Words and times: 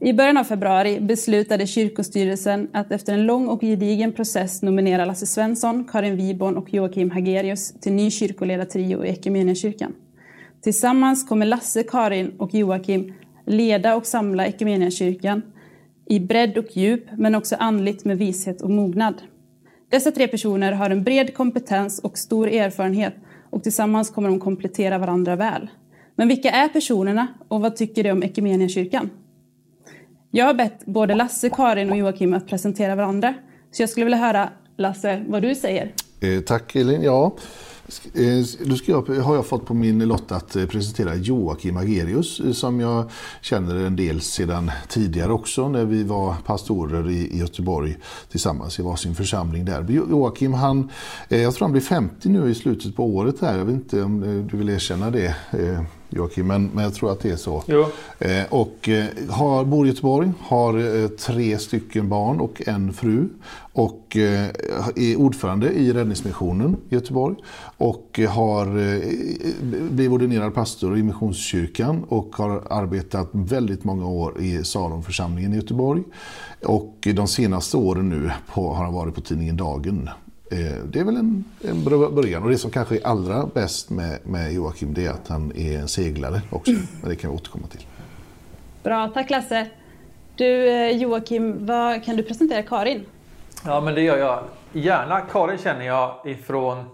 I 0.00 0.12
början 0.12 0.36
av 0.36 0.44
februari 0.44 1.00
beslutade 1.00 1.66
kyrkostyrelsen 1.66 2.68
att 2.72 2.92
efter 2.92 3.12
en 3.12 3.26
lång 3.26 3.48
och 3.48 3.60
gedigen 3.60 4.12
process 4.12 4.62
nominera 4.62 5.04
Lasse 5.04 5.26
Svensson, 5.26 5.84
Karin 5.84 6.16
Wiborn 6.16 6.56
och 6.56 6.74
Joakim 6.74 7.10
Hagerius 7.10 7.74
till 7.80 7.92
ny 7.92 8.10
kyrkoledartrio 8.10 9.04
i 9.04 9.08
Equmeniakyrkan. 9.08 9.92
Tillsammans 10.62 11.28
kommer 11.28 11.46
Lasse, 11.46 11.82
Karin 11.82 12.32
och 12.38 12.54
Joakim 12.54 13.14
leda 13.46 13.96
och 13.96 14.06
samla 14.06 14.46
Equmeniakyrkan 14.46 15.42
i 16.06 16.20
bredd 16.20 16.58
och 16.58 16.76
djup, 16.76 17.04
men 17.16 17.34
också 17.34 17.56
andligt 17.58 18.04
med 18.04 18.18
vishet 18.18 18.62
och 18.62 18.70
mognad. 18.70 19.14
Dessa 19.90 20.10
tre 20.10 20.28
personer 20.28 20.72
har 20.72 20.90
en 20.90 21.04
bred 21.04 21.34
kompetens 21.34 21.98
och 21.98 22.18
stor 22.18 22.48
erfarenhet 22.48 23.14
och 23.50 23.62
tillsammans 23.62 24.10
kommer 24.10 24.28
de 24.28 24.40
komplettera 24.40 24.98
varandra 24.98 25.36
väl. 25.36 25.70
Men 26.16 26.28
vilka 26.28 26.50
är 26.50 26.68
personerna 26.68 27.26
och 27.48 27.60
vad 27.60 27.76
tycker 27.76 28.02
de 28.02 28.10
om 28.10 28.22
Equmeniakyrkan? 28.22 29.10
Jag 30.36 30.46
har 30.46 30.54
bett 30.54 30.86
både 30.86 31.14
Lasse, 31.14 31.50
Karin 31.50 31.90
och 31.90 31.96
Joakim 31.96 32.34
att 32.34 32.46
presentera 32.46 32.94
varandra. 32.94 33.34
Så 33.72 33.82
jag 33.82 33.90
skulle 33.90 34.04
vilja 34.04 34.18
höra, 34.18 34.48
Lasse, 34.76 35.24
vad 35.28 35.42
du 35.42 35.54
säger. 35.54 35.92
Eh, 36.20 36.40
tack 36.40 36.76
Elin. 36.76 37.02
Ja, 37.02 37.36
Eh, 38.14 38.66
då 38.66 38.76
jag, 38.86 39.08
har 39.08 39.34
jag 39.34 39.46
fått 39.46 39.66
på 39.66 39.74
min 39.74 39.98
lott 39.98 40.32
att 40.32 40.56
eh, 40.56 40.66
presentera 40.66 41.14
Joakim 41.14 41.76
Agerius 41.76 42.40
eh, 42.40 42.52
som 42.52 42.80
jag 42.80 43.10
känner 43.40 43.74
en 43.74 43.96
del 43.96 44.20
sedan 44.20 44.70
tidigare 44.88 45.32
också 45.32 45.68
när 45.68 45.84
vi 45.84 46.04
var 46.04 46.34
pastorer 46.46 47.10
i 47.10 47.38
Göteborg 47.38 47.96
tillsammans 48.30 48.78
i 48.78 48.82
varsin 48.82 49.14
församling 49.14 49.64
där. 49.64 49.86
Joakim 49.90 50.54
han, 50.54 50.90
eh, 51.28 51.42
jag 51.42 51.54
tror 51.54 51.64
han 51.64 51.72
blir 51.72 51.82
50 51.82 52.28
nu 52.28 52.50
i 52.50 52.54
slutet 52.54 52.96
på 52.96 53.04
året 53.04 53.40
här. 53.40 53.58
Jag 53.58 53.64
vet 53.64 53.74
inte 53.74 54.02
om 54.02 54.46
du 54.50 54.56
vill 54.56 54.68
erkänna 54.68 55.10
det 55.10 55.34
Joakim, 56.16 56.46
men, 56.46 56.70
men 56.74 56.84
jag 56.84 56.94
tror 56.94 57.12
att 57.12 57.20
det 57.20 57.30
är 57.30 57.36
så. 57.36 57.62
Eh, 58.18 58.44
och 58.50 58.88
eh, 58.88 59.04
har, 59.30 59.64
bor 59.64 59.86
i 59.86 59.88
Göteborg, 59.88 60.32
har 60.40 61.02
eh, 61.02 61.08
tre 61.08 61.58
stycken 61.58 62.08
barn 62.08 62.40
och 62.40 62.62
en 62.68 62.92
fru. 62.92 63.28
Och 63.72 64.16
eh, 64.16 64.48
är 64.96 65.16
ordförande 65.16 65.70
i 65.72 65.92
Räddningsmissionen 65.92 66.76
i 66.88 66.94
Göteborg. 66.94 67.36
Och 67.76 68.20
har 68.28 68.66
eh, 68.66 69.00
blivit 69.90 70.12
ordinerad 70.12 70.54
pastor 70.54 70.98
i 70.98 71.02
Missionskyrkan 71.02 72.04
och 72.08 72.36
har 72.36 72.62
arbetat 72.70 73.28
väldigt 73.32 73.84
många 73.84 74.06
år 74.06 74.40
i 74.40 74.64
Salomförsamlingen 74.64 75.52
i 75.52 75.56
Göteborg. 75.56 76.02
Och 76.64 77.08
de 77.14 77.28
senaste 77.28 77.76
åren 77.76 78.08
nu 78.08 78.30
på, 78.54 78.72
har 78.74 78.84
han 78.84 78.94
varit 78.94 79.14
på 79.14 79.20
tidningen 79.20 79.56
Dagen 79.56 80.10
det 80.48 81.00
är 81.00 81.04
väl 81.04 81.16
en, 81.16 81.44
en 81.64 81.84
början. 81.84 82.42
Och 82.42 82.50
det 82.50 82.58
som 82.58 82.70
kanske 82.70 82.96
är 82.96 83.06
allra 83.06 83.46
bäst 83.54 83.90
med, 83.90 84.18
med 84.24 84.52
Joakim 84.52 84.94
det 84.94 85.06
är 85.06 85.10
att 85.10 85.28
han 85.28 85.52
är 85.56 85.78
en 85.78 85.88
seglare 85.88 86.40
också. 86.50 86.70
Mm. 86.70 86.82
Men 87.00 87.10
det 87.10 87.16
kan 87.16 87.30
vi 87.30 87.36
återkomma 87.36 87.66
till. 87.66 87.86
Bra, 88.82 89.10
tack 89.14 89.30
Lasse. 89.30 89.66
Du 90.36 90.68
eh, 90.68 90.96
Joakim, 90.96 91.66
vad 91.66 92.04
kan 92.04 92.16
du 92.16 92.22
presentera 92.22 92.62
Karin? 92.62 93.04
Ja 93.64 93.80
men 93.80 93.94
det 93.94 94.00
gör 94.00 94.16
jag 94.16 94.44
gärna. 94.72 95.20
Karin 95.20 95.58
känner 95.58 95.86
jag 95.86 96.14
ifrån 96.24 96.84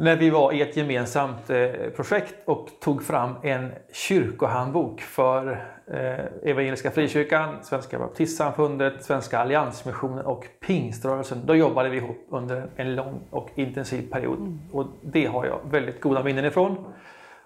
när 0.00 0.16
vi 0.16 0.30
var 0.30 0.52
i 0.52 0.62
ett 0.62 0.76
gemensamt 0.76 1.50
eh, 1.50 1.68
projekt 1.96 2.34
och 2.44 2.68
tog 2.80 3.02
fram 3.02 3.34
en 3.42 3.72
kyrkohandbok 3.92 5.00
för 5.00 5.66
eh, 5.86 6.50
Evangeliska 6.50 6.90
Frikyrkan, 6.90 7.56
Svenska 7.62 7.98
Baptistsamfundet, 7.98 9.04
Svenska 9.04 9.38
Alliansmissionen 9.38 10.26
och 10.26 10.46
Pingströrelsen. 10.66 11.46
Då 11.46 11.54
jobbade 11.54 11.88
vi 11.88 11.96
ihop 11.96 12.26
under 12.30 12.66
en 12.76 12.94
lång 12.94 13.20
och 13.30 13.50
intensiv 13.54 14.10
period 14.10 14.38
mm. 14.38 14.58
och 14.72 14.86
det 15.02 15.26
har 15.26 15.46
jag 15.46 15.60
väldigt 15.70 16.00
goda 16.00 16.22
minnen 16.22 16.44
ifrån. 16.44 16.92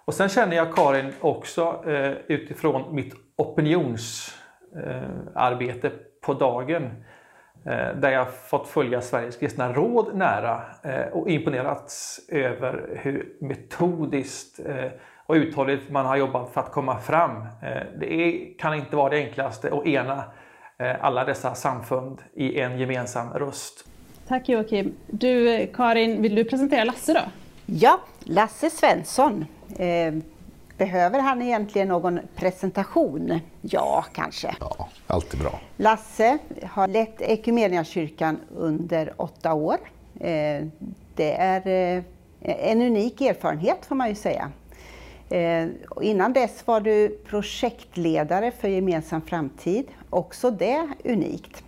Och 0.04 0.14
sen 0.14 0.28
känner 0.28 0.56
jag 0.56 0.74
Karin 0.74 1.12
också 1.20 1.84
eh, 1.86 2.12
utifrån 2.26 2.94
mitt 2.94 3.14
opinionsarbete 3.36 5.90
på 6.20 6.34
dagen 6.34 6.90
där 8.00 8.10
jag 8.10 8.34
fått 8.34 8.68
följa 8.68 9.00
Sveriges 9.00 9.36
kristna 9.36 9.72
råd 9.72 10.14
nära 10.14 10.62
eh, 10.82 11.06
och 11.12 11.28
imponerats 11.28 12.20
över 12.28 13.00
hur 13.02 13.36
metodiskt 13.40 14.60
eh, 14.66 14.90
och 15.26 15.34
uthålligt 15.34 15.90
man 15.90 16.06
har 16.06 16.16
jobbat 16.16 16.50
för 16.52 16.60
att 16.60 16.72
komma 16.72 16.98
fram. 16.98 17.46
Det 18.00 18.12
är, 18.12 18.58
kan 18.58 18.74
inte 18.74 18.96
vara 18.96 19.10
det 19.10 19.16
enklaste 19.16 19.72
att 19.72 19.86
ena 19.86 20.24
alla 21.00 21.24
dessa 21.24 21.54
samfund 21.54 22.22
i 22.34 22.60
en 22.60 22.78
gemensam 22.78 23.32
röst. 23.32 23.84
Tack 24.28 24.48
Joakim. 24.48 24.94
Du 25.06 25.66
Karin, 25.74 26.22
vill 26.22 26.34
du 26.34 26.44
presentera 26.44 26.84
Lasse 26.84 27.12
då? 27.12 27.20
Ja, 27.66 28.00
Lasse 28.18 28.70
Svensson. 28.70 29.46
Behöver 30.78 31.20
han 31.20 31.42
egentligen 31.42 31.88
någon 31.88 32.20
presentation? 32.36 33.40
Ja, 33.60 34.04
kanske. 34.12 34.56
Ja, 34.60 34.88
alltid 35.06 35.40
bra. 35.40 35.60
Lasse 35.76 36.38
har 36.62 36.88
lett 36.88 37.20
Equmeniakyrkan 37.20 38.40
under 38.56 39.12
åtta 39.16 39.54
år. 39.54 39.76
Eh, 40.20 40.66
det 41.14 41.32
är 41.32 41.66
eh, 41.96 42.02
en 42.40 42.82
unik 42.82 43.20
erfarenhet 43.20 43.86
får 43.86 43.94
man 43.94 44.08
ju 44.08 44.14
säga. 44.14 44.50
Eh, 45.30 45.66
innan 46.02 46.32
dess 46.32 46.66
var 46.66 46.80
du 46.80 47.08
projektledare 47.08 48.50
för 48.50 48.68
Gemensam 48.68 49.22
framtid, 49.22 49.86
också 50.10 50.50
det 50.50 50.88
unikt. 51.04 51.64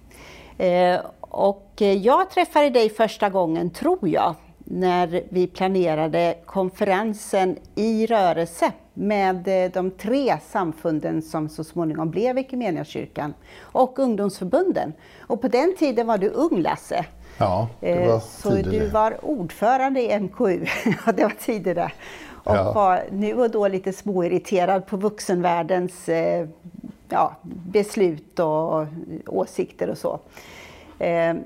Och 1.21 1.73
jag 1.77 2.31
träffade 2.31 2.71
dig 2.71 2.91
första 2.91 3.29
gången, 3.29 3.71
tror 3.71 4.09
jag, 4.09 4.35
när 4.59 5.23
vi 5.29 5.47
planerade 5.47 6.37
konferensen 6.47 7.59
i 7.75 8.07
rörelse 8.07 8.73
med 8.97 9.65
eh, 9.65 9.71
de 9.73 9.91
tre 9.91 10.39
samfunden 10.49 11.23
som 11.23 11.49
så 11.49 11.65
småningom 11.65 12.11
blev 12.11 12.39
Equmeniakyrkan 12.39 13.35
och 13.61 13.99
ungdomsförbunden. 13.99 14.93
Och 15.21 15.41
på 15.41 15.49
den 15.49 15.77
tiden 15.79 16.07
var 16.07 16.19
du 16.19 16.29
ung 16.29 16.63
Lasse. 16.63 17.05
Ja, 17.39 17.69
det 17.81 18.07
var 18.07 18.15
eh, 18.15 18.21
Så 18.21 18.51
du 18.51 18.89
var 18.89 19.25
ordförande 19.25 20.01
i 20.03 20.21
MKU, 20.21 20.59
det 21.15 21.23
var 21.23 21.35
tidigare. 21.41 21.93
Och 22.29 22.57
ja. 22.57 22.73
var 22.73 23.05
nu 23.11 23.35
och 23.35 23.51
då 23.51 23.69
lite 23.69 23.93
småirriterad 23.93 24.87
på 24.87 24.97
vuxenvärldens 24.97 26.09
eh, 26.09 26.49
ja, 27.09 27.37
beslut 27.43 28.39
och 28.39 28.87
åsikter 29.27 29.91
och 29.91 29.99
så. 29.99 30.21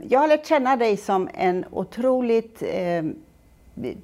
Jag 0.03 0.21
har 0.21 0.29
lärt 0.29 0.47
känna 0.47 0.77
dig 0.77 0.97
som 0.97 1.29
en 1.35 1.65
otroligt 1.71 2.63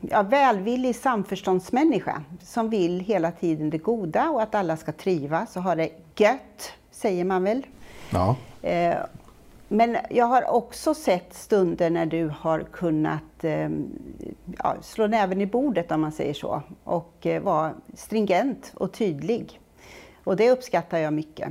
ja, 0.01 0.23
välvillig 0.23 0.97
samförståndsmänniska 0.97 2.23
som 2.43 2.71
vill 2.71 3.01
hela 3.01 3.33
tiden 3.33 3.71
det 3.71 3.79
goda 3.79 4.31
och 4.31 4.43
att 4.43 4.55
alla 4.55 4.77
ska 4.77 4.93
trivas 4.93 5.57
och 5.57 5.63
ha 5.63 5.75
det 5.75 5.91
gött, 6.17 6.73
säger 6.91 7.25
man 7.25 7.45
väl. 7.45 7.67
Ja. 8.11 8.37
Eh, 8.63 8.95
men 9.69 9.97
jag 10.11 10.27
har 10.27 10.51
också 10.51 10.95
sett 10.95 11.35
stunder 11.35 11.91
när 11.91 12.07
du 12.07 12.33
har 12.39 12.61
kunnat 12.61 13.45
eh, 13.45 13.69
ja, 14.59 14.77
slå 14.83 15.07
näven 15.07 15.41
i 15.41 15.47
bordet 15.47 15.93
om 15.93 16.01
man 16.01 16.13
säger 16.13 16.35
så 16.35 16.63
och 16.85 17.27
eh, 17.27 17.43
vara 17.43 17.75
stringent 17.95 18.73
och 18.75 18.93
tydlig. 18.93 19.61
Och 20.25 20.37
det 20.37 20.51
uppskattar 20.51 20.99
jag 20.99 21.13
mycket. 21.13 21.49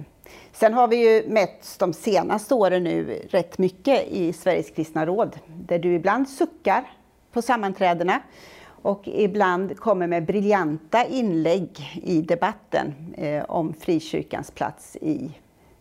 Sen 0.51 0.73
har 0.73 0.87
vi 0.87 0.95
ju 0.95 1.29
mätt 1.29 1.75
de 1.79 1.93
senaste 1.93 2.53
åren 2.53 2.83
nu 2.83 3.21
rätt 3.29 3.57
mycket 3.57 4.07
i 4.07 4.33
Sveriges 4.33 4.69
kristna 4.69 5.05
råd 5.05 5.39
där 5.47 5.79
du 5.79 5.93
ibland 5.93 6.29
suckar 6.29 6.91
på 7.35 7.41
sammanträdena 7.41 8.21
och 8.67 9.07
ibland 9.07 9.77
kommer 9.77 10.07
med 10.07 10.25
briljanta 10.25 11.05
inlägg 11.05 11.69
i 12.03 12.21
debatten 12.21 12.93
eh, 13.17 13.43
om 13.43 13.73
frikyrkans 13.73 14.51
plats 14.51 14.95
i 14.95 15.31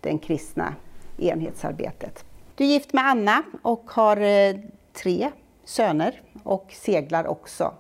det 0.01 0.19
kristna 0.19 0.75
enhetsarbetet. 1.19 2.25
Du 2.55 2.65
är 2.65 2.69
gift 2.69 2.93
med 2.93 3.07
Anna 3.07 3.43
och 3.63 3.91
har 3.91 4.17
eh, 4.17 4.55
tre 4.93 5.31
söner 5.65 6.21
och 6.43 6.67
seglar 6.73 7.27
också. 7.27 7.75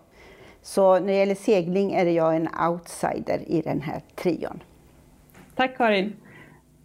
Så 0.62 0.98
när 0.98 1.06
det 1.06 1.18
gäller 1.18 1.34
segling 1.34 1.92
är 1.92 2.06
jag 2.06 2.36
en 2.36 2.48
outsider 2.68 3.41
i 3.46 3.62
den 3.62 3.80
här 3.80 4.00
trion. 4.14 4.62
Tack 5.56 5.76
Karin. 5.76 6.16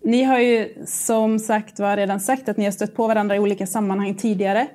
Ni 0.01 0.23
har 0.23 0.39
ju 0.39 0.85
som 0.85 1.39
sagt 1.39 1.79
var 1.79 1.97
redan 1.97 2.19
sagt 2.19 2.49
att 2.49 2.57
ni 2.57 2.65
har 2.65 2.71
stött 2.71 2.95
på 2.95 3.07
varandra 3.07 3.35
i 3.35 3.39
olika 3.39 3.67
sammanhang 3.67 4.15
tidigare. 4.15 4.67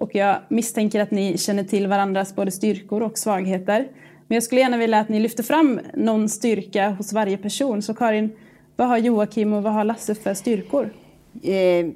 Och 0.00 0.14
jag 0.14 0.38
misstänker 0.48 1.00
att 1.00 1.10
ni 1.10 1.38
känner 1.38 1.64
till 1.64 1.86
varandras 1.86 2.34
både 2.34 2.50
styrkor 2.50 3.02
och 3.02 3.18
svagheter. 3.18 3.88
Men 4.26 4.36
jag 4.36 4.42
skulle 4.42 4.60
gärna 4.60 4.76
vilja 4.76 4.98
att 4.98 5.08
ni 5.08 5.20
lyfter 5.20 5.42
fram 5.42 5.80
någon 5.94 6.28
styrka 6.28 6.90
hos 6.90 7.12
varje 7.12 7.36
person. 7.36 7.82
Så 7.82 7.94
Karin, 7.94 8.32
vad 8.76 8.88
har 8.88 8.98
Joakim 8.98 9.52
och 9.52 9.62
vad 9.62 9.72
har 9.72 9.84
Lasse 9.84 10.14
för 10.14 10.34
styrkor? 10.34 10.90
Eh, 11.42 11.86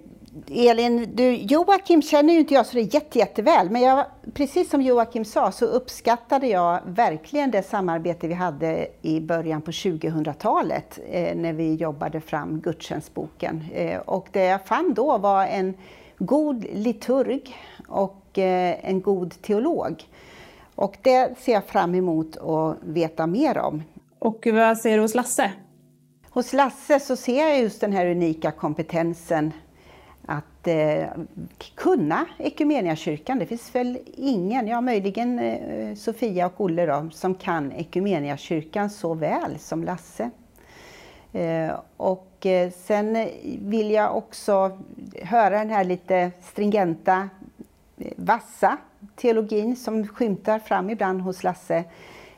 Elin, 0.48 1.10
du, 1.14 1.34
Joakim 1.34 2.02
känner 2.02 2.32
ju 2.32 2.38
inte 2.38 2.54
jag 2.54 2.66
så 2.66 2.78
jätte, 2.78 3.18
jätteväl, 3.18 3.70
men 3.70 3.82
jag, 3.82 4.06
precis 4.34 4.70
som 4.70 4.82
Joakim 4.82 5.24
sa 5.24 5.52
så 5.52 5.64
uppskattade 5.64 6.46
jag 6.46 6.80
verkligen 6.86 7.50
det 7.50 7.62
samarbete 7.62 8.28
vi 8.28 8.34
hade 8.34 8.86
i 9.02 9.20
början 9.20 9.62
på 9.62 9.70
2000-talet 9.70 10.98
eh, 11.10 11.36
när 11.36 11.52
vi 11.52 11.74
jobbade 11.74 12.20
fram 12.20 12.60
gudstjänstboken. 12.60 13.64
Eh, 13.74 13.98
och 13.98 14.28
det 14.32 14.44
jag 14.44 14.66
fann 14.66 14.94
då 14.94 15.18
var 15.18 15.46
en 15.46 15.74
god 16.18 16.64
liturg 16.72 17.56
och 17.94 18.38
eh, 18.38 18.76
en 18.82 19.00
god 19.00 19.42
teolog. 19.42 20.04
Och 20.74 20.96
det 21.02 21.38
ser 21.38 21.52
jag 21.52 21.64
fram 21.64 21.94
emot 21.94 22.36
att 22.36 22.76
veta 22.82 23.26
mer 23.26 23.58
om. 23.58 23.82
Och 24.18 24.46
vad 24.52 24.78
säger 24.78 24.96
du 24.96 25.02
hos 25.02 25.14
Lasse? 25.14 25.52
hos 26.34 26.52
Lasse 26.52 27.00
så 27.00 27.16
ser 27.16 27.48
jag 27.48 27.60
just 27.60 27.80
den 27.80 27.92
här 27.92 28.06
unika 28.06 28.50
kompetensen 28.50 29.52
att 30.26 30.66
eh, 30.66 31.04
kunna 31.74 32.26
Ekumeniakyrkan. 32.38 33.38
Det 33.38 33.46
finns 33.46 33.74
väl 33.74 33.98
ingen, 34.16 34.68
ja 34.68 34.80
möjligen 34.80 35.38
eh, 35.38 35.94
Sofia 35.94 36.46
och 36.46 36.60
Olle 36.60 36.86
då, 36.86 37.10
som 37.12 37.34
kan 37.34 37.72
Ekumeniakyrkan 37.72 38.90
så 38.90 39.14
väl 39.14 39.58
som 39.58 39.84
Lasse. 39.84 40.30
Eh, 41.32 41.72
och 41.96 42.46
eh, 42.46 42.70
sen 42.70 43.28
vill 43.58 43.90
jag 43.90 44.16
också 44.16 44.78
höra 45.22 45.58
den 45.58 45.70
här 45.70 45.84
lite 45.84 46.30
stringenta, 46.42 47.28
vassa 48.16 48.76
teologin 49.16 49.76
som 49.76 50.06
skymtar 50.06 50.58
fram 50.58 50.90
ibland 50.90 51.20
hos 51.20 51.42
Lasse. 51.42 51.84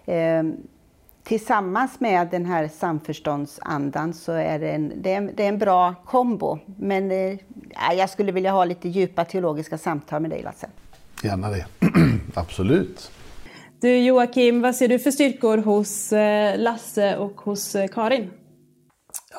Eh, 0.04 0.42
tillsammans 1.22 2.00
med 2.00 2.28
den 2.30 2.46
här 2.46 2.68
samförståndsandan 2.68 4.14
så 4.14 4.32
är 4.32 4.58
det 4.58 4.70
en, 4.70 4.92
det 4.96 5.12
är 5.12 5.16
en, 5.16 5.30
det 5.36 5.44
är 5.44 5.48
en 5.48 5.58
bra 5.58 5.94
kombo. 6.04 6.58
Men 6.78 7.10
eh, 7.10 7.38
jag 7.98 8.10
skulle 8.10 8.32
vilja 8.32 8.50
ha 8.50 8.64
lite 8.64 8.88
djupa 8.88 9.24
teologiska 9.24 9.78
samtal 9.78 10.22
med 10.22 10.30
dig 10.30 10.42
Lasse. 10.42 10.68
Gärna 11.22 11.50
det, 11.50 11.66
absolut. 12.34 13.10
Du 13.80 13.98
Joakim, 13.98 14.62
vad 14.62 14.76
ser 14.76 14.88
du 14.88 14.98
för 14.98 15.10
styrkor 15.10 15.58
hos 15.58 16.12
eh, 16.12 16.58
Lasse 16.58 17.16
och 17.16 17.40
hos 17.40 17.74
eh, 17.74 17.88
Karin? 17.88 18.30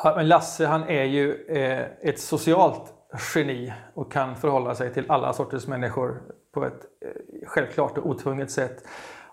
Ja, 0.03 0.13
men 0.15 0.27
Lasse 0.27 0.65
han 0.65 0.83
är 0.83 1.03
ju 1.03 1.45
eh, 1.49 2.09
ett 2.09 2.19
socialt 2.19 2.93
geni 3.35 3.73
och 3.93 4.11
kan 4.11 4.35
förhålla 4.35 4.75
sig 4.75 4.93
till 4.93 5.11
alla 5.11 5.33
sorters 5.33 5.67
människor 5.67 6.21
på 6.53 6.65
ett 6.65 6.85
eh, 7.05 7.47
självklart 7.47 7.97
och 7.97 8.05
otvunget 8.05 8.51
sätt. 8.51 8.83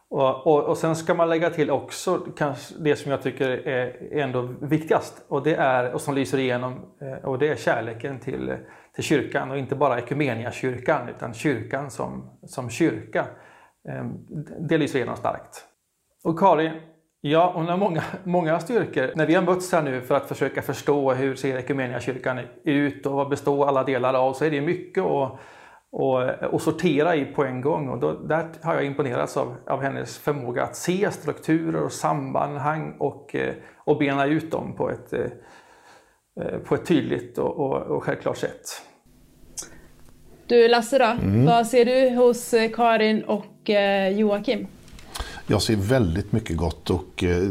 Och, 0.08 0.46
och, 0.46 0.64
och, 0.64 0.78
sen 0.78 0.96
ska 0.96 1.14
man 1.14 1.28
lägga 1.28 1.50
till 1.50 1.70
också 1.70 2.26
kanske 2.36 2.75
det 2.78 2.96
som 2.96 3.10
jag 3.10 3.22
tycker 3.22 3.48
är 3.69 4.19
ändå 4.19 4.42
viktigast 4.60 5.25
och 5.28 5.42
det 5.42 5.54
är, 5.54 5.92
och 5.92 6.00
som 6.00 6.14
lyser 6.14 6.38
igenom, 6.38 6.72
eh, 7.00 7.25
och 7.25 7.38
det 7.38 7.48
är 7.48 7.56
kärleken 7.56 8.20
till, 8.20 8.56
till 8.94 9.04
kyrkan 9.04 9.50
och 9.50 9.58
inte 9.58 9.76
bara 9.76 10.00
kyrkan 10.50 11.08
utan 11.08 11.34
kyrkan 11.34 11.90
som, 11.90 12.38
som 12.46 12.70
kyrka. 12.70 13.26
Ehm, 13.88 14.12
det 14.69 14.78
lyser 14.78 14.98
igenom 14.98 15.16
starkt. 15.16 15.64
Och 16.25 16.38
Karin, 16.38 16.72
ja 17.31 17.53
hon 17.55 17.67
har 17.67 17.76
många, 17.76 18.03
många 18.25 18.61
styrkor. 18.61 19.12
När 19.15 19.26
vi 19.26 19.35
har 19.35 19.43
mötts 19.43 19.73
här 19.73 19.82
nu 19.82 20.00
för 20.00 20.15
att 20.15 20.29
försöka 20.29 20.62
förstå 20.62 21.12
hur 21.12 21.35
ser 21.35 21.56
kyrkan 22.00 22.41
ut 22.65 23.06
och 23.06 23.12
vad 23.12 23.29
består 23.29 23.67
alla 23.67 23.85
delar 23.85 24.15
av 24.15 24.32
så 24.32 24.44
är 24.44 24.50
det 24.50 24.61
mycket 24.61 25.05
att 25.05 25.38
och, 25.97 26.44
och, 26.55 26.62
sortera 26.62 27.17
i 27.17 27.25
på 27.25 27.44
en 27.44 27.61
gång. 27.61 27.88
Och 27.88 27.99
då, 27.99 28.12
där 28.12 28.47
har 28.62 28.75
jag 28.75 28.85
imponerats 28.85 29.37
av, 29.37 29.56
av 29.67 29.82
hennes 29.82 30.19
förmåga 30.19 30.62
att 30.62 30.76
se 30.76 31.11
strukturer 31.11 31.82
och 31.82 31.93
sammanhang 31.93 32.97
och, 32.99 33.35
eh, 33.35 33.55
och 33.77 33.99
bena 33.99 34.27
ut 34.27 34.50
dem 34.50 34.77
på 34.77 34.91
ett, 34.91 35.12
eh, 35.12 35.20
eh, 36.41 36.59
på 36.59 36.75
ett 36.75 36.87
tydligt 36.87 37.38
och, 37.38 37.56
och, 37.56 37.77
och 37.77 38.05
självklart 38.05 38.37
sätt. 38.37 38.82
Du 40.47 40.69
Lasse 40.69 40.99
då, 40.99 41.05
mm. 41.05 41.47
vad 41.47 41.67
ser 41.67 41.85
du 41.85 42.17
hos 42.17 42.55
Karin 42.75 43.23
och 43.25 43.70
Joakim? 44.12 44.67
Jag 45.46 45.62
ser 45.62 45.76
väldigt 45.76 46.32
mycket 46.32 46.56
gott 46.56 46.91
och 46.91 47.25
eh, 47.25 47.49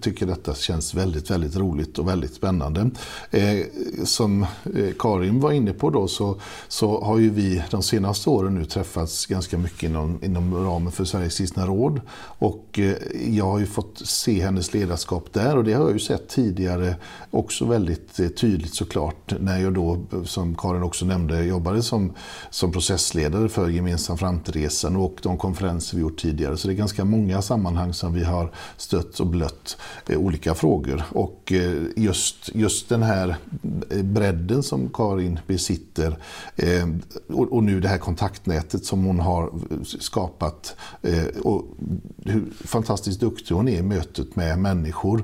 tycker 0.00 0.26
detta 0.26 0.54
känns 0.54 0.94
väldigt, 0.94 1.30
väldigt 1.30 1.56
roligt 1.56 1.98
och 1.98 2.08
väldigt 2.08 2.34
spännande. 2.34 2.90
Eh, 3.30 3.66
som 4.04 4.42
eh, 4.42 4.94
Karin 4.98 5.40
var 5.40 5.52
inne 5.52 5.72
på 5.72 5.90
då 5.90 6.08
så, 6.08 6.40
så 6.68 7.04
har 7.04 7.18
ju 7.18 7.30
vi 7.30 7.62
de 7.70 7.82
senaste 7.82 8.30
åren 8.30 8.54
nu 8.54 8.64
träffats 8.64 9.26
ganska 9.26 9.58
mycket 9.58 9.82
inom, 9.82 10.18
inom 10.22 10.54
ramen 10.54 10.92
för 10.92 11.04
Sveriges 11.04 11.38
kristna 11.38 11.66
råd. 11.66 12.00
Och 12.38 12.78
eh, 12.78 12.94
jag 13.28 13.44
har 13.44 13.58
ju 13.58 13.66
fått 13.66 14.02
se 14.04 14.42
hennes 14.42 14.74
ledarskap 14.74 15.32
där 15.32 15.56
och 15.56 15.64
det 15.64 15.72
har 15.72 15.82
jag 15.82 15.92
ju 15.92 15.98
sett 15.98 16.28
tidigare 16.28 16.96
också 17.30 17.64
väldigt 17.64 18.20
eh, 18.20 18.28
tydligt 18.28 18.74
såklart 18.74 19.34
när 19.40 19.58
jag 19.58 19.74
då, 19.74 19.98
som 20.24 20.54
Karin 20.54 20.82
också 20.82 21.04
nämnde, 21.04 21.44
jobbade 21.44 21.82
som, 21.82 22.12
som 22.50 22.72
processledare 22.72 23.48
för 23.48 23.68
Gemensam 23.68 24.18
framtidsresan 24.18 24.96
och 24.96 25.16
de 25.22 25.38
konferenser 25.38 25.96
vi 25.96 26.02
gjort 26.02 26.20
tidigare. 26.20 26.56
Så 26.56 26.68
det 26.68 26.74
är 26.74 26.76
ganska 26.76 27.04
många 27.04 27.23
många 27.24 27.42
sammanhang 27.42 27.92
som 27.92 28.14
vi 28.14 28.24
har 28.24 28.50
stött 28.76 29.20
och 29.20 29.26
blött 29.26 29.76
eh, 30.08 30.18
olika 30.18 30.54
frågor. 30.54 31.02
Och 31.10 31.52
eh, 31.52 31.82
just, 31.96 32.50
just 32.54 32.88
den 32.88 33.02
här 33.02 33.36
eh, 33.90 34.02
bredden 34.02 34.62
som 34.62 34.88
Karin 34.88 35.40
besitter 35.46 36.16
och, 37.28 37.52
och, 37.52 37.64
nu 37.64 37.80
det 37.80 37.88
här 37.88 37.98
kontaktnätet 37.98 38.84
som 38.84 39.04
hon 39.04 39.20
har 39.20 39.50
skapat 39.84 40.76
och 41.42 41.64
hur 42.24 42.44
fantastiskt 42.64 43.20
duktig 43.20 43.54
hon 43.54 43.68
är 43.68 43.78
i 43.78 43.82
mötet 43.82 44.36
med 44.36 44.58
människor 44.58 45.22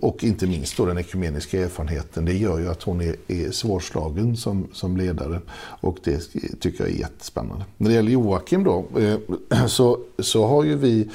och 0.00 0.24
inte 0.24 0.46
minst 0.46 0.76
då 0.76 0.86
den 0.86 0.98
ekumeniska 0.98 1.60
erfarenheten. 1.60 2.24
Det 2.24 2.32
gör 2.32 2.58
ju 2.58 2.68
att 2.68 2.82
hon 2.82 3.00
är, 3.00 3.16
är 3.28 3.50
svårslagen 3.50 4.36
som, 4.36 4.68
som 4.72 4.96
ledare 4.96 5.40
och 5.80 5.98
det 6.04 6.18
tycker 6.60 6.84
jag 6.84 6.94
är 6.94 6.98
jättespännande. 6.98 7.64
När 7.76 7.88
det 7.88 7.94
gäller 7.94 8.12
Joakim 8.12 8.64
då 8.64 8.84
så, 9.66 9.98
så 10.18 10.46
har 10.46 10.64
ju 10.64 10.74
vi 10.82 11.08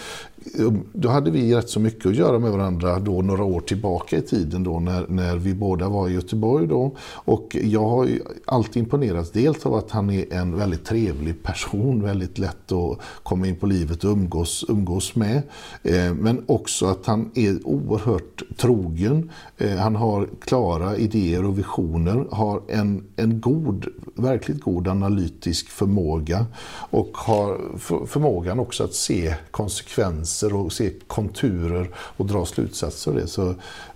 Eh, 0.46 0.74
då 0.94 1.10
hade 1.10 1.32
vi 1.32 1.56
rätt 1.56 1.70
så 1.70 1.80
mycket 1.80 2.06
att 2.06 2.16
göra 2.16 2.40
med 2.40 2.52
varandra 2.52 3.00
då 3.00 3.22
några 3.22 3.44
år 3.44 3.60
tillbaka 3.60 4.18
i 4.18 4.22
tiden 4.22 4.64
då 4.64 4.80
när, 4.80 5.06
när 5.08 5.36
vi 5.36 5.54
båda 5.54 5.90
var 5.90 6.10
i 6.10 6.14
Göteborg 6.14 6.68
då. 6.68 6.96
Och 7.14 7.58
jag 7.64 7.90
har 7.90 8.10
alltid 8.46 8.84
imponerats 8.84 9.32
dels 9.32 9.66
av 9.66 9.74
att 9.74 9.92
han 9.92 10.10
är 10.10 10.34
en 10.34 10.58
väldigt 10.58 10.86
trevlig 10.86 11.44
person, 11.44 12.04
väldigt 12.04 12.38
lätt 12.38 12.72
att 12.72 13.00
komma 13.24 13.48
in 13.48 13.56
på 13.56 13.66
livet 13.66 14.04
och 14.04 14.12
umgås, 14.12 14.66
umgås 14.68 15.16
med. 15.16 15.42
Eh, 15.84 16.14
men 16.14 16.44
också 16.48 16.86
att 16.86 17.06
han 17.06 17.32
är 17.36 17.68
oerhört 17.68 18.44
trogen. 18.58 19.32
Eh, 19.58 19.76
han 19.76 19.96
har 19.96 20.28
klara 20.42 20.98
idéer 20.98 21.46
och 21.46 21.60
visioner, 21.60 22.26
har 22.32 22.62
en, 22.68 23.04
en 23.16 23.42
god, 23.42 23.86
verkligt 24.16 24.62
god 24.62 24.88
analytisk 24.88 25.70
förmåga 25.70 26.46
och 26.90 27.18
har 27.18 27.78
för, 27.78 28.06
förmågan 28.06 28.60
också 28.60 28.84
att 28.84 28.94
se 28.94 29.36
konsekvenser 29.52 30.27
gränser 30.28 30.56
och 30.56 30.74
se 30.74 30.92
konturer 31.08 31.90
och 31.96 32.26
dra 32.26 32.46
slutsatser 32.46 33.12
av 33.12 33.18
det. 33.18 33.28
Så 33.28 33.50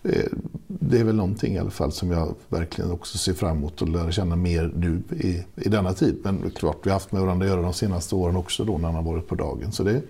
eh, 0.03 0.31
det 0.67 0.99
är 0.99 1.03
väl 1.03 1.15
någonting 1.15 1.55
i 1.55 1.59
alla 1.59 1.71
fall 1.71 1.91
som 1.91 2.11
jag 2.11 2.35
verkligen 2.49 2.91
också 2.91 3.17
ser 3.17 3.33
fram 3.33 3.57
emot 3.57 3.81
att 3.81 3.89
lära 3.89 4.11
känna 4.11 4.35
mer 4.35 4.71
nu 4.75 5.01
i, 5.09 5.43
i 5.55 5.69
denna 5.69 5.93
tid. 5.93 6.17
Men 6.23 6.51
klart, 6.51 6.77
vi 6.83 6.89
har 6.89 6.95
haft 6.95 7.11
med 7.11 7.21
varandra 7.21 7.45
att 7.45 7.51
göra 7.51 7.61
de 7.61 7.73
senaste 7.73 8.15
åren 8.15 8.35
också 8.35 8.63
då 8.63 8.77
när 8.77 8.85
han 8.85 8.95
har 8.95 9.13
varit 9.13 9.27
på 9.27 9.35
dagen. 9.35 9.71
Så 9.71 9.83
det, 9.83 10.01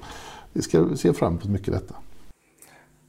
vi 0.53 0.62
ska 0.62 0.95
se 0.95 1.13
fram 1.13 1.33
emot 1.33 1.45
mycket 1.45 1.73
detta. 1.73 1.95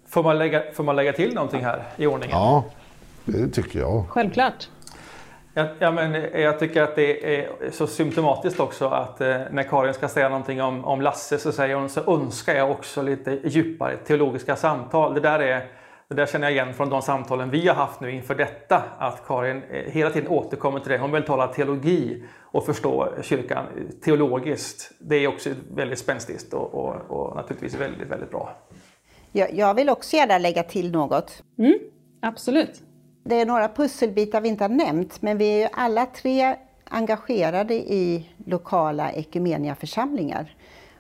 Får 0.08 0.22
man, 0.22 0.38
lägga, 0.38 0.62
får 0.74 0.84
man 0.84 0.96
lägga 0.96 1.12
till 1.12 1.34
någonting 1.34 1.64
här 1.64 1.88
i 1.96 2.06
ordningen? 2.06 2.36
Ja, 2.36 2.64
det 3.24 3.48
tycker 3.48 3.78
jag. 3.78 4.04
Självklart. 4.08 4.68
Ja, 5.54 5.66
ja, 5.78 5.90
men 5.90 6.12
jag 6.43 6.58
tycker 6.58 6.82
att 6.82 6.96
det 6.96 7.36
är 7.36 7.70
så 7.70 7.86
symptomatiskt 7.86 8.60
också 8.60 8.86
att 8.86 9.20
eh, 9.20 9.41
när 9.50 9.62
Karin 9.62 9.94
ska 9.94 10.08
säga 10.08 10.29
någonting 10.29 10.62
om, 10.62 10.84
om 10.84 11.00
Lasse 11.00 11.38
så 11.38 11.53
säger 11.53 11.74
hon 11.74 11.88
så 11.88 12.17
önskar 12.17 12.55
jag 12.55 12.70
också 12.70 13.03
lite 13.03 13.38
djupare 13.44 13.96
teologiska 13.96 14.56
samtal. 14.56 15.15
Det 15.15 15.20
där, 15.20 15.41
är, 15.41 15.69
det 16.08 16.15
där 16.15 16.26
känner 16.26 16.46
jag 16.46 16.53
igen 16.53 16.74
från 16.74 16.88
de 16.88 17.03
samtalen 17.03 17.50
vi 17.50 17.69
har 17.69 17.74
haft 17.74 18.00
nu 18.00 18.10
inför 18.10 18.34
detta. 18.34 18.82
Att 18.98 19.26
Karin 19.26 19.62
eh, 19.70 19.93
hela 19.93 20.10
tiden 20.10 20.29
återkommer 20.29 20.81
till 20.81 20.93
det. 20.93 20.98
Hon 20.98 21.12
vill 21.12 21.22
tala 21.22 21.46
teologi 21.46 22.24
och 22.41 22.67
förstå 22.67 23.08
kyrkan 23.22 23.67
teologiskt. 24.05 24.93
Det 24.98 25.17
är 25.17 25.29
också 25.29 25.50
väldigt 25.74 25.98
spänstigt 25.98 26.53
och, 26.53 26.74
och, 26.74 26.94
och 27.08 27.36
naturligtvis 27.36 27.74
väldigt, 27.74 28.08
väldigt 28.08 28.31
bra. 28.31 28.56
Jag, 29.32 29.55
jag 29.55 29.74
vill 29.74 29.88
också 29.88 30.17
gärna 30.17 30.38
lägga 30.38 30.62
till 30.62 30.93
något. 30.93 31.43
Mm, 31.58 31.79
absolut. 32.22 32.82
Det 33.24 33.41
är 33.41 33.46
några 33.46 33.69
pusselbitar 33.69 34.41
vi 34.41 34.48
inte 34.48 34.64
har 34.64 34.69
nämnt, 34.69 35.22
men 35.22 35.38
vi 35.38 35.62
är 35.62 35.70
alla 35.72 36.06
tre 36.06 36.56
engagerade 36.84 37.74
i 37.74 38.29
lokala 38.46 39.12
ekumeniaförsamlingar. 39.12 40.56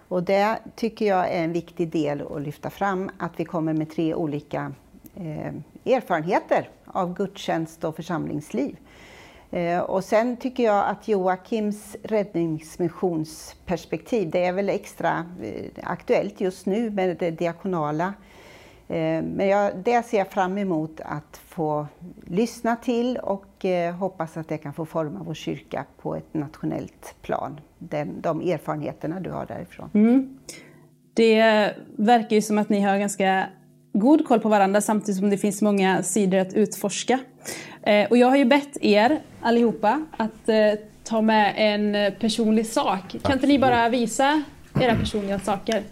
Och 0.08 0.22
det 0.22 0.58
tycker 0.74 1.06
jag 1.06 1.28
är 1.28 1.44
en 1.44 1.52
viktig 1.52 1.88
del 1.88 2.22
att 2.36 2.42
lyfta 2.42 2.70
fram, 2.70 3.10
att 3.18 3.32
vi 3.36 3.44
kommer 3.44 3.72
med 3.72 3.90
tre 3.90 4.14
olika 4.14 4.72
eh, 5.16 5.52
erfarenheter 5.94 6.68
av 6.86 7.14
gudstjänst 7.14 7.84
och 7.84 7.96
församlingsliv. 7.96 8.76
Eh, 9.50 9.78
och 9.78 10.04
sen 10.04 10.36
tycker 10.36 10.62
jag 10.62 10.88
att 10.88 11.08
Joakims 11.08 11.96
räddningsmissionsperspektiv, 12.02 14.30
det 14.30 14.44
är 14.44 14.52
väl 14.52 14.68
extra 14.68 15.26
eh, 15.42 15.64
aktuellt 15.82 16.40
just 16.40 16.66
nu 16.66 16.90
med 16.90 17.16
det 17.16 17.30
diakonala 17.30 18.06
Eh, 18.06 18.12
men 19.22 19.48
jag, 19.48 19.72
det 19.84 20.06
ser 20.06 20.18
jag 20.18 20.30
fram 20.30 20.58
emot 20.58 21.00
att 21.04 21.40
få 21.48 21.86
lyssna 22.26 22.76
till 22.76 23.16
och 23.16 23.64
eh, 23.64 23.94
hoppas 23.94 24.36
att 24.36 24.48
det 24.48 24.58
kan 24.58 24.74
få 24.74 24.86
forma 24.86 25.22
vår 25.22 25.34
kyrka 25.34 25.84
på 26.02 26.16
ett 26.16 26.34
nationellt 26.34 27.14
plan. 27.22 27.60
Den, 27.78 28.20
de 28.20 28.40
erfarenheterna 28.40 29.20
du 29.20 29.30
har 29.30 29.46
därifrån. 29.46 29.90
Mm. 29.94 30.38
Det 31.14 31.42
verkar 31.96 32.36
ju 32.36 32.42
som 32.42 32.58
att 32.58 32.68
ni 32.68 32.80
har 32.80 32.98
ganska 32.98 33.46
god 33.92 34.26
koll 34.26 34.40
på 34.40 34.48
varandra 34.48 34.80
samtidigt 34.80 35.18
som 35.18 35.30
det 35.30 35.38
finns 35.38 35.62
många 35.62 36.02
sidor 36.02 36.38
att 36.38 36.54
utforska. 36.54 37.18
Eh, 37.82 38.10
och 38.10 38.16
jag 38.16 38.26
har 38.26 38.36
ju 38.36 38.44
bett 38.44 38.76
er 38.80 39.20
allihopa 39.40 40.06
att 40.16 40.48
ta 41.04 41.20
med 41.20 41.54
en 41.56 42.12
personlig 42.20 42.66
sak. 42.66 43.16
Kan 43.22 43.32
inte 43.32 43.46
ni 43.46 43.58
bara 43.58 43.88
visa 43.88 44.42
era 44.80 44.96
personliga 44.96 45.38
saker? 45.38 45.82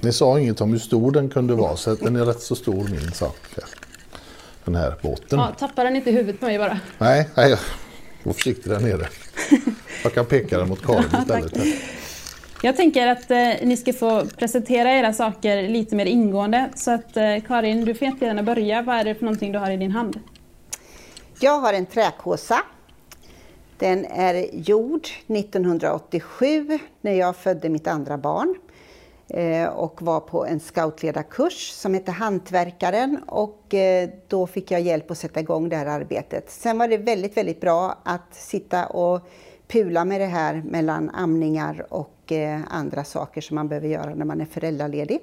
Ni 0.00 0.12
sa 0.12 0.40
inget 0.40 0.60
om 0.60 0.72
hur 0.72 0.78
stor 0.78 1.12
den 1.12 1.28
kunde 1.28 1.54
vara, 1.54 1.76
så 1.76 1.94
den 1.94 2.16
är 2.16 2.24
rätt 2.24 2.40
så 2.40 2.54
stor 2.54 2.88
min 2.88 3.12
sak. 3.12 3.38
Den 4.64 4.74
här 4.74 4.94
båten. 5.02 5.38
Ja, 5.38 5.54
tappa 5.58 5.84
den 5.84 5.96
inte 5.96 6.10
i 6.10 6.12
huvudet 6.12 6.40
på 6.40 6.46
mig 6.46 6.58
bara. 6.58 6.80
Nej, 6.98 7.28
nej 7.34 7.56
var 8.26 8.32
försiktig 8.32 8.72
där 8.72 8.80
nere. 8.80 9.06
Jag 10.02 10.14
kan 10.14 10.26
peka 10.26 10.58
den 10.58 10.68
mot 10.68 10.86
Karin 10.86 11.04
istället. 11.20 11.52
Jag 12.62 12.76
tänker 12.76 13.06
att 13.06 13.30
eh, 13.30 13.52
ni 13.62 13.76
ska 13.76 13.92
få 13.92 14.26
presentera 14.26 14.90
era 14.90 15.12
saker 15.12 15.68
lite 15.68 15.96
mer 15.96 16.06
ingående. 16.06 16.70
Så 16.74 16.90
att 16.90 17.16
eh, 17.16 17.36
Karin, 17.46 17.84
du 17.84 17.94
får 17.94 18.08
jättegärna 18.08 18.42
börja. 18.42 18.82
Vad 18.82 18.96
är 18.96 19.04
det 19.04 19.14
för 19.14 19.24
någonting 19.24 19.52
du 19.52 19.58
har 19.58 19.70
i 19.70 19.76
din 19.76 19.90
hand? 19.90 20.20
Jag 21.40 21.60
har 21.60 21.72
en 21.72 21.86
träkåsa. 21.86 22.58
Den 23.78 24.04
är 24.04 24.48
gjord 24.52 25.08
1987 25.26 26.78
när 27.00 27.12
jag 27.12 27.36
födde 27.36 27.68
mitt 27.68 27.86
andra 27.86 28.18
barn 28.18 28.54
Eh, 29.28 29.68
och 29.68 30.02
var 30.02 30.20
på 30.20 30.46
en 30.46 30.60
scoutledarkurs 30.60 31.70
som 31.70 31.94
hette 31.94 32.12
Hantverkaren 32.12 33.18
och 33.26 33.74
eh, 33.74 34.08
då 34.28 34.46
fick 34.46 34.70
jag 34.70 34.80
hjälp 34.80 35.10
att 35.10 35.18
sätta 35.18 35.40
igång 35.40 35.68
det 35.68 35.76
här 35.76 35.86
arbetet. 35.86 36.50
Sen 36.50 36.78
var 36.78 36.88
det 36.88 36.96
väldigt, 36.96 37.36
väldigt 37.36 37.60
bra 37.60 37.98
att 38.02 38.34
sitta 38.34 38.86
och 38.86 39.20
pula 39.68 40.04
med 40.04 40.20
det 40.20 40.26
här 40.26 40.62
mellan 40.66 41.10
amningar 41.10 41.86
och 41.88 42.32
eh, 42.32 42.60
andra 42.68 43.04
saker 43.04 43.40
som 43.40 43.54
man 43.54 43.68
behöver 43.68 43.88
göra 43.88 44.14
när 44.14 44.24
man 44.24 44.40
är 44.40 44.44
föräldraledig. 44.44 45.20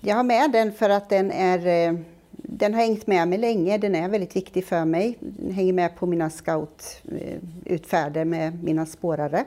Jag 0.00 0.16
har 0.16 0.22
med 0.22 0.52
den 0.52 0.72
för 0.72 0.90
att 0.90 1.08
den 1.08 1.30
är 1.30 1.98
den 2.32 2.74
har 2.74 2.80
hängt 2.80 3.06
med 3.06 3.28
mig 3.28 3.38
länge, 3.38 3.78
den 3.78 3.94
är 3.94 4.08
väldigt 4.08 4.36
viktig 4.36 4.64
för 4.64 4.84
mig. 4.84 5.16
Den 5.20 5.50
hänger 5.50 5.72
med 5.72 5.96
på 5.96 6.06
mina 6.06 6.30
scoututfärder 6.30 8.24
med 8.24 8.64
mina 8.64 8.86
spårare. 8.86 9.44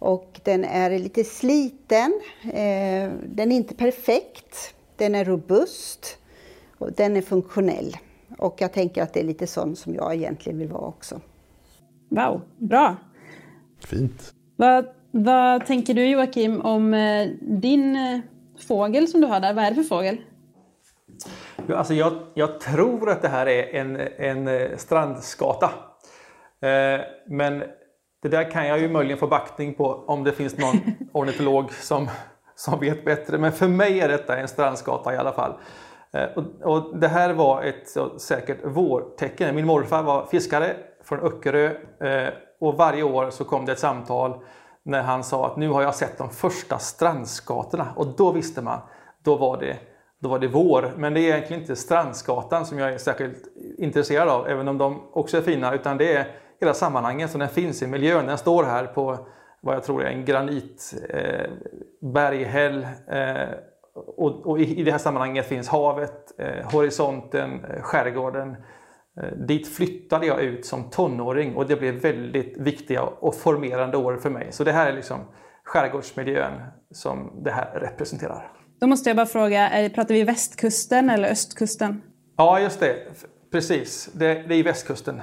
Och 0.00 0.40
den 0.44 0.64
är 0.64 0.98
lite 0.98 1.24
sliten, 1.24 2.20
eh, 2.44 3.10
den 3.26 3.52
är 3.52 3.56
inte 3.56 3.74
perfekt, 3.74 4.74
den 4.96 5.14
är 5.14 5.24
robust 5.24 6.18
och 6.78 6.92
den 6.92 7.16
är 7.16 7.22
funktionell. 7.22 7.96
Och 8.38 8.54
jag 8.58 8.72
tänker 8.72 9.02
att 9.02 9.12
det 9.14 9.20
är 9.20 9.24
lite 9.24 9.46
sån 9.46 9.76
som 9.76 9.94
jag 9.94 10.14
egentligen 10.14 10.58
vill 10.58 10.68
vara 10.68 10.86
också. 10.86 11.20
Wow, 12.08 12.40
bra! 12.58 12.96
Fint! 13.84 14.34
Vad, 14.56 14.86
vad 15.10 15.66
tänker 15.66 15.94
du 15.94 16.06
Joakim 16.06 16.60
om 16.60 16.94
eh, 16.94 17.28
din 17.40 17.96
eh, 17.96 18.20
fågel 18.68 19.08
som 19.08 19.20
du 19.20 19.26
har 19.26 19.40
där? 19.40 19.54
Vad 19.54 19.64
är 19.64 19.70
det 19.70 19.74
för 19.74 19.82
fågel? 19.82 20.16
Alltså 21.74 21.94
jag, 21.94 22.12
jag 22.34 22.60
tror 22.60 23.10
att 23.10 23.22
det 23.22 23.28
här 23.28 23.46
är 23.46 23.74
en, 23.74 23.96
en 24.18 24.78
strandskata. 24.78 25.70
Men 27.26 27.62
det 28.22 28.28
där 28.28 28.50
kan 28.50 28.66
jag 28.66 28.78
ju 28.78 28.88
möjligen 28.88 29.18
få 29.18 29.26
backning 29.26 29.74
på 29.74 30.04
om 30.06 30.24
det 30.24 30.32
finns 30.32 30.58
någon 30.58 30.80
ornitolog 31.12 31.72
som, 31.72 32.08
som 32.54 32.80
vet 32.80 33.04
bättre. 33.04 33.38
Men 33.38 33.52
för 33.52 33.68
mig 33.68 34.00
är 34.00 34.08
detta 34.08 34.36
en 34.36 34.48
strandskata 34.48 35.14
i 35.14 35.16
alla 35.16 35.32
fall. 35.32 35.52
Eh, 36.12 36.24
och, 36.24 36.44
och, 36.62 36.98
det 36.98 37.08
här 37.08 37.32
var 37.32 37.62
ett 37.62 37.88
så, 37.88 38.18
säkert 38.18 38.58
vårtecken. 38.64 39.54
Min 39.54 39.66
morfar 39.66 40.02
var 40.02 40.26
fiskare 40.26 40.76
från 41.04 41.20
Öckerö 41.20 41.66
eh, 42.00 42.32
och 42.60 42.74
varje 42.74 43.02
år 43.02 43.30
så 43.30 43.44
kom 43.44 43.66
det 43.66 43.72
ett 43.72 43.78
samtal 43.78 44.44
när 44.82 45.02
han 45.02 45.24
sa 45.24 45.46
att 45.46 45.56
nu 45.56 45.68
har 45.68 45.82
jag 45.82 45.94
sett 45.94 46.18
de 46.18 46.30
första 46.30 46.78
strandskatorna 46.78 47.86
och 47.96 48.06
då 48.06 48.32
visste 48.32 48.62
man, 48.62 48.78
då 49.24 49.36
var 49.36 49.56
det 49.60 49.76
då 50.20 50.28
var 50.28 50.38
det 50.38 50.48
vår. 50.48 50.92
Men 50.96 51.14
det 51.14 51.20
är 51.20 51.22
egentligen 51.22 51.62
inte 51.62 51.76
Strandsgatan 51.76 52.66
som 52.66 52.78
jag 52.78 52.92
är 52.92 52.98
särskilt 52.98 53.44
intresserad 53.78 54.28
av, 54.28 54.48
även 54.48 54.68
om 54.68 54.78
de 54.78 55.10
också 55.12 55.36
är 55.36 55.42
fina, 55.42 55.74
utan 55.74 55.98
det 55.98 56.12
är 56.12 56.26
hela 56.60 56.74
sammanhanget 56.74 57.30
som 57.30 57.40
den 57.40 57.48
finns 57.48 57.82
i 57.82 57.86
miljön. 57.86 58.26
Den 58.26 58.38
står 58.38 58.64
här 58.64 58.86
på 58.86 59.26
vad 59.60 59.74
jag 59.74 59.84
tror 59.84 60.04
är 60.04 60.10
en 60.10 60.24
granitberghäll 60.24 62.86
eh, 63.08 63.20
eh, 63.20 63.48
och, 63.94 64.46
och 64.46 64.60
i, 64.60 64.80
i, 64.80 64.82
det 64.82 64.90
här 64.90 64.98
sammanhanget 64.98 65.46
finns 65.46 65.68
havet, 65.68 66.38
eh, 66.38 66.70
horisonten, 66.72 67.64
eh, 67.64 67.82
skärgården. 67.82 68.56
Eh, 69.22 69.32
dit 69.46 69.68
flyttade 69.68 70.26
jag 70.26 70.40
ut 70.40 70.66
som 70.66 70.90
tonåring 70.90 71.56
och 71.56 71.66
det 71.66 71.76
blev 71.76 71.94
väldigt 71.94 72.56
viktiga 72.56 73.02
och 73.02 73.34
formerande 73.34 73.96
år 73.96 74.16
för 74.16 74.30
mig. 74.30 74.46
Så 74.50 74.64
det 74.64 74.72
här 74.72 74.86
är 74.86 74.92
liksom 74.92 75.18
skärgårdsmiljön 75.64 76.52
som 76.90 77.42
det 77.44 77.50
här 77.50 77.80
representerar. 77.80 78.52
Då 78.80 78.86
måste 78.86 79.10
jag 79.10 79.16
bara 79.16 79.26
fråga, 79.26 79.90
pratar 79.94 80.14
vi 80.14 80.24
västkusten 80.24 81.10
eller 81.10 81.30
östkusten? 81.30 82.02
Ja, 82.36 82.60
just 82.60 82.80
det. 82.80 82.96
Precis, 83.52 84.10
det, 84.12 84.34
det 84.34 84.54
är 84.54 84.64
västkusten. 84.64 85.22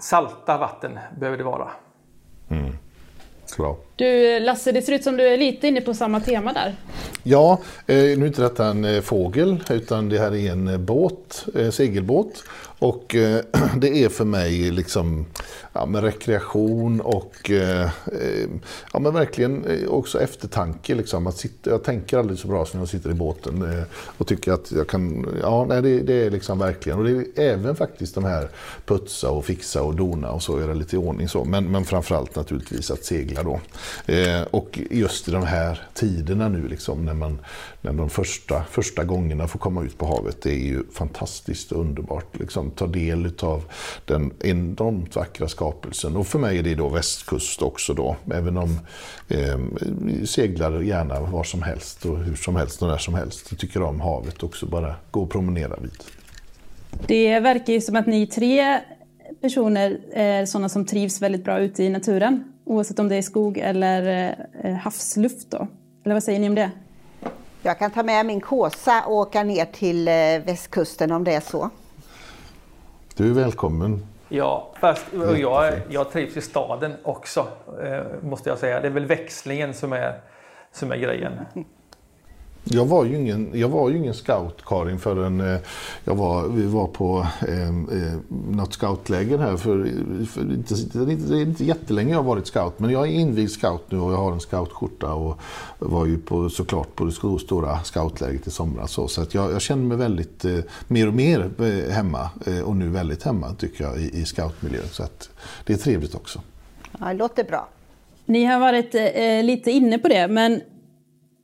Salta 0.00 0.58
vatten 0.58 0.98
behöver 1.18 1.38
det 1.38 1.44
vara. 1.44 1.70
Mm. 2.50 2.72
Klar. 3.54 3.76
Du 3.96 4.40
Lasse, 4.40 4.72
det 4.72 4.82
ser 4.82 4.92
ut 4.92 5.04
som 5.04 5.16
du 5.16 5.28
är 5.28 5.36
lite 5.36 5.68
inne 5.68 5.80
på 5.80 5.94
samma 5.94 6.20
tema 6.20 6.52
där. 6.52 6.74
Ja, 7.22 7.58
eh, 7.86 7.96
nu 7.96 8.22
är 8.22 8.26
inte 8.26 8.42
detta 8.42 8.66
en 8.66 8.84
eh, 8.84 9.00
fågel 9.00 9.64
utan 9.70 10.08
det 10.08 10.18
här 10.18 10.34
är 10.34 10.52
en 10.52 10.68
eh, 10.68 10.78
båt, 10.78 11.46
eh, 11.54 11.70
segelbåt. 11.70 12.44
Och 12.84 13.14
eh, 13.14 13.40
det 13.76 14.04
är 14.04 14.08
för 14.08 14.24
mig 14.24 14.70
liksom 14.70 15.26
ja, 15.72 15.86
med 15.86 16.02
rekreation 16.02 17.00
och 17.00 17.50
eh, 17.50 17.84
eh, 17.84 18.48
ja, 18.92 18.98
men 18.98 19.14
verkligen 19.14 19.64
eh, 19.64 19.88
också 19.88 20.20
eftertanke. 20.20 20.94
Liksom, 20.94 21.26
att 21.26 21.36
sitta, 21.36 21.70
jag 21.70 21.84
tänker 21.84 22.18
aldrig 22.18 22.38
så 22.38 22.48
bra 22.48 22.64
som 22.64 22.80
jag 22.80 22.88
sitter 22.88 23.10
i 23.10 23.14
båten 23.14 23.62
eh, 23.62 23.84
och 24.18 24.26
tycker 24.26 24.52
att 24.52 24.72
jag 24.72 24.88
kan... 24.88 25.26
Ja, 25.42 25.66
nej, 25.68 25.82
det, 25.82 26.00
det, 26.00 26.14
är 26.14 26.30
liksom 26.30 26.58
verkligen. 26.58 26.98
Och 26.98 27.04
det 27.04 27.10
är 27.10 27.52
även 27.52 27.76
faktiskt 27.76 28.14
de 28.14 28.24
här 28.24 28.48
putsa 28.86 29.30
och 29.30 29.44
fixa 29.44 29.82
och 29.82 29.94
dona 29.94 30.30
och 30.30 30.42
så, 30.42 30.60
göra 30.60 30.74
lite 30.74 30.96
i 30.96 30.98
ordning 30.98 31.28
så. 31.28 31.44
Men, 31.44 31.72
men 31.72 31.84
framförallt 31.84 32.36
naturligtvis 32.36 32.90
att 32.90 33.04
segla 33.04 33.42
då. 33.42 33.60
och 34.50 34.80
just 34.90 35.28
i 35.28 35.30
de 35.30 35.42
här 35.42 35.88
tiderna 35.94 36.48
nu 36.48 36.68
liksom, 36.68 37.04
när 37.04 37.14
man 37.14 37.38
när 37.84 37.92
de 37.92 38.10
första, 38.10 38.64
första 38.70 39.04
gångerna 39.04 39.48
får 39.48 39.58
komma 39.58 39.82
ut 39.82 39.98
på 39.98 40.06
havet. 40.06 40.42
Det 40.42 40.50
är 40.50 40.66
ju 40.66 40.82
fantastiskt 40.92 41.72
och 41.72 41.80
underbart. 41.80 42.38
Liksom, 42.38 42.70
ta 42.70 42.86
del 42.86 43.32
av 43.42 43.64
den 44.04 44.32
enormt 44.40 45.16
vackra 45.16 45.48
skapelsen. 45.48 46.16
Och 46.16 46.26
för 46.26 46.38
mig 46.38 46.58
är 46.58 46.62
det 46.62 46.74
då 46.74 46.88
västkust 46.88 47.62
också 47.62 47.94
då. 47.94 48.16
Även 48.34 48.56
om 48.56 48.78
eh, 49.28 49.58
seglar 50.24 50.80
gärna 50.80 51.20
var 51.20 51.44
som 51.44 51.62
helst 51.62 52.06
och 52.06 52.18
hur 52.18 52.34
som 52.34 52.56
helst 52.56 52.82
och 52.82 52.88
när 52.88 52.98
som 52.98 53.14
helst. 53.14 53.46
Jag 53.50 53.58
tycker 53.58 53.82
om 53.82 54.00
havet 54.00 54.42
också, 54.42 54.66
bara 54.66 54.94
gå 55.10 55.22
och 55.22 55.30
promenera 55.30 55.76
vid. 55.76 55.92
Det 57.06 57.40
verkar 57.40 57.72
ju 57.72 57.80
som 57.80 57.96
att 57.96 58.06
ni 58.06 58.26
tre 58.26 58.80
personer 59.40 60.00
är 60.12 60.46
sådana 60.46 60.68
som 60.68 60.86
trivs 60.86 61.22
väldigt 61.22 61.44
bra 61.44 61.58
ute 61.58 61.84
i 61.84 61.90
naturen. 61.90 62.44
Oavsett 62.64 62.98
om 62.98 63.08
det 63.08 63.16
är 63.16 63.22
skog 63.22 63.58
eller 63.58 64.34
eh, 64.62 64.74
havsluft 64.74 65.50
då. 65.50 65.68
Eller 66.04 66.14
vad 66.14 66.22
säger 66.22 66.40
ni 66.40 66.48
om 66.48 66.54
det? 66.54 66.70
Jag 67.66 67.78
kan 67.78 67.90
ta 67.90 68.02
med 68.02 68.26
min 68.26 68.40
kåsa 68.40 69.04
och 69.06 69.12
åka 69.12 69.42
ner 69.42 69.64
till 69.64 70.08
eh, 70.08 70.14
västkusten 70.46 71.12
om 71.12 71.24
det 71.24 71.34
är 71.34 71.40
så. 71.40 71.70
Du 73.14 73.30
är 73.30 73.34
välkommen. 73.34 74.06
Ja, 74.28 74.72
fast 74.80 75.04
jag, 75.36 75.72
jag 75.88 76.12
trivs 76.12 76.36
i 76.36 76.40
staden 76.40 76.94
också, 77.02 77.46
eh, 77.82 78.02
måste 78.22 78.48
jag 78.48 78.58
säga. 78.58 78.80
Det 78.80 78.86
är 78.86 78.90
väl 78.90 79.06
växlingen 79.06 79.74
som 79.74 79.92
är, 79.92 80.20
som 80.72 80.92
är 80.92 80.96
grejen. 80.96 81.32
Jag 82.64 82.86
var 82.86 83.04
ju 83.04 83.16
ingen, 83.16 83.50
jag 83.54 83.68
var 83.68 83.90
ju 83.90 83.96
ingen 83.96 84.14
scout, 84.14 84.64
Karin, 84.64 84.98
förrän 84.98 85.40
eh, 85.40 85.60
jag 86.04 86.14
var, 86.14 86.48
vi 86.48 86.66
var 86.66 86.86
på 86.86 87.26
eh, 87.48 87.68
eh, 87.68 88.14
något 88.50 88.72
scoutläger 88.72 89.38
här. 89.38 89.56
För, 89.56 89.90
för 90.26 90.40
inte, 90.40 90.74
det 90.98 91.34
är 91.36 91.42
inte 91.42 91.64
jättelänge 91.64 92.10
jag 92.10 92.18
har 92.18 92.24
varit 92.24 92.46
scout, 92.46 92.78
men 92.78 92.90
jag 92.90 93.08
är 93.08 93.12
invigd 93.12 93.50
scout 93.50 93.90
nu 93.90 94.00
och 94.00 94.12
jag 94.12 94.16
har 94.16 94.32
en 94.32 94.40
scoutskjorta 94.40 95.14
och 95.14 95.38
var 95.78 96.06
ju 96.06 96.18
på, 96.18 96.50
såklart 96.50 96.94
på 96.94 97.04
det 97.04 97.12
stora 97.38 97.84
scoutläget 97.84 98.46
i 98.46 98.50
somras. 98.50 98.90
Så, 98.90 99.08
så 99.08 99.22
att 99.22 99.34
jag, 99.34 99.52
jag 99.52 99.62
känner 99.62 99.84
mig 99.84 99.96
väldigt, 99.96 100.44
eh, 100.44 100.58
mer 100.88 101.08
och 101.08 101.14
mer 101.14 101.50
eh, 101.58 101.92
hemma 101.92 102.30
eh, 102.46 102.60
och 102.60 102.76
nu 102.76 102.88
väldigt 102.88 103.22
hemma 103.22 103.54
tycker 103.54 103.84
jag 103.84 103.98
i, 103.98 104.20
i 104.20 104.24
scoutmiljön. 104.24 104.88
Så 104.90 105.02
att 105.02 105.28
det 105.64 105.72
är 105.72 105.76
trevligt 105.76 106.14
också. 106.14 106.40
Ja, 107.00 107.06
det 107.06 107.14
låter 107.14 107.44
bra. 107.44 107.68
Ni 108.26 108.44
har 108.44 108.60
varit 108.60 108.94
eh, 108.94 109.42
lite 109.42 109.70
inne 109.70 109.98
på 109.98 110.08
det, 110.08 110.28
men 110.28 110.60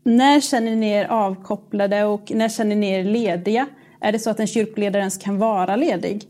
när 0.02 0.40
känner 0.40 0.76
ni 0.76 0.90
er 0.90 1.04
avkopplade 1.04 2.04
och 2.04 2.32
när 2.34 2.48
känner 2.48 2.76
ni 2.76 2.90
er 2.90 3.04
lediga? 3.04 3.66
Är 4.00 4.12
det 4.12 4.18
så 4.18 4.30
att 4.30 4.40
en 4.40 4.46
kyrkoledare 4.46 5.00
ens 5.00 5.18
kan 5.18 5.38
vara 5.38 5.76
ledig? 5.76 6.28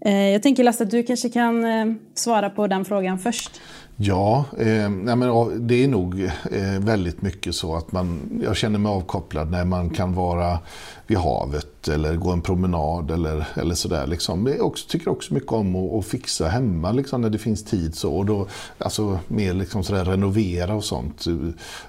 Eh, 0.00 0.28
jag 0.28 0.42
tänker 0.42 0.64
Lasse 0.64 0.84
att 0.84 0.90
du 0.90 1.02
kanske 1.02 1.28
kan 1.28 1.64
eh, 1.64 1.94
svara 2.14 2.50
på 2.50 2.66
den 2.66 2.84
frågan 2.84 3.18
först. 3.18 3.60
Ja, 3.96 4.44
eh, 4.58 4.88
men 4.90 5.20
det 5.66 5.84
är 5.84 5.88
nog 5.88 6.22
eh, 6.24 6.80
väldigt 6.80 7.22
mycket 7.22 7.54
så 7.54 7.76
att 7.76 7.92
man, 7.92 8.40
jag 8.44 8.56
känner 8.56 8.78
mig 8.78 8.90
avkopplad 8.92 9.50
när 9.50 9.64
man 9.64 9.90
kan 9.90 10.14
vara 10.14 10.58
vid 11.06 11.18
havet 11.18 11.79
eller 11.88 12.16
gå 12.16 12.30
en 12.30 12.42
promenad 12.42 13.10
eller, 13.10 13.48
eller 13.54 13.74
sådär. 13.74 14.06
Liksom. 14.06 14.46
Jag 14.46 14.66
också, 14.66 14.88
tycker 14.88 15.08
också 15.08 15.34
mycket 15.34 15.52
om 15.52 15.76
att, 15.76 15.92
att 15.92 16.06
fixa 16.06 16.48
hemma 16.48 16.92
liksom, 16.92 17.20
när 17.20 17.30
det 17.30 17.38
finns 17.38 17.64
tid. 17.64 17.94
Så, 17.94 18.12
och 18.12 18.26
då, 18.26 18.46
alltså, 18.78 19.18
mer 19.28 19.54
liksom 19.54 19.84
sådär, 19.84 20.04
renovera 20.04 20.74
och 20.74 20.84
sånt. 20.84 21.24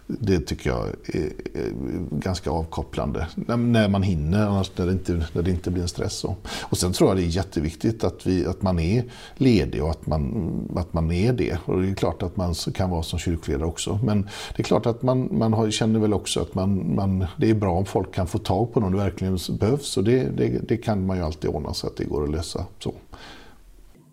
Det 0.07 0.39
tycker 0.39 0.69
jag 0.69 0.87
är, 0.87 1.25
är 1.53 1.71
ganska 2.11 2.51
avkopplande. 2.51 3.27
När, 3.35 3.57
när, 3.57 3.89
man 3.89 4.03
hinner, 4.03 4.47
annars 4.47 4.71
när 4.75 4.85
det 4.85 4.91
inte, 4.91 5.25
när 5.33 5.41
det 5.41 5.51
inte 5.51 5.71
blir 5.71 5.81
en 5.81 5.89
stress. 5.89 6.13
Så. 6.13 6.35
Och 6.61 6.77
sen 6.77 6.93
tror 6.93 7.09
jag 7.09 7.17
det 7.17 7.23
är 7.23 7.25
jätteviktigt 7.25 8.03
att, 8.03 8.27
vi, 8.27 8.45
att 8.45 8.61
man 8.61 8.79
är 8.79 9.03
ledig 9.35 9.83
och 9.83 9.89
att 9.89 10.07
man, 10.07 10.69
att 10.75 10.93
man 10.93 11.11
är 11.11 11.33
det. 11.33 11.57
Och 11.65 11.81
det 11.81 11.95
klart 11.95 12.23
att 12.23 12.37
man 12.37 12.53
kan 12.53 12.89
vara 12.89 13.03
som 13.03 13.19
kyrkledare 13.19 13.67
också. 13.67 13.99
Men 14.03 14.21
det 14.55 14.61
är 14.61 14.63
klart 14.63 14.85
att 14.85 15.01
man, 15.01 15.29
man 15.31 15.53
har, 15.53 15.71
känner 15.71 15.99
väl 15.99 16.13
också 16.13 16.41
att 16.41 16.55
man, 16.55 16.95
man, 16.95 17.25
det 17.37 17.49
är 17.49 17.53
bra 17.53 17.71
om 17.71 17.85
folk 17.85 18.13
kan 18.13 18.27
få 18.27 18.37
tag 18.37 18.73
på 18.73 18.79
någon 18.79 18.91
du 18.91 18.97
verkligen 18.97 19.39
behövs. 19.81 19.97
Och 19.97 20.03
det, 20.03 20.23
det, 20.23 20.67
det 20.67 20.77
kan 20.77 21.05
man 21.05 21.17
ju 21.17 21.23
alltid 21.23 21.49
ordna 21.49 21.73
så 21.73 21.87
att 21.87 21.97
det 21.97 22.05
går 22.05 22.23
att 22.23 22.31
lösa. 22.31 22.65
Så. 22.79 22.93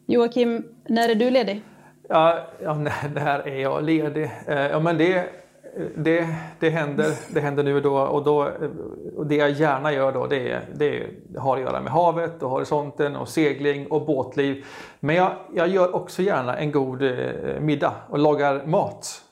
Joakim, 0.06 0.64
när 0.88 1.08
är 1.08 1.14
du 1.14 1.30
ledig? 1.30 1.62
Ja, 2.08 2.46
ja 2.62 2.74
när, 2.74 3.10
när 3.14 3.48
är 3.48 3.60
jag 3.60 3.84
ledig? 3.84 4.30
Eh, 4.46 4.58
ja, 4.58 4.80
men 4.80 4.98
det, 4.98 5.28
det, 5.96 6.28
det, 6.60 6.70
händer, 6.70 7.06
det 7.34 7.40
händer 7.40 7.64
nu 7.64 7.76
och 7.76 7.82
då 7.82 7.98
och, 7.98 8.24
då, 8.24 8.50
och 9.16 9.26
det 9.26 9.36
jag 9.36 9.50
gärna 9.50 9.92
gör 9.92 10.12
då 10.12 10.26
det, 10.26 10.60
det 10.74 11.06
har 11.38 11.56
att 11.56 11.62
göra 11.62 11.80
med 11.80 11.92
havet 11.92 12.42
och 12.42 12.50
horisonten 12.50 13.16
och 13.16 13.28
segling 13.28 13.86
och 13.86 14.06
båtliv. 14.06 14.64
Men 15.00 15.16
jag, 15.16 15.32
jag 15.54 15.68
gör 15.68 15.94
också 15.94 16.22
gärna 16.22 16.56
en 16.56 16.72
god 16.72 17.02
eh, 17.02 17.60
middag 17.60 17.94
och 18.08 18.18
lagar 18.18 18.66
mat. 18.66 19.22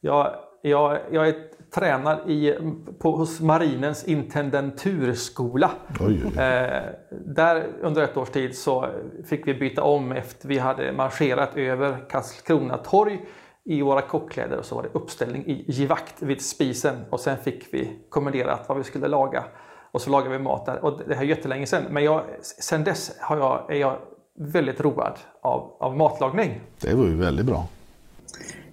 Jag, 0.00 0.34
jag, 0.62 0.98
jag 1.10 1.28
är 1.28 1.55
tränad 1.76 2.30
i, 2.30 2.54
på, 2.98 3.16
hos 3.16 3.40
marinens 3.40 4.04
intendenturskola. 4.04 5.70
Oj, 6.00 6.22
oj. 6.24 6.42
Eh, 6.42 6.82
där 7.10 7.66
under 7.82 8.02
ett 8.02 8.16
års 8.16 8.30
tid 8.30 8.56
så 8.56 8.86
fick 9.24 9.46
vi 9.46 9.54
byta 9.54 9.82
om 9.82 10.12
efter 10.12 10.48
vi 10.48 10.58
hade 10.58 10.92
marscherat 10.92 11.56
över 11.56 11.96
Karlskrona 12.10 12.76
torg 12.76 13.20
i 13.64 13.82
våra 13.82 14.02
kockkläder 14.02 14.58
och 14.58 14.64
så 14.64 14.74
var 14.74 14.82
det 14.82 14.88
uppställning 14.92 15.46
i 15.46 15.64
givakt 15.68 16.22
vid 16.22 16.42
spisen 16.42 16.96
och 17.10 17.20
sen 17.20 17.36
fick 17.36 17.74
vi 17.74 17.98
kommenderat 18.08 18.64
vad 18.68 18.78
vi 18.78 18.84
skulle 18.84 19.08
laga. 19.08 19.44
Och 19.90 20.00
så 20.00 20.10
lagade 20.10 20.38
vi 20.38 20.44
mat 20.44 20.66
där. 20.66 20.84
Och 20.84 21.00
det 21.08 21.14
här 21.14 21.22
är 21.22 21.26
jättelänge 21.26 21.66
sedan. 21.66 21.82
Men 21.90 22.04
jag, 22.04 22.22
sen 22.40 22.84
dess 22.84 23.16
har 23.20 23.36
jag, 23.36 23.70
är 23.70 23.76
jag 23.76 23.98
väldigt 24.38 24.80
road 24.80 25.18
av, 25.42 25.76
av 25.80 25.96
matlagning. 25.96 26.60
Det 26.80 26.94
var 26.94 27.04
ju 27.04 27.16
väldigt 27.16 27.46
bra. 27.46 27.68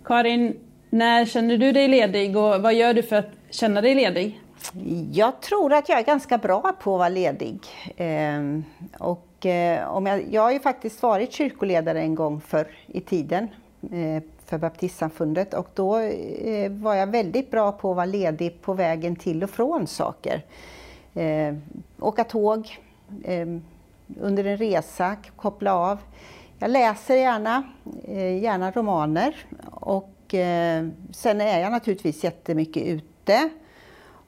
Karin, 0.06 0.60
när 0.94 1.26
känner 1.26 1.58
du 1.58 1.72
dig 1.72 1.88
ledig 1.88 2.38
och 2.38 2.62
vad 2.62 2.74
gör 2.74 2.94
du 2.94 3.04
för 3.04 3.16
att 3.16 3.30
känna 3.50 3.82
dig 3.82 3.96
ledig? 3.96 4.42
Jag 5.12 5.42
tror 5.42 5.74
att 5.74 5.90
jag 5.90 6.00
är 6.00 6.04
ganska 6.04 6.38
bra 6.38 6.62
på 6.62 6.70
att 6.70 6.86
vara 6.86 7.10
ledig. 7.10 7.60
Ehm, 7.98 8.64
och, 9.00 9.46
eh, 9.46 9.88
om 9.90 10.06
jag, 10.06 10.24
jag 10.32 10.42
har 10.42 10.52
ju 10.52 10.60
faktiskt 10.60 11.04
varit 11.04 11.34
kyrkoledare 11.34 12.02
en 12.02 12.16
gång 12.16 12.42
förr 12.42 12.68
i 12.88 13.02
tiden 13.02 13.48
eh, 13.92 14.24
för 14.46 14.58
baptistsamfundet 14.58 15.54
och 15.54 15.68
då 15.74 15.98
eh, 15.98 16.72
var 16.72 16.96
jag 16.96 17.08
väldigt 17.08 17.52
bra 17.52 17.72
på 17.72 17.90
att 17.90 17.96
vara 17.96 18.06
ledig 18.06 18.62
på 18.62 18.74
vägen 18.74 19.16
till 19.16 19.44
och 19.44 19.50
från 19.50 19.88
saker. 19.88 20.46
Ehm, 21.14 21.62
åka 22.00 22.24
tåg, 22.24 22.80
ehm, 23.26 23.62
under 24.22 24.44
en 24.44 24.58
resa, 24.58 25.16
koppla 25.36 25.76
av. 25.76 25.98
Jag 26.60 26.72
läser 26.72 27.16
gärna, 27.16 27.64
gärna 28.42 28.72
romaner 28.72 29.36
och 29.72 30.10
eh, 30.34 30.88
sen 31.12 31.42
är 31.42 31.60
jag 31.60 31.72
naturligtvis 31.72 32.24
jättemycket 32.24 32.84
ute 32.84 33.50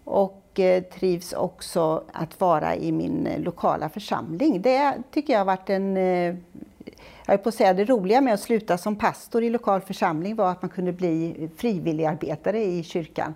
och 0.04 0.60
eh, 0.60 0.84
trivs 0.84 1.34
också 1.34 2.04
att 2.14 2.40
vara 2.40 2.76
i 2.76 2.92
min 2.92 3.28
eh, 3.28 3.40
lokala 3.40 3.90
församling. 3.90 4.62
Det 4.62 4.94
tycker 5.12 5.34
jag 5.34 5.40
har 5.40 5.46
varit 5.46 5.70
en 5.70 5.98
eh, 5.98 6.36
jag 7.26 7.44
på 7.44 7.50
att 7.50 7.56
säga, 7.56 7.74
det 7.74 7.86
roliga 7.86 8.22
med 8.22 8.34
att 8.34 8.40
sluta 8.40 8.78
som 8.78 8.96
pastor 8.96 9.44
i 9.44 9.50
lokal 9.50 9.82
församling 9.82 10.36
var 10.36 10.52
att 10.52 10.62
man 10.62 10.70
kunde 10.70 10.92
bli 10.92 11.50
frivilligarbetare 11.58 12.64
i 12.64 12.84
kyrkan. 12.84 13.36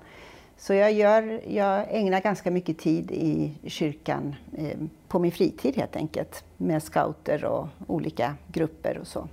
Så 0.58 0.74
jag, 0.74 0.92
gör, 0.92 1.42
jag 1.48 1.86
ägnar 1.90 2.22
ganska 2.22 2.52
mycket 2.52 2.78
tid 2.78 3.12
i 3.12 3.54
kyrkan 3.64 4.36
eh, 4.58 4.78
på 5.08 5.20
min 5.20 5.32
fritid 5.32 5.76
helt 5.76 5.96
enkelt. 5.96 6.44
Med 6.58 6.84
scouter 6.84 7.46
och 7.46 7.68
olika 7.88 8.36
grupper 8.48 8.98
och 8.98 9.08
så. 9.08 9.28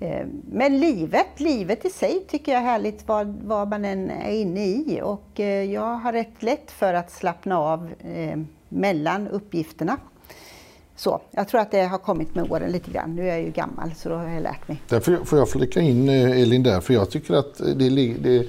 Eh, 0.00 0.26
men 0.50 0.80
livet, 0.80 1.40
livet 1.40 1.84
i 1.84 1.90
sig 1.90 2.24
tycker 2.28 2.52
jag 2.52 2.60
är 2.60 2.66
härligt 2.66 3.08
vad, 3.08 3.26
vad 3.26 3.68
man 3.68 3.84
än 3.84 4.10
är 4.10 4.32
inne 4.32 4.66
i. 4.66 5.00
Och 5.02 5.40
eh, 5.40 5.72
jag 5.72 5.94
har 5.94 6.12
rätt 6.12 6.42
lätt 6.42 6.70
för 6.70 6.94
att 6.94 7.12
slappna 7.12 7.58
av 7.58 7.90
eh, 8.00 8.38
mellan 8.68 9.28
uppgifterna. 9.28 9.96
Så, 10.96 11.20
jag 11.30 11.48
tror 11.48 11.60
att 11.60 11.70
det 11.70 11.82
har 11.82 11.98
kommit 11.98 12.34
med 12.34 12.52
åren 12.52 12.72
lite 12.72 12.90
grann. 12.90 13.16
Nu 13.16 13.22
är 13.22 13.26
jag 13.26 13.42
ju 13.42 13.50
gammal 13.50 13.94
så 13.94 14.08
då 14.08 14.14
har 14.14 14.28
jag 14.28 14.42
lärt 14.42 14.68
mig. 14.68 14.82
Därför 14.88 15.24
får 15.24 15.38
jag 15.38 15.48
flika 15.48 15.80
in 15.80 16.08
Elin 16.08 16.62
där, 16.62 16.80
för 16.80 16.94
jag 16.94 17.10
tycker 17.10 17.34
att 17.34 17.58
det, 17.58 18.14
det, 18.18 18.46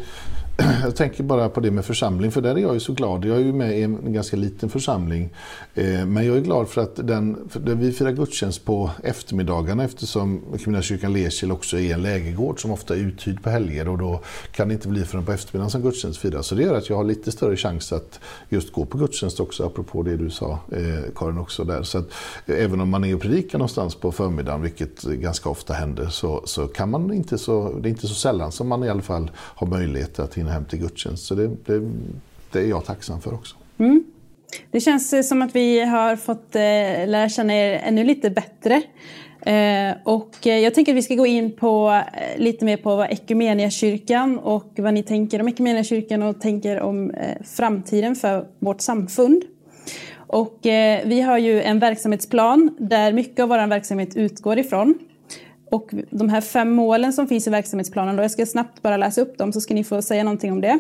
jag 0.84 0.96
tänker 0.96 1.24
bara 1.24 1.50
på 1.50 1.60
det 1.60 1.72
med 1.72 1.86
församling, 1.86 2.32
för 2.32 2.42
där 2.42 2.56
är 2.56 2.60
jag 2.60 2.74
ju 2.74 2.80
så 2.80 2.94
glad. 2.94 3.26
Jag 3.26 3.38
är 3.38 3.42
ju 3.42 3.54
med 3.54 3.80
i 3.80 3.82
en 3.82 4.14
ganska 4.14 4.38
liten 4.38 4.70
församling. 4.70 5.30
Eh, 5.76 6.06
men 6.06 6.26
jag 6.26 6.38
är 6.38 6.42
glad 6.42 6.70
för 6.70 6.82
att 6.82 7.08
den, 7.08 7.50
för 7.50 7.60
vi 7.60 7.92
firar 7.92 8.12
gudstjänst 8.12 8.66
på 8.66 8.92
eftermiddagarna 9.04 9.84
eftersom 9.84 10.42
Kyrkan 10.82 11.14
Lerkil 11.14 11.52
också 11.52 11.80
är 11.80 11.94
en 11.94 12.02
lägergård 12.02 12.62
som 12.62 12.72
ofta 12.72 12.96
är 12.96 13.00
uthyrd 13.00 13.44
på 13.44 13.50
helger 13.50 13.90
och 13.90 13.98
då 13.98 14.22
kan 14.52 14.68
det 14.68 14.74
inte 14.74 14.88
bli 14.88 15.06
förrän 15.06 15.26
på 15.26 15.32
eftermiddagen 15.32 15.72
som 15.72 15.82
gudstjänst 15.82 16.20
firas. 16.20 16.48
Så 16.48 16.56
det 16.56 16.64
gör 16.64 16.76
att 16.76 16.90
jag 16.90 16.98
har 16.98 17.04
lite 17.04 17.32
större 17.32 17.58
chans 17.58 17.94
att 17.94 18.20
just 18.50 18.74
gå 18.74 18.86
på 18.86 18.98
gudstjänst 18.98 19.40
också, 19.40 19.66
apropå 19.66 20.04
det 20.04 20.18
du 20.18 20.30
sa 20.30 20.60
eh, 20.72 21.14
Karin 21.16 21.38
också 21.38 21.64
där. 21.64 21.84
Så 21.84 21.98
att, 21.98 22.08
eh, 22.46 22.64
även 22.64 22.82
om 22.82 22.90
man 22.90 23.04
är 23.04 23.16
och 23.16 23.22
predikar 23.22 23.58
någonstans 23.58 23.96
på 23.96 24.12
förmiddagen, 24.12 24.62
vilket 24.62 25.02
ganska 25.02 25.50
ofta 25.50 25.74
händer, 25.74 26.08
så, 26.08 26.42
så 26.46 26.68
kan 26.68 26.90
man 26.90 27.14
inte 27.14 27.38
så, 27.38 27.80
det 27.80 27.88
är 27.88 27.92
inte 27.92 28.08
så 28.08 28.16
sällan 28.16 28.52
som 28.52 28.68
man 28.68 28.84
i 28.84 28.90
alla 28.90 29.02
fall 29.02 29.32
har 29.38 29.68
möjlighet 29.68 30.20
att 30.20 30.34
hinna 30.34 30.45
hem 30.48 30.66
till 30.66 30.80
gudstjänst. 30.80 31.26
Så 31.26 31.36
det, 31.36 31.48
det, 31.48 31.92
det 32.52 32.60
är 32.60 32.68
jag 32.68 32.86
tacksam 32.86 33.22
för 33.22 33.34
också. 33.34 33.56
Mm. 33.78 34.04
Det 34.72 34.80
känns 34.80 35.14
eh, 35.14 35.22
som 35.22 35.42
att 35.42 35.56
vi 35.56 35.80
har 35.80 36.16
fått 36.16 36.56
eh, 36.56 36.62
lära 37.08 37.30
känna 37.30 37.54
er 37.54 37.82
ännu 37.84 38.04
lite 38.04 38.30
bättre. 38.30 38.84
Eh, 39.46 39.96
och 40.04 40.48
eh, 40.48 40.60
jag 40.60 40.74
tänker 40.74 40.92
att 40.92 40.98
vi 40.98 41.02
ska 41.02 41.16
gå 41.16 41.26
in 41.26 41.56
på 41.56 42.02
eh, 42.14 42.42
lite 42.42 42.66
mer 42.66 42.78
på 42.78 43.04
Equmeniakyrkan 43.10 44.40
och 44.40 44.72
vad 44.78 44.94
ni 44.94 45.04
tänker 45.04 45.42
om 45.42 45.48
Equmeniakyrkan 45.48 46.24
och 46.24 46.42
tänker 46.42 46.82
om 46.82 47.12
framtiden 47.44 48.16
för 48.16 48.48
vårt 48.60 48.82
samfund. 48.82 49.44
Och 50.28 50.60
vi 51.06 51.22
har 51.22 51.38
ju 51.38 51.62
en 51.62 51.80
verksamhetsplan 51.80 52.76
där 52.80 53.14
mycket 53.14 53.40
av 53.40 53.50
vår 53.50 53.68
verksamhet 53.68 54.16
utgår 54.16 54.60
ifrån. 54.60 54.96
Och 55.72 55.90
de 56.10 56.30
här 56.30 56.42
fem 56.42 56.72
målen 56.72 57.14
som 57.14 57.28
finns 57.28 57.48
i 57.48 57.50
verksamhetsplanen, 57.50 58.16
då 58.16 58.24
jag 58.24 58.32
ska 58.32 58.46
snabbt 58.46 58.82
bara 58.82 58.98
läsa 58.98 59.22
upp 59.22 59.38
dem 59.38 59.54
så 59.54 59.62
ska 59.62 59.74
ni 59.74 59.84
få 59.84 60.02
säga 60.02 60.24
någonting 60.24 60.52
om 60.52 60.62
det. 60.62 60.80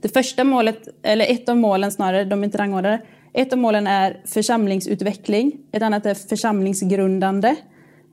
Det 0.00 0.08
första 0.08 0.44
målet, 0.44 0.88
eller 1.02 1.32
ett 1.32 1.48
av 1.48 1.56
målen 1.56 1.92
snarare, 1.92 2.24
de 2.24 2.40
är 2.40 2.44
inte 2.44 2.58
rangordnade. 2.58 3.02
Ett 3.34 3.52
av 3.52 3.58
målen 3.58 3.86
är 3.86 4.22
församlingsutveckling, 4.26 5.52
ett 5.72 5.82
annat 5.82 6.06
är 6.06 6.14
församlingsgrundande, 6.14 7.56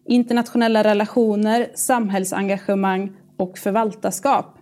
internationella 0.06 0.84
relationer, 0.84 1.68
samhällsengagemang 1.76 3.12
och 3.38 3.58
förvaltarskap. 3.58 4.58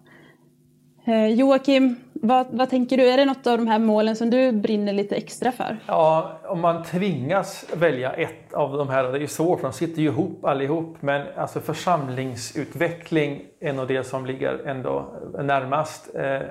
Eh, 1.05 1.27
Joakim, 1.27 1.95
vad, 2.21 2.47
vad, 2.51 2.69
tänker 2.69 2.97
du? 2.97 3.09
Är 3.09 3.17
det 3.17 3.25
något 3.25 3.47
av 3.47 3.57
de 3.57 3.67
här 3.67 3.79
målen 3.79 4.15
som 4.15 4.29
du 4.29 4.51
brinner 4.51 4.93
lite 4.93 5.15
extra 5.15 5.51
för? 5.51 5.77
Ja, 5.87 6.39
om 6.45 6.61
man 6.61 6.83
tvingas 6.83 7.65
välja 7.73 8.13
ett 8.13 8.53
av 8.53 8.77
de 8.77 8.89
här, 8.89 9.03
det 9.03 9.17
är 9.17 9.21
ju 9.21 9.27
svårt, 9.27 9.61
de 9.61 9.73
sitter 9.73 10.01
ju 10.01 10.07
ihop 10.07 10.45
allihop, 10.45 10.97
men 10.99 11.27
alltså 11.37 11.59
församlingsutveckling 11.59 13.45
är 13.59 13.73
nog 13.73 13.87
det 13.87 14.03
som 14.03 14.25
ligger 14.25 14.67
ändå 14.67 15.13
närmast 15.43 16.15
eh, 16.15 16.41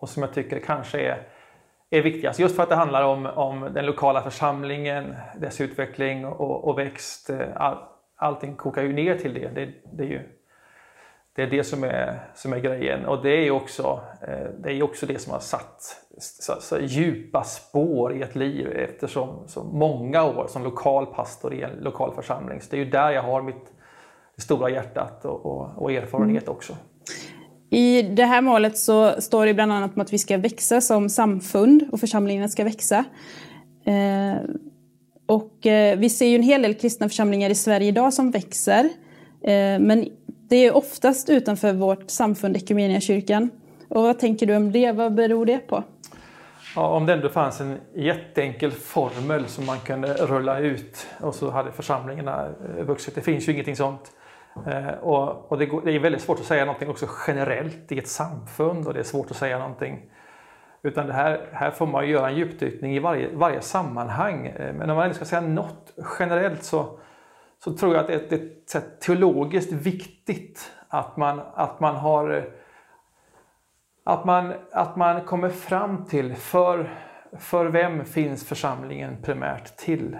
och 0.00 0.08
som 0.08 0.22
jag 0.22 0.34
tycker 0.34 0.58
kanske 0.58 1.00
är, 1.00 1.22
är 1.90 2.02
viktigast. 2.02 2.40
Just 2.40 2.56
för 2.56 2.62
att 2.62 2.68
det 2.68 2.74
handlar 2.74 3.04
om, 3.04 3.26
om 3.26 3.68
den 3.74 3.86
lokala 3.86 4.22
församlingen, 4.22 5.14
dess 5.40 5.60
utveckling 5.60 6.26
och, 6.26 6.68
och 6.68 6.78
växt. 6.78 7.30
Eh, 7.30 7.38
all, 7.56 7.76
allting 8.16 8.56
kokar 8.56 8.82
ju 8.82 8.92
ner 8.92 9.18
till 9.18 9.34
det. 9.34 9.48
Det, 9.54 9.68
det 9.92 10.04
är 10.04 10.08
ju 10.08 10.39
det 11.36 11.42
är 11.42 11.46
det 11.46 11.64
som 11.64 11.84
är, 11.84 12.30
som 12.34 12.52
är 12.52 12.58
grejen 12.58 13.06
och 13.06 13.22
det 13.22 13.46
är 13.46 13.50
också 13.50 14.00
eh, 14.28 14.50
det, 14.62 14.72
är 14.72 14.82
också 14.82 15.06
det 15.06 15.18
som 15.18 15.32
har 15.32 15.40
satt 15.40 15.96
så, 16.18 16.52
så 16.60 16.78
djupa 16.80 17.44
spår 17.44 18.16
i 18.16 18.22
ett 18.22 18.36
liv 18.36 18.68
eftersom 18.72 19.42
så 19.46 19.64
många 19.64 20.24
år 20.24 20.46
som 20.48 20.64
lokal 20.64 21.06
pastor 21.06 21.54
i 21.54 21.62
en 21.62 21.76
lokal 21.80 22.14
församling. 22.14 22.60
Så 22.60 22.66
det 22.70 22.76
är 22.76 22.84
ju 22.84 22.90
där 22.90 23.10
jag 23.10 23.22
har 23.22 23.42
mitt 23.42 23.72
stora 24.38 24.70
hjärtat 24.70 25.24
och, 25.24 25.46
och, 25.46 25.82
och 25.82 25.92
erfarenhet 25.92 26.42
mm. 26.42 26.56
också. 26.56 26.76
I 27.70 28.02
det 28.02 28.24
här 28.24 28.42
målet 28.42 28.78
så 28.78 29.20
står 29.20 29.46
det 29.46 29.54
bland 29.54 29.72
annat 29.72 29.94
om 29.94 30.02
att 30.02 30.12
vi 30.12 30.18
ska 30.18 30.38
växa 30.38 30.80
som 30.80 31.08
samfund 31.08 31.88
och 31.92 32.00
församlingarna 32.00 32.48
ska 32.48 32.64
växa. 32.64 33.04
Eh, 33.84 34.42
och 35.26 35.66
eh, 35.66 35.98
vi 35.98 36.10
ser 36.10 36.26
ju 36.26 36.34
en 36.34 36.42
hel 36.42 36.62
del 36.62 36.74
kristna 36.74 37.08
församlingar 37.08 37.50
i 37.50 37.54
Sverige 37.54 37.88
idag 37.88 38.14
som 38.14 38.30
växer. 38.30 38.84
Eh, 39.44 39.78
men 39.80 40.08
det 40.50 40.56
är 40.56 40.76
oftast 40.76 41.28
utanför 41.28 41.72
vårt 41.72 42.10
samfund 42.10 42.56
Equmeniakyrkan. 42.56 43.50
Och 43.88 44.02
vad 44.02 44.18
tänker 44.18 44.46
du 44.46 44.56
om 44.56 44.72
det? 44.72 44.92
Vad 44.92 45.14
beror 45.14 45.46
det 45.46 45.58
på? 45.58 45.84
Ja, 46.76 46.88
om 46.88 47.06
det 47.06 47.12
ändå 47.12 47.28
fanns 47.28 47.60
en 47.60 47.78
jätteenkel 47.94 48.70
formel 48.70 49.46
som 49.46 49.66
man 49.66 49.78
kunde 49.80 50.14
rulla 50.14 50.58
ut 50.58 51.06
och 51.20 51.34
så 51.34 51.50
hade 51.50 51.72
församlingarna 51.72 52.48
eh, 52.78 52.84
vuxit. 52.84 53.14
Det 53.14 53.20
finns 53.20 53.48
ju 53.48 53.52
ingenting 53.52 53.76
sånt. 53.76 54.12
Eh, 54.66 54.88
och, 54.88 55.52
och 55.52 55.58
det, 55.58 55.66
går, 55.66 55.82
det, 55.84 55.92
är 55.92 55.98
väldigt 55.98 56.22
svårt 56.22 56.40
att 56.40 56.46
säga 56.46 56.64
någonting 56.64 56.88
också 56.88 57.06
generellt 57.26 57.92
i 57.92 57.98
ett 57.98 58.08
samfund 58.08 58.86
och 58.86 58.94
det 58.94 59.00
är 59.00 59.04
svårt 59.04 59.30
att 59.30 59.36
säga 59.36 59.58
någonting. 59.58 60.00
Utan 60.82 61.06
det 61.06 61.12
här, 61.12 61.48
här 61.52 61.70
får 61.70 61.86
man 61.86 62.08
göra 62.08 62.28
en 62.28 62.36
djupdykning 62.36 62.96
i 62.96 62.98
varje, 62.98 63.28
varje 63.34 63.60
sammanhang. 63.60 64.46
Eh, 64.46 64.74
men 64.74 64.90
om 64.90 64.96
man 64.96 65.04
ändå 65.04 65.14
ska 65.14 65.24
säga 65.24 65.40
något 65.40 65.92
generellt 66.18 66.64
så 66.64 66.98
så 67.64 67.72
tror 67.76 67.94
jag 67.94 68.00
att 68.00 68.30
det 68.30 68.32
är, 68.32 68.78
ett 68.78 69.00
teologiskt 69.00 69.72
viktigt 69.72 70.72
Att 70.88 71.16
man, 71.16 71.40
att 71.54 71.80
man 71.80 71.96
har 71.96 72.52
att 74.04 74.24
man, 74.24 74.52
att 74.72 74.96
man 74.96 75.24
kommer 75.24 75.48
fram 75.48 76.04
till 76.04 76.34
för, 76.34 76.90
för 77.38 77.66
vem 77.66 78.04
finns 78.04 78.48
församlingen 78.48 79.16
primärt 79.22 79.76
till? 79.76 80.18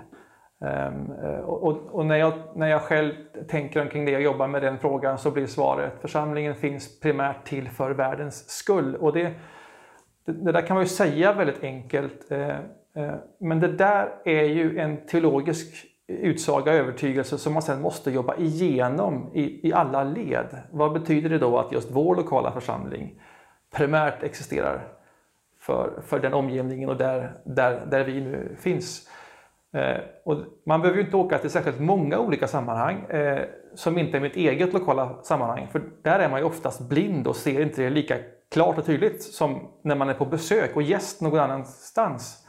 Um, 0.58 1.10
och, 1.44 1.76
och, 1.76 2.06
när, 2.06 2.16
jag, 2.16 2.32
när 2.54 2.66
jag 2.66 2.82
själv 2.82 3.12
tänker 3.48 3.82
omkring 3.82 4.04
det 4.04 4.16
och 4.16 4.22
jobbar 4.22 4.48
med 4.48 4.62
den 4.62 4.78
frågan 4.78 5.18
så 5.18 5.30
blir 5.30 5.46
svaret 5.46 5.92
församlingen 6.00 6.54
finns 6.54 7.00
primärt 7.00 7.44
till 7.44 7.68
för 7.68 7.90
världens 7.90 8.48
skull. 8.48 8.96
Och 8.96 9.12
det, 9.12 9.34
det, 10.26 10.32
det 10.32 10.52
där 10.52 10.66
kan 10.66 10.74
man 10.74 10.84
ju 10.84 10.88
säga 10.88 11.32
väldigt 11.32 11.62
enkelt. 11.62 12.30
Eh, 12.30 12.48
eh, 12.94 13.14
men 13.40 13.60
det 13.60 13.72
där 13.72 14.08
är 14.24 14.44
ju 14.44 14.78
en 14.78 15.06
teologisk 15.06 15.89
utsaga, 16.10 16.72
övertygelse 16.72 17.38
som 17.38 17.52
man 17.52 17.62
sedan 17.62 17.80
måste 17.80 18.10
jobba 18.10 18.36
igenom 18.36 19.30
i, 19.34 19.68
i 19.68 19.72
alla 19.72 20.04
led. 20.04 20.58
Vad 20.70 20.92
betyder 20.92 21.28
det 21.28 21.38
då 21.38 21.58
att 21.58 21.72
just 21.72 21.90
vår 21.90 22.16
lokala 22.16 22.52
församling 22.52 23.20
primärt 23.74 24.22
existerar 24.22 24.88
för, 25.60 26.02
för 26.06 26.20
den 26.20 26.34
omgivningen 26.34 26.88
och 26.88 26.96
där, 26.96 27.32
där, 27.44 27.86
där 27.90 28.04
vi 28.04 28.20
nu 28.20 28.56
finns? 28.60 29.08
Eh, 29.72 30.00
och 30.24 30.36
man 30.66 30.80
behöver 30.80 30.98
ju 31.00 31.04
inte 31.04 31.16
åka 31.16 31.38
till 31.38 31.50
särskilt 31.50 31.80
många 31.80 32.18
olika 32.18 32.48
sammanhang 32.48 33.04
eh, 33.04 33.42
som 33.74 33.98
inte 33.98 34.16
är 34.16 34.20
mitt 34.20 34.36
eget 34.36 34.72
lokala 34.72 35.22
sammanhang. 35.22 35.68
För 35.72 35.82
där 36.02 36.18
är 36.18 36.28
man 36.28 36.40
ju 36.40 36.46
oftast 36.46 36.88
blind 36.88 37.26
och 37.26 37.36
ser 37.36 37.60
inte 37.60 37.82
det 37.82 37.90
lika 37.90 38.16
klart 38.50 38.78
och 38.78 38.86
tydligt 38.86 39.22
som 39.22 39.68
när 39.82 39.94
man 39.94 40.08
är 40.08 40.14
på 40.14 40.24
besök 40.24 40.76
och 40.76 40.82
gäst 40.82 41.20
någon 41.20 41.40
annanstans. 41.40 42.39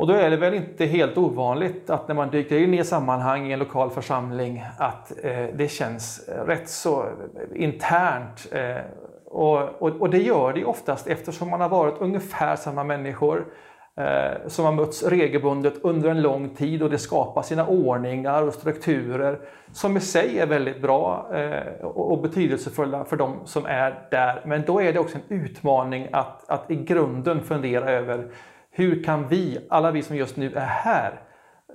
Och 0.00 0.06
då 0.06 0.14
är 0.14 0.30
det 0.30 0.36
väl 0.36 0.54
inte 0.54 0.86
helt 0.86 1.18
ovanligt 1.18 1.90
att 1.90 2.08
när 2.08 2.14
man 2.14 2.30
dyker 2.30 2.58
in 2.58 2.74
i 2.74 2.78
ett 2.78 2.86
sammanhang 2.86 3.46
i 3.46 3.52
en 3.52 3.58
lokal 3.58 3.90
församling 3.90 4.64
att 4.78 5.12
eh, 5.22 5.46
det 5.54 5.70
känns 5.70 6.28
eh, 6.28 6.44
rätt 6.44 6.68
så 6.68 7.02
eh, 7.02 7.62
internt. 7.62 8.48
Eh, 8.52 8.82
och, 9.26 9.82
och, 9.82 10.00
och, 10.00 10.10
det 10.10 10.18
gör 10.18 10.52
det 10.52 10.64
oftast 10.64 11.06
eftersom 11.06 11.50
man 11.50 11.60
har 11.60 11.68
varit 11.68 11.94
ungefär 11.98 12.56
samma 12.56 12.84
människor 12.84 13.44
eh, 13.96 14.48
som 14.48 14.64
har 14.64 14.72
mötts 14.72 15.02
regelbundet 15.02 15.74
under 15.82 16.10
en 16.10 16.22
lång 16.22 16.54
tid 16.54 16.82
och 16.82 16.90
det 16.90 16.98
skapar 16.98 17.42
sina 17.42 17.66
ordningar 17.66 18.42
och 18.42 18.54
strukturer 18.54 19.38
som 19.72 19.96
i 19.96 20.00
sig 20.00 20.38
är 20.38 20.46
väldigt 20.46 20.82
bra 20.82 21.30
eh, 21.34 21.84
och, 21.84 22.12
och, 22.12 22.22
betydelsefulla 22.22 23.04
för 23.04 23.16
de 23.16 23.36
som 23.44 23.66
är 23.66 24.08
där. 24.10 24.42
Men 24.46 24.62
då 24.66 24.82
är 24.82 24.92
det 24.92 24.98
också 24.98 25.18
en 25.28 25.42
utmaning 25.42 26.08
att, 26.12 26.50
att 26.50 26.70
i 26.70 26.76
grunden 26.76 27.40
fundera 27.40 27.90
över 27.90 28.30
hur 28.70 29.02
kan 29.02 29.28
vi, 29.28 29.66
alla 29.70 29.90
vi 29.90 30.02
som 30.02 30.16
just 30.16 30.36
nu 30.36 30.52
är 30.54 30.66
här, 30.66 31.22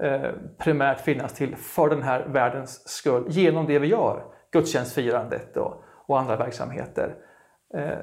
eh, 0.02 0.32
primärt 0.58 1.02
finnas 1.02 1.34
till 1.34 1.56
för 1.56 1.90
den 1.90 2.02
här 2.02 2.26
världens 2.28 2.90
skull 2.90 3.26
genom 3.30 3.66
det 3.66 3.80
vi 3.80 3.88
gör, 3.88 4.24
gudstjänstfirandet 4.52 5.58
och, 5.58 5.84
och 6.08 6.20
andra 6.20 6.38
verksamheter. 6.38 7.16
Eh, 7.74 7.98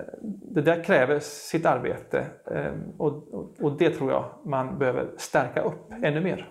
det 0.55 0.63
där 0.63 0.85
kräver 0.85 1.19
sitt 1.19 1.67
arbete 1.67 2.27
eh, 2.51 2.73
och, 2.99 3.35
och 3.61 3.79
det 3.79 3.91
tror 3.91 4.11
jag 4.11 4.25
man 4.45 4.79
behöver 4.79 5.11
stärka 5.17 5.63
upp 5.63 5.93
ännu 6.03 6.21
mer. 6.21 6.49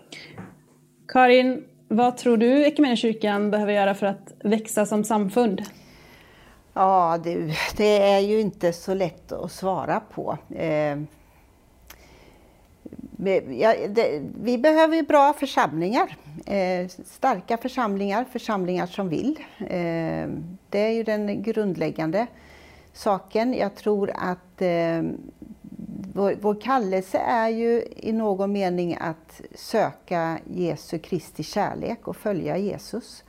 Karin, 1.08 1.63
vad 1.88 2.17
tror 2.17 2.38
du 2.38 2.65
Equmeniakyrkan 2.65 3.51
behöver 3.51 3.73
göra 3.73 3.93
för 3.93 4.06
att 4.06 4.34
växa 4.43 4.86
som 4.86 5.04
samfund? 5.04 5.62
Ja 6.73 7.19
du, 7.23 7.51
det 7.77 7.97
är 7.97 8.19
ju 8.19 8.39
inte 8.39 8.73
så 8.73 8.93
lätt 8.93 9.32
att 9.32 9.51
svara 9.51 9.99
på. 9.99 10.38
Eh, 10.56 10.97
vi 13.23 14.57
behöver 14.57 14.95
ju 14.95 15.03
bra 15.03 15.34
församlingar, 15.34 16.17
eh, 16.45 16.88
starka 17.05 17.57
församlingar, 17.57 18.25
församlingar 18.31 18.86
som 18.86 19.10
vill. 19.10 19.39
Eh, 19.60 20.27
det 20.69 20.79
är 20.79 20.89
ju 20.89 21.03
den 21.03 21.43
grundläggande 21.43 22.27
saken. 22.93 23.53
Jag 23.53 23.75
tror 23.75 24.12
att 24.15 24.62
eh, 24.62 25.01
vår, 26.13 26.36
vår 26.41 26.62
kallelse 26.62 27.17
är 27.17 27.49
ju 27.49 27.84
i 27.95 28.12
någon 28.12 28.51
mening 28.51 28.97
att 29.01 29.41
söka 29.55 30.39
Jesu 30.53 30.99
Kristi 30.99 31.43
kärlek 31.43 32.07
och 32.07 32.17
följa 32.17 32.57
Jesus. 32.57 33.23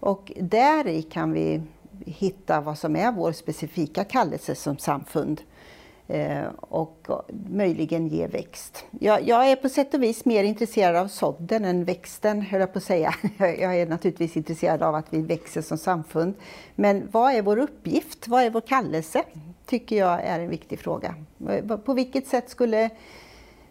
Och 0.00 0.32
där 0.36 1.10
kan 1.10 1.32
vi 1.32 1.62
hitta 2.06 2.60
vad 2.60 2.78
som 2.78 2.96
är 2.96 3.12
vår 3.12 3.32
specifika 3.32 4.04
kallelse 4.04 4.54
som 4.54 4.78
samfund. 4.78 5.40
Eh, 6.08 6.44
och 6.60 7.08
möjligen 7.50 8.08
ge 8.08 8.26
växt. 8.26 8.84
Jag, 9.00 9.28
jag, 9.28 9.50
är 9.50 9.56
på 9.56 9.68
sätt 9.68 9.94
och 9.94 10.02
vis 10.02 10.24
mer 10.24 10.44
intresserad 10.44 10.96
av 10.96 11.08
sådden 11.08 11.64
än 11.64 11.84
växten, 11.84 12.42
höll 12.42 12.60
jag 12.60 12.72
på 12.72 12.78
att 12.78 12.84
säga. 12.84 13.14
Jag 13.38 13.76
är 13.76 13.86
naturligtvis 13.86 14.36
intresserad 14.36 14.82
av 14.82 14.94
att 14.94 15.06
vi 15.10 15.22
växer 15.22 15.62
som 15.62 15.78
samfund. 15.78 16.34
Men 16.74 17.08
vad 17.10 17.32
är 17.32 17.42
vår 17.42 17.58
uppgift? 17.58 18.28
Vad 18.28 18.42
är 18.42 18.50
vår 18.50 18.60
kallelse? 18.60 19.22
tycker 19.66 19.96
jag 19.96 20.20
är 20.22 20.40
en 20.40 20.48
viktig 20.48 20.78
fråga. 20.78 21.14
Eh, 21.48 21.76
på 21.76 21.94
vilket 21.94 22.26
sätt 22.26 22.50
skulle 22.50 22.90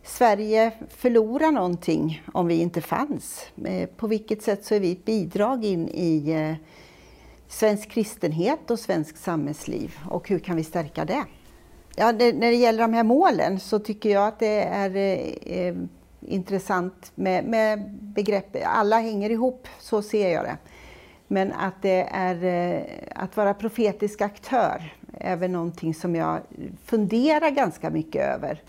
Sverige 0.03 0.71
förlora 0.89 1.51
någonting 1.51 2.23
om 2.33 2.47
vi 2.47 2.55
inte 2.55 2.81
fanns? 2.81 3.45
Eh, 3.65 3.89
på 3.89 4.07
vilket 4.07 4.43
sätt 4.43 4.65
så 4.65 4.75
är 4.75 4.79
vi 4.79 4.91
ett 4.91 5.05
bidrag 5.05 5.65
in 5.65 5.89
i 5.89 6.55
svensk 7.47 7.89
kristenhet 7.89 8.71
och 8.71 8.79
svensk 8.79 9.17
samhällsliv 9.17 9.95
och 10.09 10.29
hur 10.29 10.39
kan 10.39 10.55
vi 10.55 10.63
stärka 10.63 11.05
det? 11.05 11.25
Ja, 12.01 12.11
det, 12.11 12.33
när 12.33 12.51
det 12.51 12.55
gäller 12.55 12.81
de 12.81 12.93
här 12.93 13.03
målen 13.03 13.59
så 13.59 13.79
tycker 13.79 14.09
jag 14.09 14.27
att 14.27 14.39
det 14.39 14.63
är 14.63 14.95
eh, 15.45 15.75
intressant 16.21 17.11
med, 17.15 17.45
med 17.45 17.89
begrepp. 17.91 18.57
Alla 18.65 18.99
hänger 18.99 19.29
ihop, 19.29 19.67
så 19.79 20.01
ser 20.01 20.29
jag 20.33 20.45
det. 20.45 20.57
Men 21.27 21.51
att 21.51 21.81
det 21.81 22.07
är 22.11 22.43
eh, 22.43 22.83
att 23.15 23.37
vara 23.37 23.53
profetisk 23.53 24.21
aktör 24.21 24.93
är 25.13 25.35
väl 25.35 25.51
någonting 25.51 25.93
som 25.93 26.15
jag 26.15 26.39
funderar 26.85 27.49
ganska 27.49 27.89
mycket 27.89 28.27
över. 28.35 28.61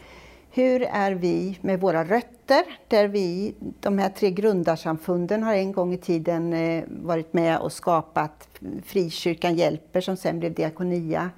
Hur 0.50 0.82
är 0.82 1.12
vi 1.12 1.58
med 1.60 1.80
våra 1.80 2.04
rötter? 2.04 2.64
Där 2.88 3.08
vi, 3.08 3.54
de 3.80 3.98
här 3.98 4.08
tre 4.08 4.30
grundarsamfunden 4.30 5.42
har 5.42 5.54
en 5.54 5.72
gång 5.72 5.94
i 5.94 5.98
tiden 5.98 6.52
eh, 6.52 6.84
varit 6.88 7.32
med 7.32 7.58
och 7.58 7.72
skapat 7.72 8.48
Frikyrkan 8.84 9.54
hjälper 9.54 10.00
som 10.00 10.16
sen 10.16 10.38
blev 10.38 10.54
Diakonia 10.54 11.30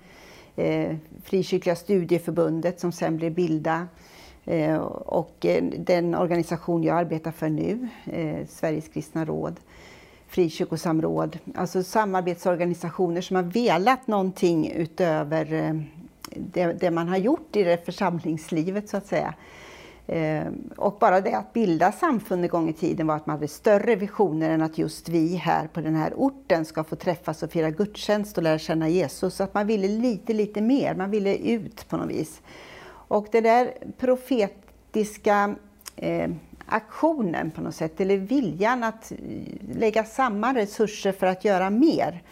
eh, 0.57 0.97
Frikyrkliga 1.23 1.77
studieförbundet 1.77 2.81
som 2.81 2.93
sen 2.93 3.17
blev 3.17 3.35
Bilda 3.35 3.89
eh, 4.45 4.77
och 4.77 5.47
eh, 5.47 5.65
den 5.65 6.15
organisation 6.15 6.85
jag 6.85 6.97
arbetar 6.97 7.31
för 7.31 7.49
nu, 7.49 7.89
eh, 8.13 8.47
Sveriges 8.47 8.89
kristna 8.89 9.25
råd, 9.25 9.61
frikyrkosamråd, 10.29 11.39
alltså 11.55 11.83
samarbetsorganisationer 11.83 13.21
som 13.21 13.37
har 13.37 13.43
velat 13.43 14.07
någonting 14.07 14.73
utöver 14.73 15.53
eh, 15.53 15.75
det, 16.37 16.73
det, 16.73 16.91
man 16.91 17.09
har 17.09 17.17
gjort 17.17 17.57
i 17.57 17.63
det 17.63 17.85
församlingslivet 17.85 18.89
så 18.89 18.97
att 18.97 19.07
säga. 19.07 19.35
Eh, 20.07 20.47
och 20.77 20.97
bara 21.01 21.21
det 21.21 21.35
att 21.35 21.53
bilda 21.53 21.93
samfund 21.93 22.45
en 22.45 22.49
gång 22.49 22.69
i 22.69 22.73
tiden 22.73 23.07
var 23.07 23.17
att 23.17 23.27
man 23.27 23.37
hade 23.37 23.49
större 23.49 23.97
visioner 23.97 24.51
än 24.51 24.63
att 24.63 24.79
just 24.79 25.09
vi 25.09 25.37
här 25.37 25.67
på 25.67 25.81
den 25.81 25.95
här 25.95 26.13
orten 26.17 26.65
ska 26.65 26.85
få 26.85 26.97
träffas 26.97 27.43
och 27.43 27.51
fira 27.51 27.71
gudstjänst 27.71 28.37
och 28.37 28.43
lära 28.43 28.59
känna 28.59 28.89
Jesus. 28.89 29.35
Så 29.35 29.45
att 29.45 29.55
man 29.55 29.67
ville 29.67 29.89
lite, 29.89 30.33
lite 30.33 30.61
mer, 30.61 30.95
man 30.95 31.11
ville 31.11 31.37
ut 31.37 31.89
på 31.89 31.97
något 31.97 32.11
vis. 32.11 32.43
Och 32.87 33.27
det 33.33 33.41
där 33.41 33.75
profetiska 33.99 35.55
eh, 35.97 36.31
aktionen 36.67 37.51
på 37.51 37.61
något 37.61 37.75
sätt, 37.75 38.01
eller 38.01 38.17
viljan 38.17 38.85
att 38.85 39.13
eh, 39.13 39.19
lägga 39.79 40.05
samman 40.05 40.55
resurser 40.55 41.13
för 41.13 41.27
att 41.27 41.45
göra 41.45 41.71
mer, 41.71 42.23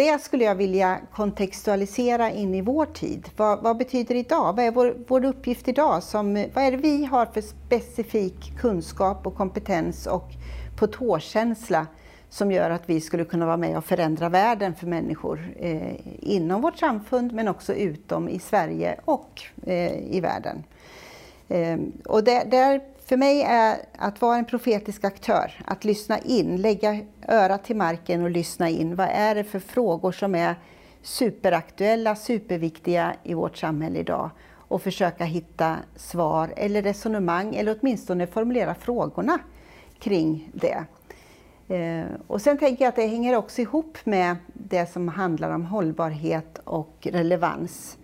det 0.00 0.22
skulle 0.22 0.44
jag 0.44 0.54
vilja 0.54 1.00
kontextualisera 1.12 2.30
in 2.30 2.54
i 2.54 2.60
vår 2.60 2.86
tid. 2.86 3.30
Vad, 3.36 3.62
vad 3.62 3.76
betyder 3.76 4.14
idag? 4.14 4.56
Vad 4.56 4.64
är 4.64 4.70
vår, 4.70 4.96
vår 5.08 5.24
uppgift 5.24 5.68
idag? 5.68 6.02
Som, 6.02 6.46
vad 6.54 6.64
är 6.64 6.70
det 6.70 6.76
vi 6.76 7.04
har 7.04 7.26
för 7.26 7.40
specifik 7.40 8.58
kunskap 8.58 9.26
och 9.26 9.36
kompetens 9.36 10.06
och 10.06 10.28
på 10.78 10.86
tårkänsla 10.86 11.86
som 12.28 12.52
gör 12.52 12.70
att 12.70 12.82
vi 12.86 13.00
skulle 13.00 13.24
kunna 13.24 13.46
vara 13.46 13.56
med 13.56 13.76
och 13.76 13.84
förändra 13.84 14.28
världen 14.28 14.74
för 14.74 14.86
människor 14.86 15.54
eh, 15.58 15.96
inom 16.20 16.60
vårt 16.60 16.78
samfund 16.78 17.32
men 17.32 17.48
också 17.48 17.74
utom 17.74 18.28
i 18.28 18.38
Sverige 18.38 19.00
och 19.04 19.42
eh, 19.66 20.14
i 20.16 20.20
världen. 20.20 20.64
Eh, 21.48 21.78
och 22.04 22.24
där, 22.24 22.44
där 22.44 22.80
för 23.10 23.16
mig 23.16 23.42
är 23.42 23.78
att 23.98 24.20
vara 24.20 24.36
en 24.36 24.44
profetisk 24.44 25.04
aktör, 25.04 25.52
att 25.64 25.84
lyssna 25.84 26.18
in, 26.18 26.56
lägga 26.56 27.00
örat 27.28 27.64
till 27.64 27.76
marken 27.76 28.22
och 28.22 28.30
lyssna 28.30 28.68
in. 28.68 28.96
Vad 28.96 29.08
är 29.12 29.34
det 29.34 29.44
för 29.44 29.58
frågor 29.58 30.12
som 30.12 30.34
är 30.34 30.54
superaktuella, 31.02 32.16
superviktiga 32.16 33.14
i 33.22 33.34
vårt 33.34 33.56
samhälle 33.56 33.98
idag? 33.98 34.30
Och 34.52 34.82
försöka 34.82 35.24
hitta 35.24 35.76
svar 35.96 36.52
eller 36.56 36.82
resonemang 36.82 37.54
eller 37.54 37.76
åtminstone 37.80 38.26
formulera 38.26 38.74
frågorna 38.74 39.38
kring 39.98 40.50
det. 40.52 40.84
Eh, 41.74 42.06
och 42.26 42.42
sen 42.42 42.58
tänker 42.58 42.84
jag 42.84 42.88
att 42.88 42.96
det 42.96 43.06
hänger 43.06 43.36
också 43.36 43.60
ihop 43.60 43.98
med 44.04 44.36
det 44.52 44.92
som 44.92 45.08
handlar 45.08 45.50
om 45.50 45.64
hållbarhet 45.64 46.60
och 46.64 46.96
relevans. 47.10 47.98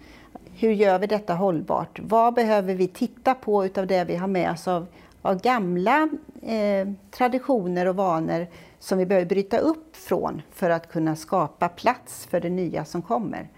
Hur 0.59 0.73
gör 0.73 0.99
vi 0.99 1.07
detta 1.07 1.35
hållbart? 1.35 2.01
Vad 2.03 2.35
behöver 2.35 2.75
vi 2.75 2.89
titta 2.89 3.35
på 3.35 3.65
utav 3.65 3.87
det 3.87 4.05
vi 4.05 4.17
har 4.17 4.27
med 4.27 4.51
oss 4.51 4.69
av, 4.69 4.87
av 5.23 5.41
gamla 5.41 6.09
eh, 6.43 6.89
traditioner 7.11 7.87
och 7.87 7.97
vanor 7.97 8.47
som 8.79 8.99
vi 8.99 9.07
behöver 9.07 9.27
bryta 9.27 9.59
upp 9.59 9.97
från 9.97 10.43
för 10.53 10.71
att 10.71 10.93
kunna 10.93 11.17
skapa 11.17 11.69
plats 11.69 12.27
för 12.31 12.41
det 12.41 12.51
nya 12.51 12.85
som 12.85 13.03
kommer. 13.03 13.49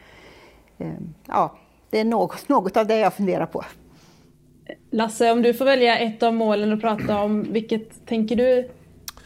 Eh, 0.78 0.88
ja, 1.26 1.58
det 1.90 2.00
är 2.00 2.04
något, 2.04 2.48
något 2.48 2.76
av 2.76 2.86
det 2.86 2.98
jag 2.98 3.14
funderar 3.14 3.46
på. 3.46 3.64
Lasse, 4.90 5.32
om 5.32 5.42
du 5.42 5.54
får 5.54 5.64
välja 5.64 5.98
ett 5.98 6.22
av 6.22 6.34
målen 6.34 6.72
att 6.72 6.80
prata 6.80 7.18
om, 7.18 7.52
vilket 7.52 8.06
tänker 8.06 8.36
du 8.36 8.70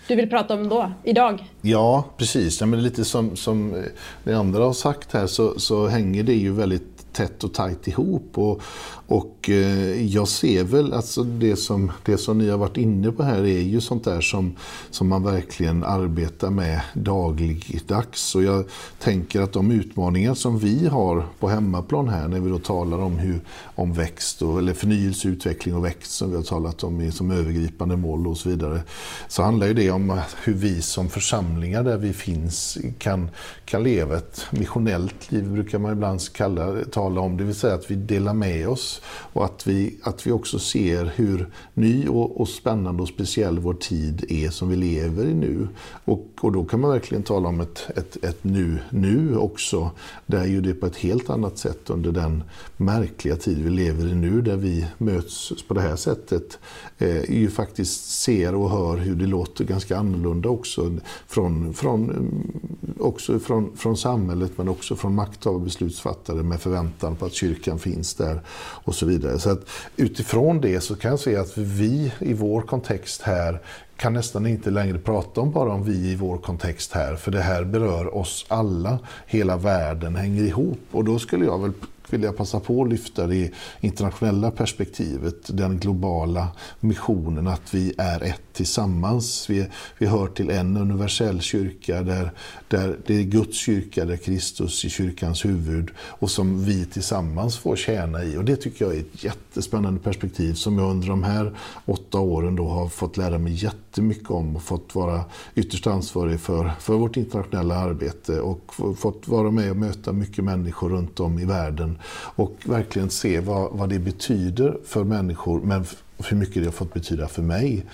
du 0.09 0.17
vill 0.17 0.31
prata 0.31 0.55
om 0.55 0.69
då, 0.69 0.93
idag? 1.05 1.45
Ja, 1.61 2.05
precis. 2.17 2.61
Ja, 2.61 2.67
men 2.67 2.83
lite 2.83 3.05
som, 3.05 3.37
som 3.37 3.85
det 4.25 4.35
andra 4.35 4.65
har 4.65 4.73
sagt 4.73 5.13
här 5.13 5.27
så, 5.27 5.61
så 5.61 5.87
hänger 5.87 6.23
det 6.23 6.35
ju 6.35 6.53
väldigt 6.53 6.92
tätt 7.13 7.45
och 7.45 7.55
tajt 7.55 7.89
ihop. 7.89 8.39
Och, 8.39 8.63
och 9.07 9.42
och 9.43 9.51
eh, 9.51 10.07
jag 10.07 10.29
ser 10.29 10.65
väl, 10.65 10.93
alltså 10.93 11.23
det 11.23 11.57
som, 11.57 11.93
det 12.05 12.19
som 12.19 12.39
ni 12.39 12.51
har 12.51 12.59
varit 12.59 12.77
inne 12.77 13.13
på 13.13 13.23
här 13.23 13.39
är 13.39 13.61
ju 13.61 13.81
sånt 13.81 14.05
där 14.05 14.21
som, 14.21 14.57
som 14.91 15.09
man 15.09 15.25
verkligen 15.25 15.85
arbetar 15.85 16.51
med 16.51 16.81
dagligdags. 16.95 18.35
Och 18.35 18.43
jag 18.43 18.65
tänker 18.99 19.41
att 19.41 19.53
de 19.53 19.71
utmaningar 19.71 20.35
som 20.35 20.59
vi 20.59 20.87
har 20.87 21.27
på 21.39 21.49
hemmaplan 21.49 22.09
här 22.09 22.29
när 22.29 22.41
vi 22.41 22.51
då 22.51 22.59
talar 22.59 22.99
om, 22.99 23.19
hur, 23.19 23.41
om 23.75 23.93
växt, 23.93 24.43
och, 24.43 24.59
eller 24.59 24.75
förnyelse, 24.75 25.29
utveckling 25.29 25.75
och 25.75 25.85
växt 25.85 26.13
som 26.13 26.31
vi 26.31 26.37
har 26.37 26.43
talat 26.43 26.85
om 26.85 27.01
i, 27.01 27.13
som 27.13 27.31
övergripande 27.31 27.97
mål 27.97 28.27
och 28.27 28.37
så 28.37 28.49
vidare. 28.49 28.81
Så 29.29 29.43
handlar 29.43 29.67
ju 29.67 29.75
det 29.75 29.91
om 29.91 30.21
hur 30.45 30.55
vi 30.55 30.83
som 30.83 31.09
församlingar 31.09 31.83
där 31.83 31.97
vi 31.97 32.13
finns 32.13 32.79
kan, 32.99 33.31
kan 33.65 33.83
leva 33.83 34.17
ett 34.17 34.47
missionellt 34.51 35.33
liv, 35.33 35.49
brukar 35.49 35.79
man 35.79 35.93
ibland 35.93 36.33
kalla, 36.33 36.75
tala 36.93 37.21
om. 37.21 37.37
Det 37.37 37.45
vill 37.45 37.55
säga 37.55 37.75
att 37.75 37.91
vi 37.91 37.95
delar 37.95 38.35
med 38.35 38.69
oss 38.69 39.03
och 39.33 39.45
att 39.45 39.67
vi, 39.67 39.99
att 40.03 40.27
vi 40.27 40.33
också 40.33 40.59
ser 40.59 41.13
hur 41.15 41.49
ny 41.75 42.09
och, 42.09 42.41
och 42.41 42.49
spännande 42.49 43.03
och 43.03 43.09
speciell 43.09 43.59
vår 43.59 43.75
tid 43.75 44.25
är 44.29 44.51
som 44.51 44.69
vi 44.69 44.77
lever 44.77 45.25
i 45.25 45.35
nu. 45.35 45.69
Och, 46.05 46.27
och 46.41 46.53
då 46.53 46.65
kan 46.65 46.81
man 46.81 46.91
verkligen 46.91 47.23
tala 47.23 47.49
om 47.49 47.61
ett, 47.61 47.91
ett, 47.97 48.25
ett 48.25 48.45
nu, 48.45 48.79
nu 48.91 49.37
också. 49.37 49.91
Där 50.27 50.47
ju 50.47 50.61
det 50.61 50.75
på 50.75 50.87
ett 50.87 50.97
helt 50.97 51.31
annat 51.31 51.59
sätt 51.59 51.91
under 51.91 52.13
den 52.13 52.45
märkliga 52.77 53.37
tid 53.37 53.59
vi 53.59 53.71
lever 53.71 54.07
i 54.07 54.15
nu, 54.15 54.43
där 54.43 54.57
vi 54.57 54.87
möts 54.99 55.63
på 55.69 55.75
det 55.75 55.81
här 55.81 55.97
sättet, 55.97 56.59
eh, 56.99 57.31
ju 57.31 57.51
faktiskt 57.51 58.21
ser 58.21 58.55
och 58.55 58.71
hör 58.71 58.97
hur 58.97 59.15
det 59.15 59.27
låter 59.27 59.65
ganska 59.65 59.99
annorlunda 59.99 60.49
också 60.49 60.93
från, 61.27 61.75
från, 61.75 62.11
mm, 62.11 62.53
också 62.99 63.39
från, 63.39 63.77
från 63.77 63.97
samhället 63.97 64.53
men 64.57 64.69
också 64.69 64.97
från 64.97 65.15
makthavare 65.15 65.59
och 65.59 65.65
beslutsfattare 65.65 66.43
med 66.43 66.61
förväntan 66.61 67.17
på 67.17 67.27
att 67.27 67.35
kyrkan 67.35 67.79
finns 67.79 68.15
där 68.15 68.41
och 68.85 68.95
så 68.95 69.07
vidare. 69.07 69.22
Så 69.39 69.51
att 69.51 69.61
utifrån 69.97 70.61
det 70.61 70.81
så 70.81 70.97
kan 70.97 71.11
jag 71.11 71.21
se 71.21 71.37
att 71.37 71.59
vi 71.59 72.13
i 72.19 72.35
vår 72.35 72.63
kontext 72.63 73.23
här 73.23 73.61
kan 73.97 74.13
nästan 74.13 74.47
inte 74.47 74.71
längre 74.71 74.99
prata 74.99 75.41
om 75.41 75.53
bara 75.53 75.73
om 75.73 75.85
vi 75.85 75.93
i 75.93 76.17
vår 76.17 76.39
kontext 76.39 76.93
här, 76.93 77.17
för 77.17 77.31
det 77.31 77.41
här 77.41 77.65
berör 77.65 78.15
oss 78.15 78.47
alla. 78.49 78.99
Hela 79.27 79.57
världen 79.57 80.17
hänger 80.17 80.43
ihop. 80.43 80.81
Och 80.91 81.05
då 81.05 81.19
skulle 81.19 81.45
jag 81.45 81.59
väl 81.59 81.73
vill 82.13 82.23
jag 82.23 82.37
passa 82.37 82.61
på 82.61 82.83
att 82.83 82.89
lyfta 82.89 83.27
det 83.27 83.51
internationella 83.81 84.51
perspektivet, 84.51 85.57
den 85.57 85.79
globala 85.79 86.49
missionen 86.81 87.47
att 87.47 87.75
vi 87.75 87.95
är 87.99 88.23
ett 88.23 88.52
tillsammans. 88.53 89.51
Vi, 89.51 89.67
vi 89.99 90.07
hör 90.07 90.27
till 90.27 90.51
en 90.51 90.77
universell 90.77 91.41
kyrka 91.41 92.03
där, 92.03 92.33
där 92.69 92.99
det 93.07 93.15
är 93.15 93.23
Guds 93.23 93.59
kyrka, 93.59 94.05
där 94.05 94.17
Kristus 94.17 94.85
är 94.85 94.89
kyrkans 94.89 95.45
huvud 95.45 95.91
och 95.99 96.31
som 96.31 96.65
vi 96.65 96.85
tillsammans 96.85 97.59
får 97.59 97.77
tjäna 97.77 98.25
i. 98.25 98.37
Och 98.37 98.45
Det 98.45 98.57
tycker 98.57 98.85
jag 98.85 98.95
är 98.95 99.01
ett 99.01 99.25
jättespännande 99.25 100.01
perspektiv 100.01 100.55
som 100.55 100.79
jag 100.79 100.91
under 100.91 101.09
de 101.09 101.23
här 101.23 101.53
åtta 101.85 102.19
åren 102.19 102.57
då 102.57 102.69
har 102.69 102.89
fått 102.89 103.17
lära 103.17 103.39
mig 103.39 103.53
jättemycket 103.53 104.31
om 104.31 104.57
och 104.57 104.63
fått 104.63 104.95
vara 104.95 105.25
ytterst 105.55 105.87
ansvarig 105.87 106.41
för, 106.41 106.73
för 106.81 106.95
vårt 106.95 107.17
internationella 107.17 107.75
arbete 107.75 108.41
och 108.41 108.75
fått 108.97 109.29
vara 109.29 109.51
med 109.51 109.71
och 109.71 109.77
möta 109.77 110.13
mycket 110.13 110.45
människor 110.45 110.89
runt 110.89 111.21
om 111.21 111.39
i 111.39 111.45
världen 111.45 111.99
och 112.35 112.57
verkligen 112.65 113.11
se 113.11 113.41
vad, 113.41 113.73
vad 113.73 113.89
det 113.89 113.99
betyder 113.99 114.79
för 114.85 115.05
människor 115.05 115.61
men 115.61 115.85
hur 116.29 116.37
mycket 116.37 116.55
det 116.55 116.65
har 116.65 116.73
fått 116.73 116.95
betyda 116.95 117.29
för 117.29 117.43
mig. 117.43 117.85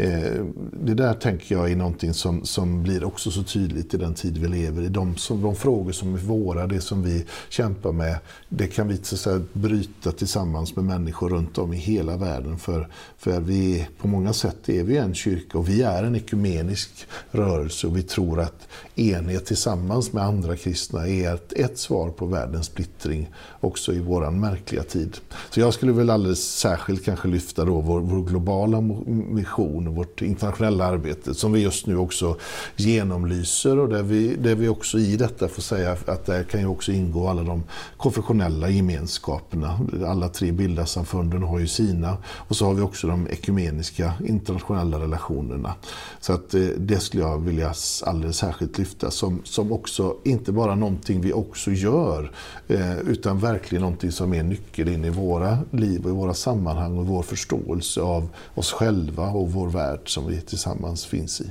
Eh, 0.00 0.44
det 0.72 0.94
där 0.94 1.14
tänker 1.14 1.54
jag 1.54 1.70
är 1.70 1.76
någonting 1.76 2.14
som, 2.14 2.44
som 2.44 2.82
blir 2.82 3.04
också 3.04 3.30
så 3.30 3.42
tydligt 3.42 3.94
i 3.94 3.96
den 3.96 4.14
tid 4.14 4.38
vi 4.38 4.48
lever 4.48 4.82
i. 4.82 4.88
De, 4.88 5.16
som, 5.16 5.42
de 5.42 5.56
frågor 5.56 5.92
som 5.92 6.14
är 6.14 6.18
våra, 6.18 6.66
det 6.66 6.80
som 6.80 7.02
vi 7.02 7.24
kämpar 7.48 7.92
med, 7.92 8.18
det 8.48 8.66
kan 8.66 8.88
vi 8.88 8.96
så 8.96 9.14
att 9.14 9.20
säga, 9.20 9.42
bryta 9.52 10.12
tillsammans 10.12 10.76
med 10.76 10.84
människor 10.84 11.28
runt 11.28 11.58
om 11.58 11.72
i 11.72 11.76
hela 11.76 12.16
världen. 12.16 12.58
För, 12.58 12.88
för 13.18 13.40
vi, 13.40 13.88
på 13.98 14.08
många 14.08 14.32
sätt 14.32 14.68
är 14.68 14.82
vi 14.82 14.96
en 14.96 15.14
kyrka 15.14 15.58
och 15.58 15.68
vi 15.68 15.82
är 15.82 16.02
en 16.02 16.16
ekumenisk 16.16 16.90
rörelse 17.30 17.86
och 17.86 17.96
vi 17.96 18.02
tror 18.02 18.40
att 18.40 18.68
enhet 18.94 19.46
tillsammans 19.46 20.12
med 20.12 20.24
andra 20.24 20.56
kristna 20.56 21.08
är 21.08 21.34
ett, 21.34 21.52
ett 21.52 21.78
svar 21.78 22.10
på 22.10 22.26
världens 22.26 22.66
splittring 22.66 23.30
också 23.60 23.92
i 23.92 24.00
våran 24.00 24.40
märkliga 24.40 24.82
tid. 24.82 25.16
Så 25.50 25.60
jag 25.60 25.74
skulle 25.74 25.92
väl 25.92 26.10
alldeles 26.10 26.58
särskilt 26.58 27.04
kanske 27.04 27.28
lyfta 27.28 27.64
då 27.64 27.80
vår, 27.80 28.00
vår 28.00 28.22
globala 28.22 28.80
mission 28.80 29.87
och 29.88 29.94
vårt 29.94 30.22
internationella 30.22 30.84
arbete 30.84 31.34
som 31.34 31.52
vi 31.52 31.60
just 31.60 31.86
nu 31.86 31.96
också 31.96 32.36
genomlyser 32.76 33.78
och 33.78 33.88
där 33.88 34.02
vi, 34.02 34.36
där 34.36 34.54
vi 34.54 34.68
också 34.68 34.98
i 34.98 35.16
detta 35.16 35.48
får 35.48 35.62
säga 35.62 35.96
att 36.06 36.26
där 36.26 36.42
kan 36.42 36.60
ju 36.60 36.66
också 36.66 36.92
ingå 36.92 37.28
alla 37.28 37.42
de 37.42 37.62
konfessionella 37.96 38.68
gemenskaperna. 38.68 39.80
Alla 40.06 40.28
tre 40.28 40.52
bildarsamfunden 40.52 41.42
har 41.42 41.58
ju 41.58 41.66
sina 41.66 42.16
och 42.24 42.56
så 42.56 42.66
har 42.66 42.74
vi 42.74 42.82
också 42.82 43.06
de 43.06 43.28
ekumeniska 43.30 44.12
internationella 44.26 45.00
relationerna. 45.00 45.74
Så 46.20 46.32
att 46.32 46.54
eh, 46.54 46.60
det 46.60 46.98
skulle 46.98 47.22
jag 47.22 47.38
vilja 47.38 47.74
alldeles 48.06 48.36
särskilt 48.36 48.78
lyfta 48.78 49.10
som, 49.10 49.40
som 49.44 49.72
också 49.72 50.16
inte 50.24 50.52
bara 50.52 50.74
någonting 50.74 51.20
vi 51.20 51.32
också 51.32 51.70
gör 51.70 52.30
eh, 52.68 52.98
utan 52.98 53.38
verkligen 53.38 53.82
någonting 53.82 54.12
som 54.12 54.34
är 54.34 54.42
nyckel 54.42 54.88
in 54.88 55.04
i 55.04 55.10
våra 55.10 55.58
liv 55.70 56.04
och 56.04 56.10
i 56.10 56.14
våra 56.14 56.34
sammanhang 56.34 56.98
och 56.98 57.06
vår 57.06 57.22
förståelse 57.22 58.00
av 58.00 58.28
oss 58.54 58.72
själva 58.72 59.28
och 59.28 59.52
vår 59.52 59.68
värld 59.78 60.08
som 60.14 60.26
vi 60.26 60.40
tillsammans 60.40 61.06
finns 61.06 61.40
i. 61.40 61.44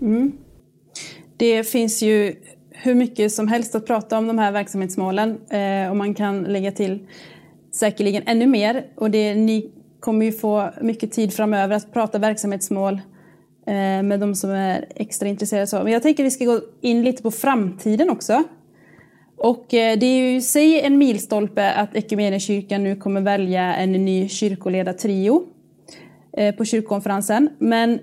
Mm. 0.00 0.32
Det 1.36 1.64
finns 1.64 2.02
ju 2.02 2.34
hur 2.70 2.94
mycket 2.94 3.32
som 3.32 3.48
helst 3.48 3.74
att 3.74 3.86
prata 3.86 4.18
om 4.18 4.26
de 4.26 4.38
här 4.38 4.52
verksamhetsmålen 4.52 5.40
eh, 5.50 5.90
och 5.90 5.96
man 5.96 6.14
kan 6.14 6.42
lägga 6.42 6.72
till 6.72 7.06
säkerligen 7.72 8.22
ännu 8.26 8.46
mer. 8.46 8.86
Och 8.96 9.10
det, 9.10 9.34
ni 9.34 9.70
kommer 10.00 10.26
ju 10.26 10.32
få 10.32 10.70
mycket 10.80 11.12
tid 11.12 11.32
framöver 11.32 11.76
att 11.76 11.92
prata 11.92 12.18
verksamhetsmål 12.18 12.94
eh, 13.66 14.02
med 14.02 14.20
de 14.20 14.34
som 14.34 14.50
är 14.50 14.86
extra 14.94 15.28
intresserade. 15.28 15.66
Så. 15.66 15.82
Men 15.82 15.92
jag 15.92 16.02
tänker 16.02 16.22
att 16.22 16.26
vi 16.26 16.30
ska 16.30 16.44
gå 16.44 16.60
in 16.80 17.02
lite 17.02 17.22
på 17.22 17.30
framtiden 17.30 18.10
också. 18.10 18.44
Och 19.36 19.74
eh, 19.74 19.98
det 19.98 20.06
är 20.06 20.18
ju 20.18 20.36
i 20.36 20.40
sig 20.40 20.80
en 20.80 20.98
milstolpe 20.98 21.72
att 21.72 21.96
Equmeniakyrkan 21.96 22.84
nu 22.84 22.96
kommer 22.96 23.20
välja 23.20 23.74
en 23.74 23.92
ny 23.92 24.28
kyrkoledartrio 24.28 25.36
eh, 25.36 25.51
Eh, 26.36 26.54
på 26.54 26.64
kyrkokonferensen. 26.64 27.50
Men 27.58 27.98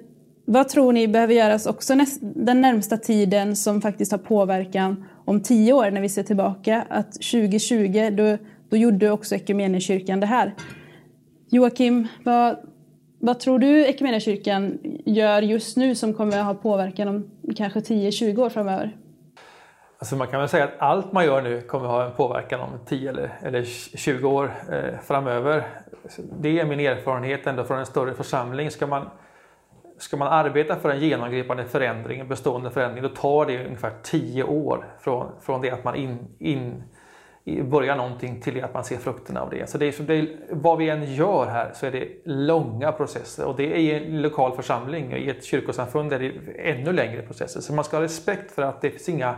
vad 0.45 0.69
tror 0.69 0.93
ni 0.93 1.07
behöver 1.07 1.33
göras 1.33 1.65
också 1.65 1.93
den 2.21 2.61
närmsta 2.61 2.97
tiden 2.97 3.55
som 3.55 3.81
faktiskt 3.81 4.11
har 4.11 4.19
påverkan 4.19 5.05
om 5.25 5.41
tio 5.41 5.73
år 5.73 5.91
när 5.91 6.01
vi 6.01 6.09
ser 6.09 6.23
tillbaka? 6.23 6.85
Att 6.89 7.11
2020, 7.13 8.09
då, 8.11 8.37
då 8.69 8.77
gjorde 8.77 9.11
också 9.11 9.35
Equmeniakyrkan 9.35 10.19
det 10.19 10.25
här. 10.25 10.55
Joakim, 11.49 12.07
vad, 12.23 12.57
vad 13.19 13.39
tror 13.39 13.59
du 13.59 13.85
Equmeniakyrkan 13.85 14.77
gör 15.05 15.41
just 15.41 15.77
nu 15.77 15.95
som 15.95 16.13
kommer 16.13 16.39
att 16.39 16.45
ha 16.45 16.53
påverkan 16.53 17.07
om 17.07 17.31
kanske 17.55 17.79
10-20 17.79 18.39
år 18.39 18.49
framöver? 18.49 18.95
Alltså 19.99 20.15
man 20.15 20.27
kan 20.27 20.39
väl 20.39 20.49
säga 20.49 20.63
att 20.63 20.79
allt 20.79 21.11
man 21.11 21.25
gör 21.25 21.41
nu 21.41 21.61
kommer 21.61 21.85
att 21.85 21.91
ha 21.91 22.05
en 22.05 22.15
påverkan 22.15 22.59
om 22.59 22.69
10 22.85 23.09
eller, 23.09 23.39
eller 23.41 23.63
20 23.97 24.29
år 24.29 24.51
eh, 24.71 24.99
framöver. 25.07 25.63
Det 26.39 26.59
är 26.59 26.65
min 26.65 26.79
erfarenhet 26.79 27.47
ändå 27.47 27.63
från 27.63 27.79
en 27.79 27.85
större 27.85 28.13
församling. 28.13 28.71
Ska 28.71 28.88
man, 28.88 29.09
ska 29.97 30.17
man 30.17 30.27
arbeta 30.27 30.75
för 30.75 30.89
en 30.89 30.99
genomgripande 30.99 31.65
förändring, 31.65 32.19
en 32.19 32.27
bestående 32.27 32.71
förändring, 32.71 33.03
då 33.03 33.09
tar 33.09 33.45
det 33.45 33.65
ungefär 33.65 33.91
10 34.03 34.43
år 34.43 34.85
från, 34.99 35.31
från 35.41 35.62
det 35.62 35.71
att 35.71 35.83
man 35.83 35.95
in, 35.95 36.17
in, 36.39 36.83
börjar 37.63 37.95
någonting 37.95 38.41
till 38.41 38.53
det 38.53 38.62
att 38.62 38.73
man 38.73 38.83
ser 38.83 38.97
frukterna 38.97 39.41
av 39.41 39.49
det. 39.49 39.69
Så 39.69 39.77
det 39.77 39.99
är, 39.99 40.03
det 40.03 40.13
är, 40.13 40.27
vad 40.49 40.77
vi 40.77 40.89
än 40.89 41.13
gör 41.13 41.45
här 41.45 41.71
så 41.73 41.85
är 41.85 41.91
det 41.91 42.07
långa 42.25 42.91
processer 42.91 43.45
och 43.45 43.55
det 43.55 43.63
är 43.63 43.77
i 43.77 43.91
en 43.91 44.21
lokal 44.21 44.55
församling, 44.55 45.13
i 45.13 45.29
ett 45.29 45.43
kyrkosamfund 45.43 46.13
är 46.13 46.19
det 46.19 46.31
ännu 46.69 46.93
längre 46.93 47.21
processer. 47.21 47.62
Så 47.62 47.73
man 47.73 47.83
ska 47.83 47.97
ha 47.97 48.03
respekt 48.03 48.51
för 48.51 48.62
att 48.62 48.81
det 48.81 48.89
finns 48.89 49.09
inga 49.09 49.35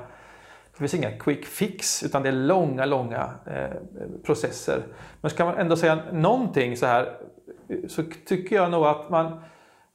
det 0.71 0.77
finns 0.77 0.93
inga 0.93 1.11
quick 1.11 1.45
fix 1.45 2.03
utan 2.03 2.23
det 2.23 2.29
är 2.29 2.33
långa, 2.33 2.85
långa 2.85 3.29
eh, 3.45 3.77
processer. 4.23 4.83
Men 5.21 5.31
ska 5.31 5.45
man 5.45 5.57
ändå 5.57 5.75
säga 5.75 5.99
någonting 6.11 6.77
så 6.77 6.85
här 6.85 7.17
så 7.87 8.03
tycker 8.25 8.55
jag 8.55 8.71
nog 8.71 8.85
att 8.85 9.09
man, 9.09 9.41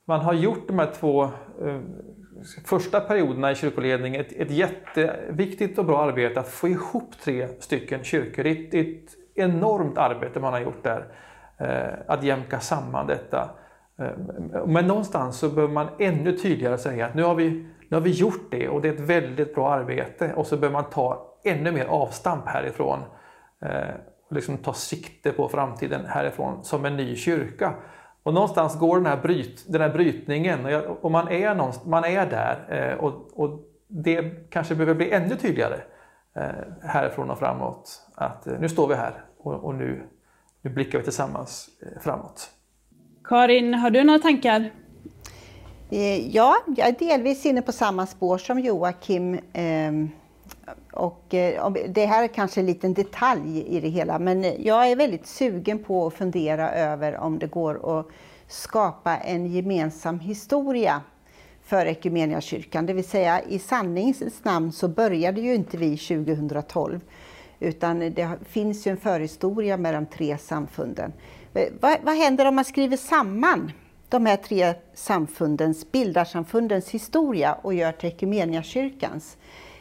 man 0.04 0.20
har 0.20 0.32
gjort 0.32 0.68
de 0.68 0.78
här 0.78 0.90
två 1.00 1.24
eh, 1.24 1.80
första 2.64 3.00
perioderna 3.00 3.52
i 3.52 3.54
kyrkoledningen 3.54 4.20
ett, 4.20 4.32
ett 4.32 4.50
jätteviktigt 4.50 5.78
och 5.78 5.84
bra 5.84 6.02
arbete 6.02 6.40
att 6.40 6.48
få 6.48 6.68
ihop 6.68 7.18
tre 7.20 7.48
stycken 7.60 8.04
kyrkor. 8.04 8.42
Det 8.42 8.74
är 8.74 8.80
ett 8.80 9.10
enormt 9.34 9.98
arbete 9.98 10.40
man 10.40 10.52
har 10.52 10.60
gjort 10.60 10.84
där. 10.84 11.06
Eh, 11.58 11.94
att 12.06 12.22
jämka 12.22 12.60
samman 12.60 13.06
detta. 13.06 13.50
Men 14.66 14.86
någonstans 14.86 15.38
så 15.38 15.48
behöver 15.48 15.74
man 15.74 15.88
ännu 15.98 16.38
tydligare 16.38 16.78
säga 16.78 17.06
att 17.06 17.14
nu 17.14 17.22
har 17.22 17.34
vi, 17.34 17.66
nu 17.88 17.96
har 17.96 18.02
vi 18.02 18.10
gjort 18.10 18.50
det 18.50 18.68
och 18.68 18.82
det 18.82 18.88
är 18.88 18.92
ett 18.92 19.00
väldigt 19.00 19.54
bra 19.54 19.72
arbete 19.72 20.32
och 20.34 20.46
så 20.46 20.56
behöver 20.56 20.82
man 20.82 20.90
ta 20.90 21.36
ännu 21.44 21.72
mer 21.72 21.84
avstamp 21.84 22.46
härifrån 22.46 23.00
och 24.28 24.34
liksom 24.36 24.58
ta 24.58 24.72
sikte 24.72 25.32
på 25.32 25.48
framtiden 25.48 26.06
härifrån 26.06 26.64
som 26.64 26.84
en 26.84 26.96
ny 26.96 27.16
kyrka. 27.16 27.74
Och 28.22 28.34
någonstans 28.34 28.78
går 28.78 28.96
den 28.96 29.06
här, 29.06 29.16
bryt, 29.16 29.64
den 29.68 29.80
här 29.80 29.88
brytningen 29.88 30.64
och, 30.64 30.70
jag, 30.70 31.04
och 31.04 31.10
man, 31.10 31.28
är 31.28 31.88
man 31.88 32.04
är 32.04 32.26
där 32.26 32.66
eh, 32.68 32.98
och, 32.98 33.40
och 33.40 33.60
det 33.88 34.50
kanske 34.50 34.74
behöver 34.74 34.94
bli 34.94 35.10
ännu 35.10 35.36
tydligare 35.36 35.80
eh, 36.34 36.44
härifrån 36.82 37.30
och 37.30 37.38
framåt. 37.38 38.02
Att 38.14 38.46
nu 38.60 38.68
står 38.68 38.88
vi 38.88 38.94
här 38.94 39.12
och, 39.38 39.64
och 39.64 39.74
nu, 39.74 40.02
nu 40.62 40.70
blickar 40.70 40.98
vi 40.98 41.04
tillsammans 41.04 41.68
framåt. 42.00 42.50
Karin, 43.24 43.74
har 43.74 43.90
du 43.90 44.04
några 44.04 44.18
tankar? 44.18 44.70
Eh, 45.90 46.36
ja, 46.36 46.56
jag 46.76 46.88
är 46.88 46.92
delvis 46.98 47.46
inne 47.46 47.62
på 47.62 47.72
samma 47.72 48.06
spår 48.06 48.38
som 48.38 48.60
Joakim. 48.60 49.38
Ehm, 49.52 50.10
och 50.92 51.34
eh, 51.34 51.72
det 51.88 52.06
här 52.06 52.22
är 52.22 52.28
kanske 52.28 52.60
en 52.60 52.66
liten 52.66 52.94
detalj 52.94 53.62
i 53.66 53.80
det 53.80 53.88
hela, 53.88 54.18
men 54.18 54.62
jag 54.64 54.90
är 54.90 54.96
väldigt 54.96 55.26
sugen 55.26 55.84
på 55.84 56.06
att 56.06 56.14
fundera 56.14 56.70
över 56.70 57.16
om 57.16 57.38
det 57.38 57.46
går 57.46 57.98
att 57.98 58.06
skapa 58.48 59.16
en 59.16 59.46
gemensam 59.46 60.20
historia 60.20 61.00
för 61.64 61.86
Equmeniakyrkan. 61.86 62.86
Det 62.86 62.92
vill 62.92 63.08
säga 63.08 63.42
i 63.42 63.58
sanningens 63.58 64.44
namn 64.44 64.72
så 64.72 64.88
började 64.88 65.40
ju 65.40 65.54
inte 65.54 65.76
vi 65.76 65.96
2012 65.96 67.00
utan 67.60 67.98
det 67.98 68.30
finns 68.48 68.86
ju 68.86 68.90
en 68.90 68.96
förhistoria 68.96 69.76
med 69.76 69.94
de 69.94 70.06
tre 70.06 70.38
samfunden. 70.38 71.12
Eh, 71.54 71.68
vad, 71.80 71.96
vad 72.02 72.16
händer 72.16 72.46
om 72.46 72.54
man 72.54 72.64
skriver 72.64 72.96
samman 72.96 73.72
de 74.08 74.26
här 74.26 74.36
tre 74.36 74.74
samfundens, 74.94 75.92
bildarsamfundens 75.92 76.90
historia 76.90 77.54
och 77.62 77.74
gör 77.74 77.92
till 77.92 78.08
Equmeniakyrkans? 78.08 79.36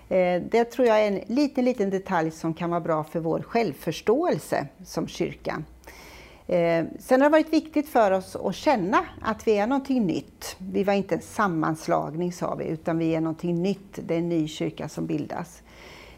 Eh, 0.09 0.41
det 0.51 0.63
tror 0.63 0.87
jag 0.87 1.03
är 1.03 1.07
en 1.07 1.21
liten, 1.35 1.65
liten 1.65 1.89
detalj 1.89 2.31
som 2.31 2.53
kan 2.53 2.69
vara 2.69 2.81
bra 2.81 3.03
för 3.03 3.19
vår 3.19 3.41
självförståelse 3.41 4.67
som 4.85 5.07
kyrka. 5.07 5.63
Eh, 6.47 6.85
sen 6.99 7.21
har 7.21 7.29
det 7.29 7.31
varit 7.31 7.53
viktigt 7.53 7.89
för 7.89 8.11
oss 8.11 8.35
att 8.35 8.55
känna 8.55 9.05
att 9.21 9.47
vi 9.47 9.57
är 9.57 9.67
någonting 9.67 10.05
nytt. 10.05 10.55
Vi 10.57 10.83
var 10.83 10.93
inte 10.93 11.15
en 11.15 11.21
sammanslagning 11.21 12.33
sa 12.33 12.55
vi, 12.55 12.65
utan 12.65 12.97
vi 12.97 13.15
är 13.15 13.21
någonting 13.21 13.61
nytt. 13.61 13.99
Det 14.05 14.13
är 14.13 14.19
en 14.19 14.29
ny 14.29 14.47
kyrka 14.47 14.89
som 14.89 15.05
bildas. 15.05 15.61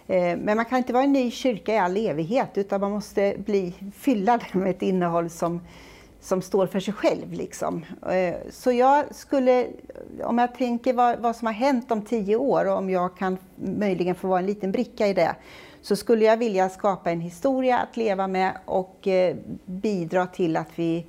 Eh, 0.08 0.38
men 0.38 0.56
man 0.56 0.65
kan 0.65 0.78
inte 0.78 0.93
vara 0.93 1.04
en 1.04 1.13
ny 1.13 1.32
kyrka 1.32 1.74
i 1.74 1.78
all 1.78 1.98
evighet 1.98 2.58
utan 2.58 2.82
man 2.82 2.91
måste 2.91 3.36
bli, 3.38 3.74
fylla 3.96 4.38
den 4.38 4.62
med 4.62 4.70
ett 4.70 4.82
innehåll 4.82 5.30
som, 5.30 5.62
som 6.21 6.41
står 6.41 6.67
för 6.67 6.80
sig 6.80 6.93
själv. 6.93 7.34
Liksom. 7.34 7.86
Eh, 8.10 8.36
så 8.49 8.71
jag 8.71 9.15
skulle, 9.15 9.67
om 10.23 10.38
jag 10.38 10.56
tänker 10.56 10.93
vad, 10.93 11.19
vad, 11.19 11.36
som 11.36 11.45
har 11.45 11.53
hänt 11.53 11.91
om 11.91 12.01
tio 12.01 12.36
år 12.36 12.65
och 12.65 12.77
om 12.77 12.89
jag 12.89 13.17
kan 13.17 13.38
möjligen 13.56 14.15
få 14.15 14.27
vara 14.27 14.39
en 14.39 14.45
liten 14.45 14.71
bricka 14.71 15.08
i 15.08 15.13
det, 15.13 15.36
så 15.82 15.95
skulle 15.95 16.25
jag 16.25 16.38
vilja 16.38 16.69
skapa 16.69 17.12
en 17.12 17.21
historia 17.21 17.77
att 17.77 17.97
leva 17.97 18.27
med 18.27 18.58
och 18.65 19.08
eh, 19.08 19.36
bidra 19.65 20.27
till 20.27 20.58
att 20.58 20.69
vi 20.75 21.06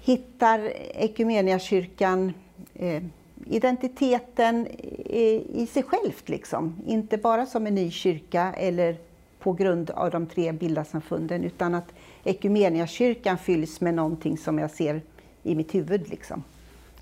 hittar 0.00 0.72
Equmeniakyrkan 0.94 2.32
eh, 2.74 3.02
identiteten 3.46 4.66
i 4.66 5.68
sig 5.72 5.82
självt, 5.82 6.28
liksom. 6.28 6.76
inte 6.86 7.16
bara 7.16 7.46
som 7.46 7.66
en 7.66 7.74
ny 7.74 7.90
kyrka 7.90 8.54
eller 8.56 8.96
på 9.38 9.52
grund 9.52 9.90
av 9.90 10.10
de 10.10 10.26
tre 10.26 10.52
bildarsamfunden 10.52 11.44
utan 11.44 11.74
att 11.74 11.92
Equmeniakyrkan 12.24 13.38
fylls 13.38 13.80
med 13.80 13.94
någonting 13.94 14.38
som 14.38 14.58
jag 14.58 14.70
ser 14.70 15.02
i 15.42 15.54
mitt 15.54 15.74
huvud. 15.74 16.08
Liksom. 16.08 16.44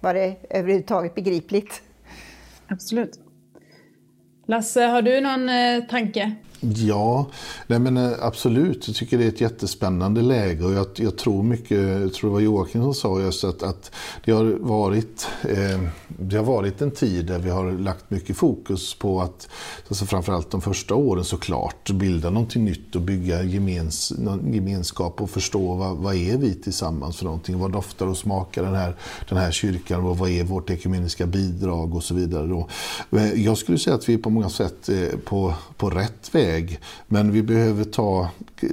Var 0.00 0.14
det 0.14 0.37
överhuvudtaget 0.50 1.14
begripligt? 1.14 1.83
Absolut. 2.68 3.20
Lasse, 4.46 4.83
har 4.83 5.02
du 5.02 5.20
någon 5.20 5.48
eh, 5.48 5.85
tanke? 5.85 6.35
Ja, 6.61 7.27
nej 7.66 7.79
men 7.79 7.97
eh, 7.97 8.12
absolut. 8.21 8.88
Jag 8.88 8.97
tycker 8.97 9.18
det 9.18 9.25
är 9.25 9.29
ett 9.29 9.40
jättespännande 9.40 10.23
läge 10.23 10.64
och 10.64 10.73
jag, 10.73 10.87
jag 10.94 11.18
tror 11.18 11.42
mycket, 11.42 11.79
jag 12.01 12.14
tror 12.14 12.31
det 12.31 12.35
var 12.35 12.40
Joakim 12.40 12.83
som 12.83 12.94
sa 12.94 13.21
just 13.21 13.44
att, 13.44 13.62
att 13.62 13.90
det, 14.25 14.33
har 14.33 14.44
varit, 14.44 15.29
eh, 15.42 15.81
det 16.09 16.37
har 16.37 16.44
varit 16.44 16.83
en 16.83 16.90
tid 16.90 17.27
där 17.27 17.38
vi 17.38 17.51
har 17.51 17.73
lagt 17.73 18.11
mycket 18.11 18.37
fokus 18.37 18.94
på 18.94 19.21
att, 19.21 19.49
alltså 19.88 20.07
framförallt 20.07 20.51
de 20.51 20.61
första 20.61 20.94
åren 20.94 21.25
såklart, 21.25 21.90
bilda 21.90 22.31
någonting 22.31 22.64
nytt 22.64 22.97
och 22.97 23.03
bygga 23.03 23.42
gemens, 23.42 24.12
gemenskap 24.53 25.21
och 25.21 25.31
förstå 25.31 25.75
vad, 25.75 25.97
vad 25.97 26.14
är 26.14 26.37
vi 26.37 26.55
tillsammans 26.55 27.16
för 27.16 27.25
någonting? 27.25 27.59
Vad 27.59 27.73
doftar 27.73 28.07
och 28.07 28.16
smakar 28.16 28.62
den 28.62 28.75
här, 28.75 28.97
den 29.29 29.38
här 29.38 29.51
kyrkan 29.51 30.05
och 30.05 30.18
vad 30.18 30.31
är 30.31 30.44
vårt 30.44 30.71
ekumeniska 30.71 31.27
bidrag 31.27 31.94
och 31.94 32.05
så 32.05 32.14
vidare. 32.14 32.47
Då. 32.47 32.68
Eh, 33.18 33.44
jag 33.44 33.59
skulle 33.59 33.79
säga 33.79 33.97
att 33.97 34.09
vi 34.09 34.14
är 34.14 34.18
på 34.18 34.31
många 34.31 34.51
sätt 34.51 34.88
eh, 34.88 35.18
på, 35.25 35.55
på 35.77 35.90
rätt 35.90 36.35
väg 36.35 36.47
väg. 36.48 36.80
Men 37.08 37.32
vi 37.32 37.42
behöver 37.42 37.84
ta 37.84 38.28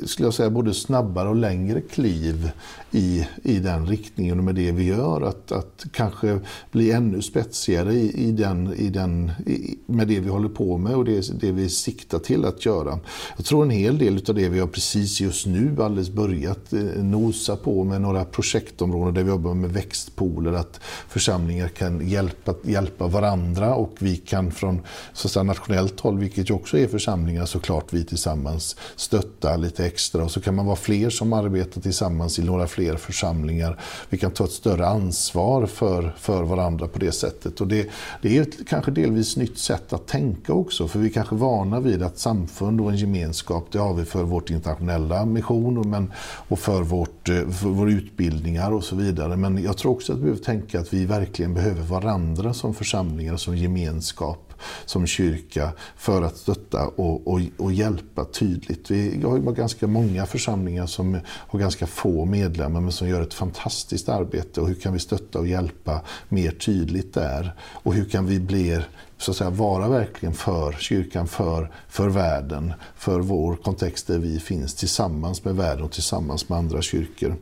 skulle 0.06 0.28
jag 0.28 0.34
säga, 0.34 0.50
både 0.50 0.74
snabbare 0.74 1.30
och 1.30 1.36
längre 1.36 1.82
kliv 1.82 2.52
i, 2.92 3.28
i 3.44 3.60
den 3.60 3.88
riktningen 3.88 4.38
och 4.38 4.44
med 4.44 4.56
det 4.56 4.72
vi 4.72 4.84
gör. 4.84 5.22
Att, 5.22 5.52
att 5.52 5.86
kanske 5.92 6.40
bli 6.72 6.92
ännu 6.92 7.22
spetsigare 7.22 7.94
i, 7.94 8.28
i 8.28 8.32
den, 8.32 8.74
i 8.74 8.90
den, 8.90 9.32
i, 9.46 9.78
med 9.86 10.08
det 10.08 10.20
vi 10.20 10.30
håller 10.30 10.50
på 10.50 10.78
med 10.78 10.96
och 10.96 11.06
det, 11.06 11.42
det 11.42 11.52
vi 11.52 11.70
siktar 11.70 12.20
till 12.20 12.46
att 12.46 12.66
göra. 12.66 13.00
Jag 13.38 13.46
tror 13.46 13.64
en 13.64 13.70
hel 13.70 13.98
del 13.98 14.22
av 14.30 14.36
det 14.36 14.50
vi 14.50 14.60
har 14.60 14.68
precis 14.68 15.22
just 15.22 15.46
nu 15.46 15.76
alldeles 15.80 16.10
börjat 16.10 16.74
eh, 16.74 16.80
nosa 17.04 17.56
på 17.56 17.84
med 17.84 18.02
några 18.02 18.26
projektområden 18.26 19.14
där 19.14 19.24
vi 19.24 19.30
jobbar 19.30 19.54
med 19.54 19.74
växtpooler, 19.74 20.54
att 20.54 20.80
församlingar 21.08 21.68
kan 21.68 22.08
hjälpa, 22.10 22.54
hjälpa 22.64 23.08
varandra 23.08 23.76
och 23.76 23.96
vi 24.00 24.18
kan 24.18 24.52
från 24.52 24.82
så 25.14 25.28
att 25.28 25.32
säga, 25.32 25.44
nationellt 25.44 26.00
håll, 26.00 26.20
vilket 26.20 26.50
ju 26.50 26.54
också 26.54 26.78
är 26.78 26.88
församlingar 26.88 27.46
såklart, 27.66 27.94
vi 27.94 28.04
tillsammans 28.04 28.76
stötta 28.96 29.58
lite 29.58 29.86
extra 29.86 30.24
och 30.24 30.32
så 30.32 30.42
kan 30.42 30.56
man 30.56 30.66
vara 30.66 30.76
fler 30.76 31.10
som 31.10 31.34
arbetar 31.34 31.82
tillsammans 31.82 32.40
i 32.40 32.44
några 32.44 32.68
fler 32.68 32.96
församlingar. 32.96 33.80
Vi 34.10 34.18
kan 34.18 34.32
ta 34.32 34.44
ett 34.44 34.52
större 34.52 34.88
ansvar 34.88 35.66
för, 35.66 36.16
för 36.18 36.44
varandra 36.44 36.88
på 36.88 37.00
det 37.00 37.12
sättet. 37.12 37.62
Och 37.62 37.68
det, 37.68 37.90
det 38.22 38.38
är 38.38 38.42
ett 38.42 38.68
kanske 38.68 38.92
delvis 38.92 39.38
nytt 39.38 39.58
sätt 39.58 39.94
att 39.94 40.08
tänka 40.08 40.54
också, 40.54 40.88
för 40.88 41.00
vi 41.00 41.08
är 41.08 41.14
kanske 41.14 41.36
vana 41.36 41.80
vid 41.80 42.04
att 42.04 42.20
samfund 42.20 42.82
och 42.82 42.92
en 42.92 42.98
gemenskap, 42.98 43.68
det 43.72 43.80
har 43.80 43.94
vi 43.94 44.06
för 44.06 44.24
vårt 44.24 44.50
internationella 44.50 45.26
mission 45.26 45.90
men, 45.90 46.12
och 46.48 46.60
för, 46.60 46.82
vårt, 46.82 47.30
eh, 47.30 47.50
för 47.50 47.68
våra 47.68 47.92
utbildningar 47.92 48.72
och 48.72 48.84
så 48.84 48.96
vidare. 48.96 49.36
Men 49.36 49.64
jag 49.64 49.78
tror 49.78 49.92
också 49.92 50.14
att 50.14 50.18
vi 50.18 50.22
behöver 50.22 50.44
tänka 50.44 50.80
att 50.80 50.94
vi 50.94 51.06
verkligen 51.06 51.54
behöver 51.54 51.82
varandra 51.82 52.54
som 52.54 52.74
församlingar, 52.74 53.38
som 53.38 53.58
gemenskap 53.58 54.46
som 54.86 55.08
kyrka 55.08 55.72
för 55.98 56.22
att 56.22 56.38
stötta 56.38 56.88
och, 56.88 57.28
och, 57.28 57.42
och 57.58 57.74
hjälpa 57.74 58.26
tydligt. 58.26 58.92
Vi 58.92 59.22
har 59.24 59.52
ganska 59.52 59.88
många 59.88 60.26
församlingar 60.26 60.86
som 60.86 61.20
har 61.28 61.60
ganska 61.60 61.88
få 61.88 62.26
medlemmar 62.26 62.82
men 62.82 62.92
som 62.92 63.08
gör 63.08 63.22
ett 63.22 63.34
fantastiskt 63.34 64.10
arbete. 64.10 64.62
Och 64.62 64.68
hur 64.68 64.76
kan 64.76 64.94
vi 64.94 65.00
stötta 65.00 65.40
och 65.40 65.48
hjälpa 65.48 66.02
mer 66.30 66.52
tydligt 66.52 67.14
där? 67.14 67.54
Och 67.60 67.94
hur 67.94 68.06
kan 68.06 68.26
vi 68.26 68.40
bli 68.40 68.82
så 69.18 69.32
att 69.32 69.38
säga, 69.38 69.50
vara 69.50 69.90
verkligen 69.90 70.34
för 70.34 70.72
kyrkan, 70.72 71.28
för, 71.28 71.72
för 71.88 72.10
världen, 72.10 72.74
för 72.96 73.20
vår 73.20 73.56
kontext 73.56 74.08
där 74.08 74.20
vi 74.20 74.40
finns 74.40 74.76
tillsammans 74.76 75.46
med 75.46 75.56
världen 75.56 75.84
och 75.84 75.92
tillsammans 75.92 76.50
med 76.50 76.58
andra 76.58 76.82
kyrkor. 76.82 77.36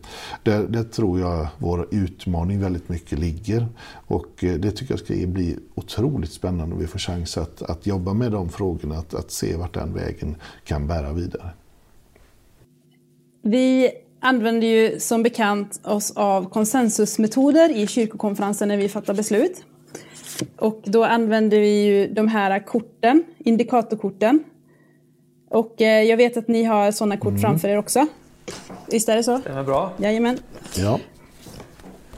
Där, 0.43 0.63
där 0.63 0.83
tror 0.83 1.19
jag 1.19 1.47
vår 1.57 1.87
utmaning 1.91 2.59
väldigt 2.59 2.89
mycket 2.89 3.19
ligger. 3.19 3.67
Och 4.07 4.43
eh, 4.43 4.53
det 4.53 4.71
tycker 4.71 4.93
jag 4.93 4.99
ska 4.99 5.13
bli 5.13 5.57
otroligt 5.75 6.31
spännande 6.31 6.75
om 6.75 6.81
vi 6.81 6.87
får 6.87 6.99
chans 6.99 7.37
att, 7.37 7.61
att 7.61 7.87
jobba 7.87 8.13
med 8.13 8.31
de 8.31 8.49
frågorna, 8.49 8.95
att, 8.95 9.13
att 9.13 9.31
se 9.31 9.55
vart 9.55 9.73
den 9.73 9.93
vägen 9.93 10.35
kan 10.63 10.87
bära 10.87 11.13
vidare. 11.13 11.49
Vi 13.41 13.91
använder 14.19 14.67
ju 14.67 14.99
som 14.99 15.23
bekant 15.23 15.81
oss 15.83 16.11
av 16.11 16.49
konsensusmetoder 16.49 17.77
i 17.77 17.87
kyrkokonferensen 17.87 18.67
när 18.67 18.77
vi 18.77 18.89
fattar 18.89 19.13
beslut. 19.13 19.63
Och 20.57 20.81
då 20.83 21.03
använder 21.03 21.59
vi 21.59 21.83
ju 21.85 22.07
de 22.07 22.27
här 22.27 22.59
korten, 22.59 23.23
indikatorkorten. 23.37 24.43
Och 25.49 25.81
eh, 25.81 26.03
jag 26.03 26.17
vet 26.17 26.37
att 26.37 26.47
ni 26.47 26.63
har 26.63 26.91
sådana 26.91 27.17
kort 27.17 27.29
mm. 27.29 27.41
framför 27.41 27.67
er 27.67 27.77
också. 27.77 28.07
Visst 28.87 29.09
är 29.09 29.15
det 29.15 29.23
så? 29.23 29.39
Stämmer 29.39 29.63
bra. 29.63 29.91
Jajamän. 29.97 30.37
Ja. 30.77 30.99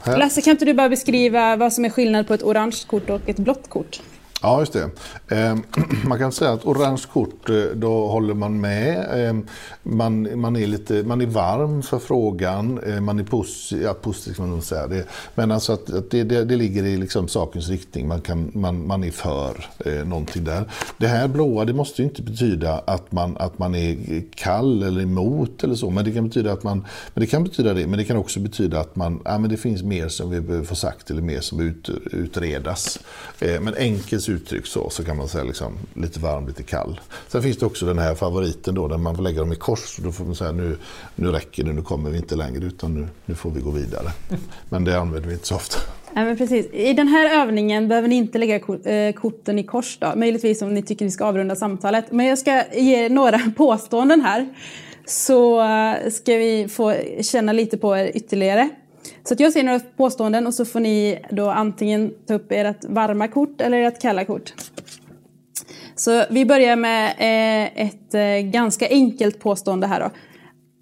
Här. 0.00 0.18
Lasse, 0.18 0.42
kan 0.42 0.50
inte 0.50 0.64
du 0.64 0.74
bara 0.74 0.88
beskriva 0.88 1.56
vad 1.56 1.72
som 1.72 1.84
är 1.84 1.90
skillnad 1.90 2.26
på 2.26 2.34
ett 2.34 2.42
orange 2.42 2.76
kort 2.86 3.10
och 3.10 3.28
ett 3.28 3.36
blått 3.36 3.68
kort? 3.68 4.00
Ja, 4.46 4.60
just 4.60 4.72
det. 4.72 4.90
Ehm, 5.28 5.62
man 6.04 6.18
kan 6.18 6.32
säga 6.32 6.52
att 6.52 6.64
orange 6.64 7.02
kort, 7.12 7.50
eh, 7.50 7.56
då 7.74 8.06
håller 8.06 8.34
man 8.34 8.60
med. 8.60 9.06
Ehm, 9.12 9.46
man, 9.82 10.40
man, 10.40 10.56
är, 10.56 10.66
lite, 10.66 11.02
man 11.02 11.20
är 11.20 11.26
varm 11.26 11.82
för 11.82 11.98
frågan. 11.98 12.78
Ehm, 12.78 13.04
man 13.04 13.18
är 13.18 13.24
positiv, 13.24 13.82
ja, 13.82 13.94
positiv 13.94 14.34
kan 14.34 14.44
man 14.44 14.54
nog 14.54 14.64
säga. 14.64 14.86
Det. 14.86 15.04
Men 15.34 15.50
alltså 15.50 15.72
att, 15.72 15.90
att 15.90 16.10
det, 16.10 16.24
det, 16.24 16.44
det, 16.44 16.56
ligger 16.56 16.84
i 16.84 16.96
liksom 16.96 17.28
sakens 17.28 17.68
riktning. 17.68 18.08
Man, 18.08 18.20
kan, 18.20 18.50
man, 18.54 18.86
man 18.86 19.04
är 19.04 19.10
för 19.10 19.66
eh, 19.84 19.92
någonting 19.92 20.44
där. 20.44 20.64
Det 20.98 21.08
här 21.08 21.28
blåa, 21.28 21.64
det 21.64 21.72
måste 21.72 22.02
ju 22.02 22.08
inte 22.08 22.22
betyda 22.22 22.78
att 22.78 23.12
man, 23.12 23.36
att 23.36 23.58
man 23.58 23.74
är 23.74 24.22
kall 24.34 24.82
eller 24.82 25.00
emot 25.00 25.64
eller 25.64 25.74
så. 25.74 25.90
Men 25.90 26.04
det 26.04 26.12
kan 26.12 26.28
betyda 26.28 26.52
att 26.52 26.62
man, 26.62 26.86
men 27.14 27.20
det 27.20 27.26
kan 27.26 27.44
betyda 27.44 27.74
det. 27.74 27.86
Men 27.86 27.98
det 27.98 28.04
kan 28.04 28.16
också 28.16 28.40
betyda 28.40 28.80
att 28.80 28.96
man, 28.96 29.20
ja, 29.24 29.38
men 29.38 29.50
det 29.50 29.56
finns 29.56 29.82
mer 29.82 30.08
som 30.08 30.30
vi 30.30 30.40
behöver 30.40 30.66
få 30.66 30.74
sagt 30.74 31.10
eller 31.10 31.22
mer 31.22 31.40
som 31.40 31.60
ut, 31.60 31.88
utredas. 32.12 32.98
men 33.40 33.74
enkelt 33.74 34.22
uttryck 34.36 34.66
så, 34.66 34.90
så 34.90 35.04
kan 35.04 35.16
man 35.16 35.28
säga 35.28 35.44
liksom, 35.44 35.72
lite 35.94 36.20
varm, 36.20 36.46
lite 36.46 36.62
kall. 36.62 37.00
Sen 37.28 37.42
finns 37.42 37.56
det 37.58 37.66
också 37.66 37.86
den 37.86 37.98
här 37.98 38.14
favoriten 38.14 38.74
då, 38.74 38.88
där 38.88 38.98
man 38.98 39.16
får 39.16 39.22
lägga 39.22 39.40
dem 39.40 39.52
i 39.52 39.56
kors. 39.56 39.96
Då 39.96 40.12
får 40.12 40.24
man 40.24 40.34
säga 40.34 40.52
nu, 40.52 40.78
nu 41.14 41.28
räcker 41.28 41.64
det, 41.64 41.72
nu 41.72 41.82
kommer 41.82 42.10
vi 42.10 42.16
inte 42.16 42.36
längre 42.36 42.64
utan 42.64 42.94
nu, 42.94 43.08
nu 43.26 43.34
får 43.34 43.50
vi 43.50 43.60
gå 43.60 43.70
vidare. 43.70 44.12
Men 44.68 44.84
det 44.84 45.00
använder 45.00 45.28
vi 45.28 45.34
inte 45.34 45.46
så 45.46 45.54
ofta. 45.54 45.78
Ja, 46.14 46.24
men 46.24 46.36
precis. 46.36 46.66
I 46.72 46.92
den 46.92 47.08
här 47.08 47.42
övningen 47.42 47.88
behöver 47.88 48.08
ni 48.08 48.14
inte 48.14 48.38
lägga 48.38 48.54
eh, 48.56 49.12
korten 49.12 49.58
i 49.58 49.64
kors. 49.64 49.98
Då. 49.98 50.12
Möjligtvis 50.16 50.62
om 50.62 50.74
ni 50.74 50.82
tycker 50.82 51.04
vi 51.04 51.10
ska 51.10 51.24
avrunda 51.24 51.56
samtalet. 51.56 52.12
Men 52.12 52.26
jag 52.26 52.38
ska 52.38 52.62
ge 52.72 53.08
några 53.08 53.38
påståenden 53.56 54.20
här. 54.20 54.48
Så 55.06 55.60
eh, 55.60 56.10
ska 56.10 56.36
vi 56.36 56.68
få 56.68 56.94
känna 57.20 57.52
lite 57.52 57.78
på 57.78 57.96
er 57.96 58.10
ytterligare. 58.14 58.70
Så 59.28 59.34
jag 59.38 59.52
säger 59.52 59.66
några 59.66 59.80
påståenden 59.96 60.46
och 60.46 60.54
så 60.54 60.64
får 60.64 60.80
ni 60.80 61.24
då 61.30 61.50
antingen 61.50 62.14
ta 62.26 62.34
upp 62.34 62.52
ert 62.52 62.84
varma 62.84 63.28
kort 63.28 63.60
eller 63.60 63.82
ert 63.82 64.00
kalla 64.00 64.24
kort. 64.24 64.54
Så 65.94 66.24
vi 66.30 66.46
börjar 66.46 66.76
med 66.76 67.06
eh, 67.08 67.86
ett 67.86 68.14
eh, 68.14 68.50
ganska 68.50 68.88
enkelt 68.88 69.40
påstående 69.40 69.86
här 69.86 70.00
då. 70.00 70.10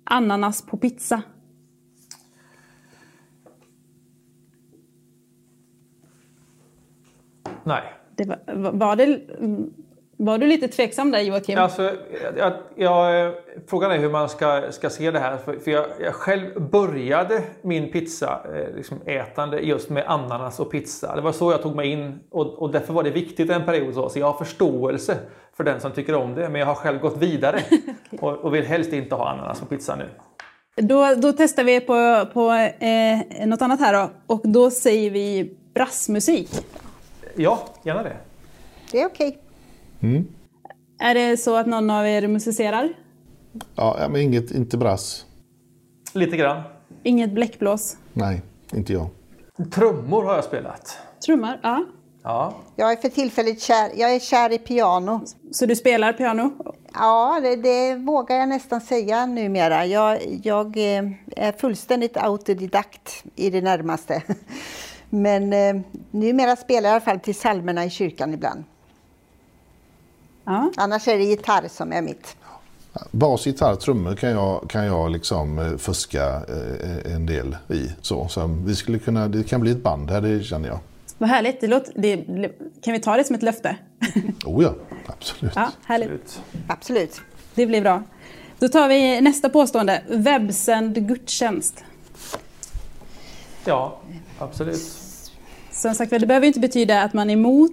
Ananas 0.05 0.62
på 0.62 0.76
pizza. 0.76 1.22
Nej. 7.64 7.82
Det 8.16 8.24
var, 8.24 8.70
var 8.72 8.97
det 8.97 9.20
var 10.16 10.38
du 10.38 10.46
lite 10.46 10.68
tveksam 10.68 11.10
där 11.10 11.20
Joakim? 11.20 11.58
Alltså, 11.58 11.90
jag, 12.36 12.52
jag, 12.76 13.32
frågan 13.66 13.90
är 13.90 13.98
hur 13.98 14.10
man 14.10 14.28
ska, 14.28 14.72
ska 14.72 14.90
se 14.90 15.10
det 15.10 15.18
här. 15.18 15.36
För, 15.36 15.58
för 15.58 15.70
jag, 15.70 15.86
jag, 16.00 16.14
själv 16.14 16.70
började 16.70 17.42
min 17.62 17.92
pizza 17.92 18.40
eh, 18.54 18.76
liksom 18.76 19.00
ätande 19.06 19.60
just 19.60 19.90
med 19.90 20.04
ananas 20.06 20.60
och 20.60 20.70
pizza. 20.70 21.16
Det 21.16 21.20
var 21.20 21.32
så 21.32 21.50
jag 21.50 21.62
tog 21.62 21.76
mig 21.76 21.88
in 21.88 22.20
och, 22.30 22.46
och 22.46 22.72
därför 22.72 22.92
var 22.92 23.02
det 23.02 23.10
viktigt 23.10 23.50
en 23.50 23.64
period. 23.64 23.94
Så, 23.94 24.08
så 24.08 24.18
jag 24.18 24.26
har 24.26 24.38
förståelse 24.38 25.18
för 25.56 25.64
den 25.64 25.80
som 25.80 25.92
tycker 25.92 26.14
om 26.14 26.34
det. 26.34 26.48
Men 26.48 26.60
jag 26.60 26.66
har 26.66 26.74
själv 26.74 27.00
gått 27.00 27.16
vidare 27.16 27.60
och, 28.20 28.32
och, 28.32 28.54
vill 28.54 28.64
helst 28.64 28.92
inte 28.92 29.14
ha 29.14 29.28
ananas 29.28 29.60
på 29.60 29.66
pizza 29.66 29.96
nu. 29.96 30.08
Då, 30.76 31.14
då 31.14 31.32
testar 31.32 31.64
vi 31.64 31.80
på, 31.80 32.26
på 32.32 32.52
eh, 32.84 33.46
något 33.46 33.62
annat 33.62 33.80
här 33.80 33.92
då. 33.92 34.10
Och 34.26 34.40
då 34.44 34.70
säger 34.70 35.10
vi 35.10 35.56
brassmusik. 35.74 36.50
Ja, 37.34 37.58
gärna 37.82 38.02
det. 38.02 38.16
Det 38.92 39.00
är 39.00 39.06
okej. 39.06 39.28
Okay. 39.28 39.43
Mm. 40.01 40.26
Är 40.99 41.14
det 41.14 41.36
så 41.36 41.57
att 41.57 41.66
någon 41.66 41.90
av 41.90 42.07
er 42.07 42.28
musicerar? 42.28 42.88
Ja, 43.74 44.09
men 44.11 44.20
inget, 44.20 44.51
inte 44.51 44.78
brass. 44.78 45.26
Lite 46.12 46.36
grann. 46.36 46.62
Inget 47.03 47.32
bläckblås? 47.32 47.97
Nej, 48.12 48.42
inte 48.72 48.92
jag. 48.92 49.07
Trummor 49.70 50.22
har 50.24 50.34
jag 50.34 50.45
spelat. 50.45 50.99
Trummor, 51.26 51.61
ja. 51.62 51.84
Ja. 52.22 52.55
Jag 52.76 52.92
är 52.92 52.97
för 52.97 53.09
tillfället 53.09 53.61
kär, 53.61 53.90
jag 53.95 54.14
är 54.14 54.20
kär 54.20 54.53
i 54.53 54.59
piano. 54.59 55.20
Så 55.53 55.66
du 55.66 55.76
spelar 55.76 56.12
piano? 56.12 56.51
Ja, 56.95 57.40
det, 57.42 57.57
det 57.57 57.95
vågar 57.95 58.36
jag 58.36 58.49
nästan 58.49 58.80
säga 58.80 59.26
numera. 59.26 59.86
Jag, 59.86 60.18
jag 60.42 60.76
eh, 60.76 61.11
är 61.36 61.53
fullständigt 61.53 62.16
autodidakt 62.16 63.24
i 63.36 63.51
det 63.51 63.61
närmaste. 63.61 64.22
Men 65.11 65.53
eh, 65.53 65.82
numera 66.11 66.57
spelar 66.57 66.90
jag 66.90 66.92
i 66.92 66.95
alla 66.95 67.01
fall 67.01 67.20
till 67.20 67.34
salmerna 67.34 67.84
i 67.84 67.90
kyrkan 67.90 68.34
ibland. 68.34 68.64
Ja. 70.45 70.72
Annars 70.76 71.09
är 71.09 71.18
det 71.18 71.24
gitarr 71.24 71.68
som 71.68 71.92
är 71.92 72.03
mitt. 72.03 72.36
Bas, 73.11 73.47
gitarr, 73.47 73.74
trummor 73.74 74.14
kan 74.14 74.30
jag, 74.30 74.70
kan 74.70 74.84
jag 74.84 75.11
liksom 75.11 75.59
eh, 75.59 75.76
fuska 75.76 76.26
eh, 76.26 77.14
en 77.14 77.26
del 77.26 77.57
i. 77.68 77.90
Så, 78.01 78.28
så 78.28 78.47
vi 78.64 78.74
skulle 78.74 78.99
kunna, 78.99 79.28
det 79.28 79.45
kan 79.45 79.61
bli 79.61 79.70
ett 79.70 79.82
band 79.82 80.11
här, 80.11 80.20
det 80.20 80.42
känner 80.42 80.68
jag. 80.68 80.78
Vad 81.18 81.30
härligt. 81.30 81.61
Det 81.61 81.66
låter, 81.66 81.92
det, 81.97 82.16
kan 82.80 82.92
vi 82.92 83.01
ta 83.01 83.16
det 83.16 83.24
som 83.24 83.36
ett 83.36 83.42
löfte? 83.42 83.76
oh 84.45 84.62
ja, 84.62 84.74
absolut. 85.07 85.53
Ja, 85.57 85.70
härligt. 85.84 86.42
Absolut. 86.68 87.20
Det 87.55 87.66
blir 87.66 87.80
bra. 87.80 88.03
Då 88.59 88.68
tar 88.68 88.88
vi 88.88 89.20
nästa 89.20 89.49
påstående. 89.49 90.03
Webbsänd 90.09 91.09
gudstjänst. 91.09 91.84
Ja, 93.64 94.01
absolut. 94.38 94.92
Som 95.72 95.95
sagt 95.95 96.11
det 96.11 96.26
behöver 96.26 96.47
inte 96.47 96.61
betyda 96.61 97.03
att 97.03 97.12
man 97.12 97.30
är 97.30 97.34
emot 97.34 97.72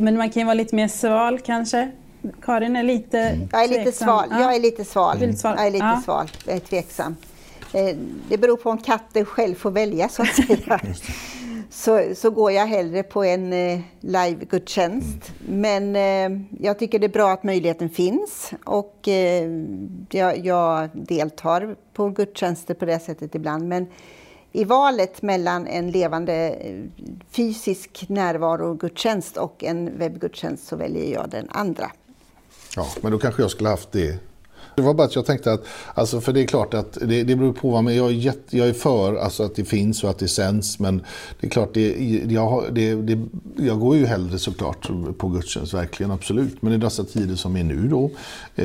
men 0.00 0.16
man 0.16 0.30
kan 0.30 0.40
ju 0.40 0.44
vara 0.44 0.54
lite 0.54 0.74
mer 0.76 0.88
sval 0.88 1.40
kanske? 1.40 1.90
Karin 2.42 2.76
är 2.76 2.82
lite 2.82 3.18
mm. 3.20 3.48
Jag 3.52 3.64
är 3.64 3.68
lite 3.68 3.92
sval. 3.92 4.28
Ja. 4.30 4.40
Jag 4.40 4.54
är 4.54 4.60
lite 4.60 4.84
sval. 4.84 5.16
Mm. 5.16 5.36
Jag 5.42 5.66
är 5.66 5.70
lite 5.70 5.84
ja. 5.84 6.00
sval. 6.04 6.30
Jag 6.46 6.56
är 6.56 6.60
tveksam. 6.60 7.16
Eh, 7.72 7.96
det 8.28 8.38
beror 8.38 8.56
på 8.56 8.70
om 8.70 8.78
katten 8.78 9.24
själv 9.24 9.54
får 9.54 9.70
välja 9.70 10.08
så 10.08 10.22
att 10.22 10.34
säga. 10.46 10.80
så, 11.70 12.14
så 12.14 12.30
går 12.30 12.52
jag 12.52 12.66
hellre 12.66 13.02
på 13.02 13.24
en 13.24 13.52
eh, 13.52 13.80
live-gudstjänst. 14.00 15.32
Mm. 15.48 15.60
Men 15.60 15.96
eh, 15.96 16.40
jag 16.60 16.78
tycker 16.78 16.98
det 16.98 17.06
är 17.06 17.08
bra 17.08 17.30
att 17.30 17.44
möjligheten 17.44 17.90
finns 17.90 18.50
och 18.64 19.08
eh, 19.08 19.50
jag, 20.10 20.46
jag 20.46 20.88
deltar 20.92 21.76
på 21.92 22.08
gudstjänster 22.08 22.74
på 22.74 22.84
det 22.84 22.98
sättet 22.98 23.34
ibland. 23.34 23.68
Men 23.68 23.86
i 24.56 24.64
valet 24.64 25.22
mellan 25.22 25.66
en 25.66 25.90
levande 25.90 26.34
eh, 26.50 26.84
fysisk 27.30 28.04
närvarogudstjänst 28.08 29.36
och 29.36 29.64
en 29.64 29.98
webbgudstjänst 29.98 30.66
så 30.66 30.76
väljer 30.76 31.12
jag 31.12 31.30
den 31.30 31.48
andra. 31.50 31.90
Ja, 32.76 32.86
men 33.00 33.12
då 33.12 33.18
kanske 33.18 33.42
jag 33.42 33.50
skulle 33.50 33.68
haft 33.68 33.92
det 33.92 34.18
det 34.76 34.82
var 34.82 34.94
bara 34.94 35.06
att 35.06 35.14
jag 35.14 35.26
tänkte 35.26 35.52
att, 35.52 35.66
alltså 35.94 36.20
för 36.20 36.32
det 36.32 36.40
är 36.40 36.46
klart 36.46 36.74
att 36.74 36.98
det, 37.00 37.22
det 37.22 37.36
beror 37.36 37.52
på, 37.52 37.82
men 37.82 37.96
jag 37.96 38.06
är, 38.06 38.10
jätte, 38.10 38.58
jag 38.58 38.68
är 38.68 38.72
för 38.72 39.16
alltså 39.16 39.42
att 39.42 39.54
det 39.54 39.64
finns 39.64 40.04
och 40.04 40.10
att 40.10 40.18
det 40.18 40.28
sänds. 40.28 40.78
Men 40.78 41.04
det 41.40 41.46
är 41.46 41.50
klart, 41.50 41.74
det, 41.74 41.96
jag, 42.28 42.74
det, 42.74 42.94
det, 42.94 43.18
jag 43.56 43.80
går 43.80 43.96
ju 43.96 44.06
hellre 44.06 44.38
såklart 44.38 44.90
på 45.18 45.28
gudstjänst, 45.28 45.74
verkligen 45.74 46.12
absolut. 46.12 46.62
Men 46.62 46.72
i 46.72 46.76
dessa 46.76 47.04
tider 47.04 47.34
som 47.34 47.56
är 47.56 47.64
nu 47.64 47.88
då, 47.88 48.04
eh, 48.56 48.64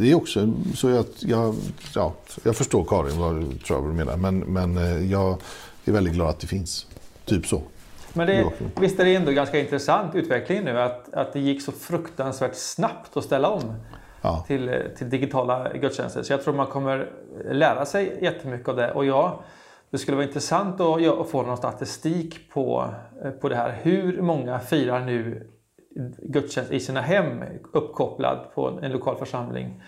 det 0.00 0.10
är 0.10 0.14
också 0.14 0.52
så 0.74 0.98
att 0.98 1.22
jag, 1.22 1.54
ja, 1.94 2.14
jag 2.44 2.56
förstår 2.56 2.84
Karin 2.84 3.18
vad 3.18 3.40
du 3.40 3.58
tror 3.58 3.88
du 3.88 3.94
menar. 3.94 4.16
Men, 4.16 4.38
men 4.38 4.76
eh, 4.76 5.10
jag 5.10 5.38
är 5.84 5.92
väldigt 5.92 6.14
glad 6.14 6.28
att 6.28 6.40
det 6.40 6.46
finns. 6.46 6.86
Typ 7.24 7.46
så. 7.46 7.62
Men 8.12 8.26
det, 8.26 8.46
visst 8.80 9.00
är 9.00 9.04
det 9.04 9.14
ändå 9.14 9.32
ganska 9.32 9.60
intressant 9.60 10.14
utveckling 10.14 10.64
nu 10.64 10.80
att, 10.80 11.14
att 11.14 11.32
det 11.32 11.40
gick 11.40 11.62
så 11.62 11.72
fruktansvärt 11.72 12.54
snabbt 12.54 13.16
att 13.16 13.24
ställa 13.24 13.48
om 13.48 13.74
ja. 14.22 14.44
till, 14.46 14.68
eh, 14.68 14.74
till 14.96 15.10
digitala 15.10 15.72
gudstjänster. 15.72 16.22
Så 16.22 16.32
jag 16.32 16.42
tror 16.42 16.54
man 16.54 16.66
kommer 16.66 17.10
lära 17.50 17.84
sig 17.84 18.18
jättemycket 18.20 18.68
av 18.68 18.76
det. 18.76 18.92
Och 18.92 19.04
ja, 19.04 19.42
det 19.90 19.98
skulle 19.98 20.16
vara 20.16 20.26
intressant 20.26 20.80
att, 20.80 21.30
få 21.30 21.42
någon 21.42 21.56
statistik 21.56 22.50
på, 22.50 22.94
eh, 23.24 23.30
på 23.30 23.48
det 23.48 23.56
här. 23.56 23.78
Hur 23.82 24.22
många 24.22 24.58
firar 24.58 25.00
nu 25.00 25.48
gudstjänst 26.22 26.72
i 26.72 26.80
sina 26.80 27.00
hem 27.00 27.44
uppkopplad 27.72 28.54
på 28.54 28.78
en 28.82 28.92
lokal 28.92 29.16
församling 29.16 29.82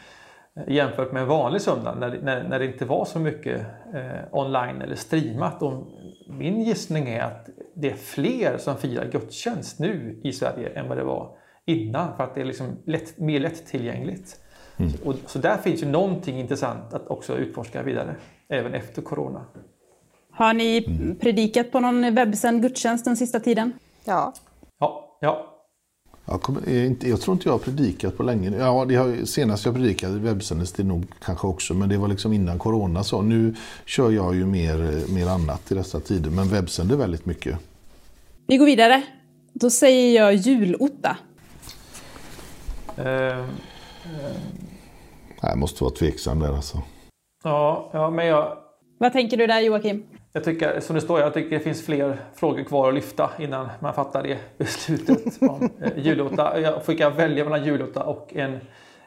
eh, 0.57 0.75
jämfört 0.75 1.13
med 1.13 1.23
en 1.23 1.29
vanlig 1.29 1.61
söndag 1.61 1.95
när, 1.95 2.19
när, 2.23 2.49
när 2.49 2.59
det 2.59 2.67
inte 2.67 2.85
var 2.85 3.05
så 3.05 3.19
mycket 3.19 3.61
eh, 3.95 4.21
online 4.33 4.83
eller 4.83 4.97
streamat. 4.97 5.63
Och 5.63 5.87
min 6.29 6.61
gissning 6.61 7.09
är 7.09 7.23
att 7.23 7.49
det 7.75 7.91
är 7.91 7.97
fler 7.97 8.57
som 8.59 8.77
firar 8.77 9.05
gudstjänst 9.05 9.79
nu 9.79 10.21
i 10.25 10.33
Sverige 10.33 10.69
än 10.69 10.89
vad 10.89 10.99
det 10.99 11.05
var 11.05 11.37
innan 11.67 12.17
för 12.17 12.25
att 12.25 12.35
det 12.35 12.41
är 12.41 12.45
liksom 12.45 12.77
lätt, 12.85 13.19
mer 13.19 13.41
lättillgängligt. 13.41 14.41
Mm. 14.77 14.93
Och, 15.05 15.15
så 15.27 15.39
där 15.39 15.57
finns 15.57 15.83
ju 15.83 15.87
någonting 15.87 16.41
intressant 16.41 16.95
att 16.95 17.07
också 17.07 17.37
utforska 17.37 17.83
vidare, 17.83 18.17
även 18.49 18.75
efter 18.75 19.03
Corona. 19.03 19.45
Har 20.31 20.55
ni 20.55 20.85
mm. 20.87 21.17
predikat 21.17 21.73
på 21.73 21.81
någon 21.81 22.15
webbsänd 22.15 22.63
gudstjänst 22.63 23.05
den 23.05 23.17
sista 23.17 23.41
tiden? 23.41 23.73
Ja. 24.05 24.33
Ja. 24.79 25.19
ja. 25.21 25.51
Jag, 26.27 26.43
kommer, 26.43 26.85
inte, 26.85 27.09
jag 27.09 27.21
tror 27.21 27.35
inte 27.35 27.49
jag 27.49 27.53
har 27.53 27.59
predikat 27.59 28.17
på 28.17 28.23
länge. 28.23 28.57
Ja, 28.59 28.85
det 28.89 28.95
har, 28.95 29.25
senast 29.25 29.65
jag 29.65 29.75
predikade 29.75 30.19
webbsändes 30.19 30.73
det 30.73 30.85
nog 30.85 31.05
kanske 31.25 31.47
också, 31.47 31.75
men 31.75 31.89
det 31.89 31.97
var 31.97 32.09
liksom 32.09 32.33
innan 32.33 32.59
corona. 32.59 33.05
Så 33.05 33.23
nu 33.23 33.55
kör 33.87 34.11
jag 34.11 34.35
ju 34.35 34.47
mer, 34.47 35.13
mer 35.15 35.27
annat 35.27 35.73
i 35.73 35.75
dessa 35.75 36.01
tider, 36.01 36.31
men 36.31 36.49
webbsänder 36.49 36.97
väldigt 36.97 37.27
mycket. 37.27 37.59
Vi 38.47 38.57
går 38.57 38.67
vidare. 38.67 39.03
Då 39.53 39.71
säger 39.71 40.23
jag 40.23 40.35
julotta. 40.35 41.17
Uh, 42.99 43.45
jag 45.43 45.59
måste 45.59 45.85
vara 45.85 45.95
tveksam 45.95 46.39
där 46.39 46.53
alltså. 46.53 46.79
Ja, 47.45 47.91
ja, 47.93 48.11
men 48.11 48.27
jag... 48.27 48.59
Vad 48.99 49.13
tänker 49.13 49.37
du 49.37 49.47
där 49.47 49.61
Joakim? 49.61 50.05
jag 50.37 50.45
tycker, 50.45 50.81
som 50.81 50.95
det 50.95 51.01
står, 51.01 51.21
jag 51.21 51.35
tycker 51.35 51.51
det 51.51 51.61
finns 51.61 51.83
fler 51.83 52.21
frågor 52.35 52.65
kvar 52.65 52.89
att 52.89 52.95
lyfta 52.95 53.31
innan 53.39 53.69
man 53.81 53.95
fattar 53.95 54.23
det 54.23 54.39
beslutet 54.59 55.43
om 55.43 55.71
eh, 55.81 55.99
julotta. 55.99 56.61
Jag 56.61 56.85
fick 56.85 57.01
jag 57.01 57.11
välja 57.11 57.45
mellan 57.45 57.65
julotta 57.65 58.05
och 58.05 58.37
en, 58.37 58.61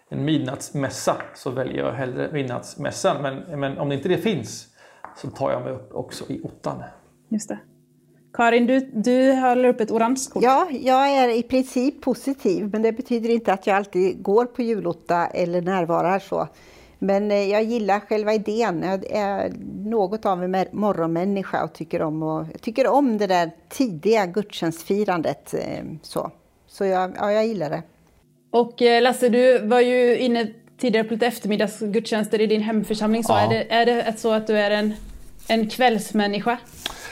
en 0.09 0.25
midnattsmässa 0.25 1.15
så 1.35 1.49
väljer 1.49 1.85
jag 1.85 1.91
hellre 1.91 2.29
midnattsmässan. 2.31 3.21
Men, 3.21 3.59
men 3.59 3.77
om 3.77 3.89
det 3.89 3.95
inte 3.95 4.09
det 4.09 4.17
finns 4.17 4.67
så 5.17 5.29
tar 5.29 5.51
jag 5.51 5.61
mig 5.61 5.73
upp 5.73 5.93
också 5.93 6.25
i 6.27 6.41
ottan. 6.43 6.83
Just 7.29 7.49
det. 7.49 7.59
Karin, 8.37 8.67
du, 8.67 8.79
du 8.93 9.33
håller 9.33 9.69
upp 9.69 9.81
ett 9.81 9.91
orange 9.91 10.23
kort. 10.33 10.43
Ja, 10.43 10.67
jag 10.71 11.09
är 11.09 11.29
i 11.29 11.43
princip 11.43 12.01
positiv, 12.01 12.69
men 12.71 12.81
det 12.81 12.91
betyder 12.91 13.29
inte 13.29 13.53
att 13.53 13.67
jag 13.67 13.75
alltid 13.75 14.21
går 14.21 14.45
på 14.45 14.61
julotta 14.61 15.27
eller 15.27 15.61
närvarar 15.61 16.19
så. 16.19 16.47
Men 16.99 17.31
eh, 17.31 17.49
jag 17.49 17.63
gillar 17.63 17.99
själva 17.99 18.33
idén. 18.33 18.83
Jag 18.83 19.11
är 19.11 19.53
något 19.89 20.25
av 20.25 20.43
en 20.43 20.65
morgonmänniska 20.71 21.63
och 21.63 21.73
tycker 21.73 22.01
om, 22.01 22.23
och, 22.23 22.45
jag 22.51 22.61
tycker 22.61 22.87
om 22.87 23.17
det 23.17 23.27
där 23.27 23.51
tidiga 23.69 24.25
gudstjänstfirandet. 24.25 25.53
Eh, 25.53 25.83
så, 26.01 26.31
så 26.67 26.85
jag, 26.85 27.11
ja, 27.17 27.31
jag 27.31 27.47
gillar 27.47 27.69
det. 27.69 27.83
Och 28.51 28.81
eh, 28.81 29.01
Lasse, 29.01 29.29
du 29.29 29.67
var 29.67 29.79
ju 29.79 30.17
inne 30.17 30.47
tidigare 30.77 31.07
på 31.07 31.13
lite 31.13 31.27
eftermiddagsgudstjänster 31.27 32.41
i 32.41 32.47
din 32.47 32.61
hemförsamling. 32.61 33.23
Så 33.23 33.33
ja. 33.33 33.39
är, 33.39 33.49
det, 33.49 33.73
är 33.73 33.85
det 33.85 34.19
så 34.19 34.31
att 34.31 34.47
du 34.47 34.57
är 34.57 34.71
en, 34.71 34.93
en 35.47 35.69
kvällsmänniska? 35.69 36.57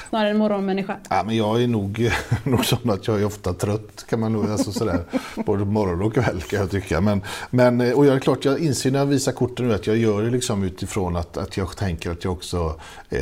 Snarare 0.09 0.29
en 0.29 0.37
morgonmänniska? 0.37 0.97
Ja, 1.09 1.23
men 1.25 1.37
jag 1.37 1.63
är 1.63 1.67
nog, 1.67 2.11
nog 2.43 2.65
sån 2.65 2.89
att 2.89 3.07
jag 3.07 3.21
är 3.21 3.25
ofta 3.25 3.53
trött 3.53 4.05
kan 4.09 4.19
man 4.19 4.33
nog, 4.33 4.49
alltså 4.49 4.71
sådär, 4.71 4.99
både 5.45 5.65
morgon 5.65 6.01
och 6.01 6.13
kväll 6.13 6.41
kan 6.41 6.59
jag 6.59 6.71
tycka. 6.71 7.01
Men, 7.01 7.21
men, 7.49 7.81
eh, 7.81 7.91
och 7.91 8.05
jag 8.05 8.15
är 8.15 8.19
klart, 8.19 8.45
jag 8.45 8.59
inser 8.59 8.91
när 8.91 8.99
jag 8.99 9.05
visar 9.05 9.31
korten 9.31 9.67
nu 9.67 9.73
att 9.73 9.87
jag 9.87 9.97
gör 9.97 10.21
det 10.21 10.29
liksom 10.29 10.63
utifrån 10.63 11.15
att, 11.15 11.37
att 11.37 11.57
jag 11.57 11.77
tänker 11.77 12.11
att 12.11 12.23
jag 12.23 12.33
också 12.33 12.79
eh, 13.09 13.19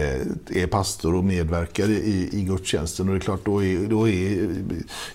är 0.49 0.67
pastor 0.67 1.15
och 1.15 1.23
medverkar 1.23 1.89
i, 1.89 2.29
i 2.31 2.43
gudstjänsten. 2.43 3.07
Och 3.07 3.13
det 3.13 3.17
är 3.17 3.23
klart, 3.23 3.45
då 3.45 3.63
är, 3.63 3.87
då 3.87 4.09
är 4.09 4.49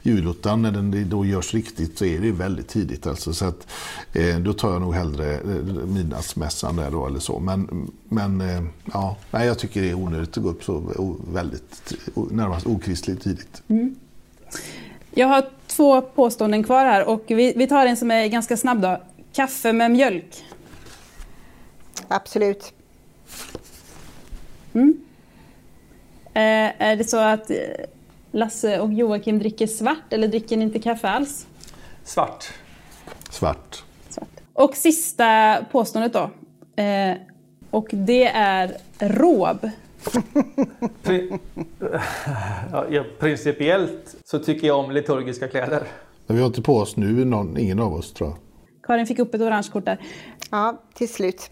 julottan, 0.03 0.63
när 0.63 0.71
den 0.71 1.09
då 1.09 1.25
görs 1.25 1.55
riktigt, 1.55 1.99
så 1.99 2.05
är 2.05 2.21
det 2.21 2.33
väldigt 2.33 2.69
tidigt. 2.69 3.07
Alltså, 3.07 3.33
så 3.33 3.45
att, 3.45 3.67
eh, 4.13 4.39
då 4.39 4.53
tar 4.53 4.73
jag 4.73 4.81
nog 4.81 4.95
hellre 4.95 5.35
eh, 5.35 5.41
midnattsmässan 5.87 6.77
där 6.77 6.91
då 6.91 7.07
eller 7.07 7.19
så. 7.19 7.39
Men, 7.39 7.91
men 8.09 8.41
eh, 8.41 8.63
ja, 8.93 9.17
nej, 9.31 9.47
jag 9.47 9.59
tycker 9.59 9.83
det 9.83 9.91
är 9.91 9.95
onödigt 9.95 10.37
att 10.37 10.43
gå 10.43 10.51
upp 10.51 10.65
så 10.65 10.83
väldigt 11.33 11.58
närmast 12.31 12.67
okristligt 12.67 13.23
tidigt. 13.23 13.63
Mm. 13.69 13.97
Jag 15.11 15.27
har 15.27 15.45
två 15.67 16.01
påståenden 16.01 16.65
kvar 16.65 16.85
här 16.85 17.09
och 17.09 17.25
vi, 17.27 17.53
vi 17.57 17.67
tar 17.67 17.87
en 17.87 17.97
som 17.97 18.11
är 18.11 18.27
ganska 18.27 18.57
snabb. 18.57 18.81
Då. 18.81 19.03
Kaffe 19.33 19.73
med 19.73 19.91
mjölk? 19.91 20.45
Absolut. 22.09 22.73
Mm. 24.73 25.01
Eh, 26.25 26.83
är 26.89 26.97
det 26.97 27.05
så 27.05 27.19
att 27.19 27.51
Lasse 28.33 28.81
och 28.81 28.93
Joakim 28.93 29.39
dricker 29.39 29.67
svart 29.67 30.13
eller 30.13 30.29
dricker 30.29 30.57
ni 30.57 30.65
inte 30.65 30.79
kaffe 30.79 31.09
alls? 31.09 31.47
Svart. 32.05 32.45
Svart. 33.31 33.83
svart. 34.09 34.29
Och 34.53 34.77
sista 34.77 35.59
påståendet 35.73 36.13
då. 36.13 36.31
Eh, 36.83 37.17
och 37.71 37.89
det 37.91 38.25
är 38.25 38.77
råb. 38.99 39.71
Pri 41.03 41.39
ja, 42.91 43.05
principiellt 43.19 44.17
så 44.25 44.39
tycker 44.39 44.67
jag 44.67 44.79
om 44.79 44.91
liturgiska 44.91 45.49
kläder. 45.49 45.83
Men 46.27 46.37
vi 46.37 46.43
har 46.43 46.47
inte 46.47 46.63
på 46.63 46.77
oss 46.77 46.97
nu, 46.97 47.25
någon, 47.25 47.57
ingen 47.59 47.79
av 47.79 47.95
oss 47.95 48.13
tror 48.13 48.31
jag. 48.31 48.39
Karin 48.83 49.07
fick 49.07 49.19
upp 49.19 49.35
ett 49.35 49.41
orange 49.41 49.69
kort 49.73 49.85
där. 49.85 49.99
Ja, 50.51 50.83
till 50.95 51.09
slut. 51.09 51.51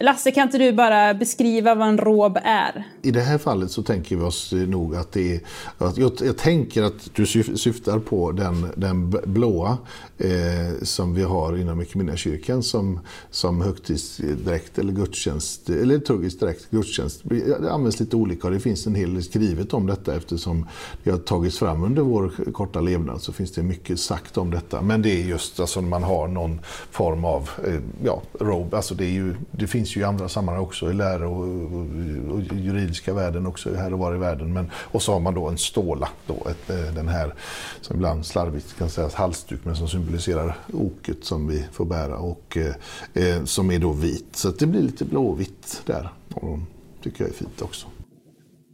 Lasse, 0.00 0.30
kan 0.30 0.42
inte 0.42 0.58
du 0.58 0.72
bara 0.72 1.14
beskriva 1.14 1.74
vad 1.74 1.88
en 1.88 1.98
råb 1.98 2.38
är? 2.44 2.84
I 3.02 3.10
det 3.10 3.20
här 3.20 3.38
fallet 3.38 3.70
så 3.70 3.82
tänker 3.82 4.16
vi 4.16 4.22
oss 4.22 4.52
nog 4.52 4.96
att 4.96 5.12
det 5.12 5.34
är... 5.34 5.40
Att 5.78 5.98
jag, 5.98 6.12
jag 6.20 6.36
tänker 6.36 6.82
att 6.82 7.14
du 7.14 7.26
syftar 7.26 7.98
på 7.98 8.32
den, 8.32 8.72
den 8.76 9.10
blåa 9.10 9.78
eh, 10.18 10.82
som 10.82 11.14
vi 11.14 11.22
har 11.22 11.56
inom 11.56 11.84
kyrkan 12.16 12.62
som, 12.62 13.00
som 13.30 13.60
högtidsdräkt 13.60 14.78
eller 14.78 14.92
gudstjänst, 14.92 15.68
eller 15.68 15.84
liturgisk 15.84 16.40
dräkt, 16.40 16.70
gudstjänst. 16.70 17.20
Det 17.24 17.72
används 17.72 18.00
lite 18.00 18.16
olika 18.16 18.46
och 18.46 18.52
det 18.52 18.60
finns 18.60 18.86
en 18.86 18.94
hel 18.94 19.14
del 19.14 19.22
skrivet 19.22 19.74
om 19.74 19.86
detta 19.86 20.16
eftersom 20.16 20.66
det 21.04 21.10
har 21.10 21.18
tagits 21.18 21.58
fram 21.58 21.84
under 21.84 22.02
vår 22.02 22.52
korta 22.52 22.80
levnad 22.80 23.22
så 23.22 23.32
finns 23.32 23.52
det 23.52 23.62
mycket 23.62 24.00
sagt 24.00 24.38
om 24.38 24.50
detta. 24.50 24.82
Men 24.82 25.02
det 25.02 25.10
är 25.10 25.24
just 25.24 25.60
alltså 25.60 25.82
man 25.82 26.02
har 26.02 26.28
någon 26.28 26.60
form 26.90 27.24
av 27.24 27.50
eh, 27.66 27.80
ja, 28.04 28.22
robe, 28.40 28.76
alltså 28.76 28.94
det, 28.94 29.04
är 29.04 29.10
ju, 29.10 29.34
det 29.50 29.66
finns 29.66 29.87
ju 29.96 30.00
i 30.00 30.04
andra 30.04 30.28
sammanhang 30.28 30.62
också, 30.62 30.90
i 30.90 30.94
läro 30.94 31.30
och, 31.30 32.28
och, 32.28 32.34
och 32.34 32.42
juridiska 32.56 33.14
världen 33.14 33.46
också, 33.46 33.74
här 33.74 33.92
och 33.92 33.98
var 33.98 34.14
i 34.14 34.18
världen. 34.18 34.52
Men, 34.52 34.70
och 34.74 35.02
så 35.02 35.12
har 35.12 35.20
man 35.20 35.34
då 35.34 35.48
en 35.48 35.58
ståla, 35.58 36.08
då, 36.26 36.34
ett, 36.34 36.70
eh, 36.70 36.94
den 36.94 37.08
här 37.08 37.34
som 37.80 37.96
ibland 37.96 38.26
slarvigt 38.26 38.78
kan 38.78 38.90
sägas 38.90 39.14
halsduk, 39.14 39.60
men 39.64 39.76
som 39.76 39.88
symboliserar 39.88 40.56
oket 40.72 41.24
som 41.24 41.48
vi 41.48 41.64
får 41.72 41.84
bära 41.84 42.16
och 42.16 42.56
eh, 42.56 43.24
eh 43.24 43.44
som 43.44 43.70
är 43.70 43.78
då 43.78 43.92
vit. 43.92 44.36
Så 44.36 44.50
det 44.50 44.66
blir 44.66 44.82
lite 44.82 45.04
blåvitt 45.04 45.82
där. 45.86 46.08
Och 46.34 46.58
tycker 47.02 47.24
jag 47.24 47.30
är 47.30 47.34
fint 47.34 47.62
också. 47.62 47.86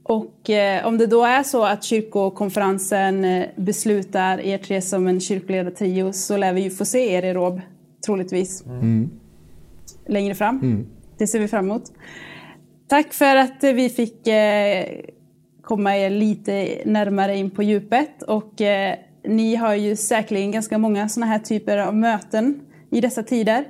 Och 0.05 0.51
eh, 0.51 0.87
om 0.87 0.99
det 0.99 1.07
då 1.07 1.25
är 1.25 1.43
så 1.43 1.65
att 1.65 1.85
kyrkokonferensen 1.85 3.25
eh, 3.25 3.47
beslutar 3.57 4.41
er 4.41 4.59
tre 4.59 4.83
som 4.83 5.07
en 5.07 5.21
kyrkoledartrio 5.21 6.13
så 6.13 6.37
lär 6.37 6.53
vi 6.53 6.61
ju 6.61 6.71
få 6.71 6.85
se 6.85 7.13
er 7.13 7.23
i 7.23 7.35
Råb, 7.35 7.61
troligtvis. 8.07 8.65
Mm. 8.67 9.11
Längre 10.07 10.35
fram. 10.35 10.61
Mm. 10.63 10.87
Det 11.19 11.27
ser 11.27 11.39
vi 11.39 11.49
fram 11.49 11.65
emot. 11.65 11.93
Tack 12.89 13.13
för 13.13 13.37
att 13.37 13.65
vi 13.65 13.89
fick 13.89 14.27
eh, 14.27 14.87
komma 15.63 15.97
er 15.97 16.11
lite 16.11 16.83
närmare 16.85 17.37
in 17.37 17.51
på 17.51 17.63
djupet. 17.63 18.23
Och 18.23 18.61
eh, 18.61 18.97
ni 19.25 19.57
har 19.57 19.75
ju 19.75 19.97
säkerligen 19.97 20.51
ganska 20.51 20.79
många 20.79 21.09
sådana 21.09 21.33
här 21.33 21.39
typer 21.39 21.79
av 21.79 21.97
möten 21.97 22.61
i 22.91 23.01
dessa 23.01 23.23
tider 23.23 23.65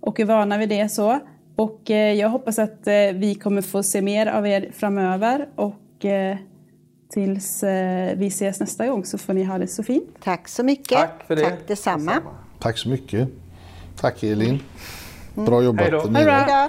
och 0.00 0.20
är 0.20 0.24
vana 0.24 0.58
vid 0.58 0.68
det 0.68 0.88
så. 0.88 1.20
Och 1.56 1.90
eh, 1.90 2.12
jag 2.14 2.28
hoppas 2.28 2.58
att 2.58 2.80
vi 3.14 3.34
kommer 3.42 3.62
få 3.62 3.82
se 3.82 4.02
mer 4.02 4.26
av 4.26 4.46
er 4.46 4.70
framöver 4.72 5.48
och 5.54 5.74
tills 7.10 7.64
vi 8.16 8.26
ses 8.26 8.60
nästa 8.60 8.86
gång 8.86 9.04
så 9.04 9.18
får 9.18 9.34
ni 9.34 9.44
ha 9.44 9.58
det 9.58 9.66
så 9.66 9.82
fint. 9.82 10.04
Tack 10.24 10.48
så 10.48 10.62
mycket. 10.62 10.98
Tack 10.98 11.24
för 11.26 11.36
det. 11.36 11.42
Tack 11.42 11.66
detsamma. 11.66 12.12
Tack 12.58 12.78
så 12.78 12.88
mycket. 12.88 13.28
Tack 14.00 14.22
Elin. 14.22 14.60
Bra 15.34 15.62
jobbat. 15.62 15.86
Hej 16.14 16.24
då. 16.24 16.68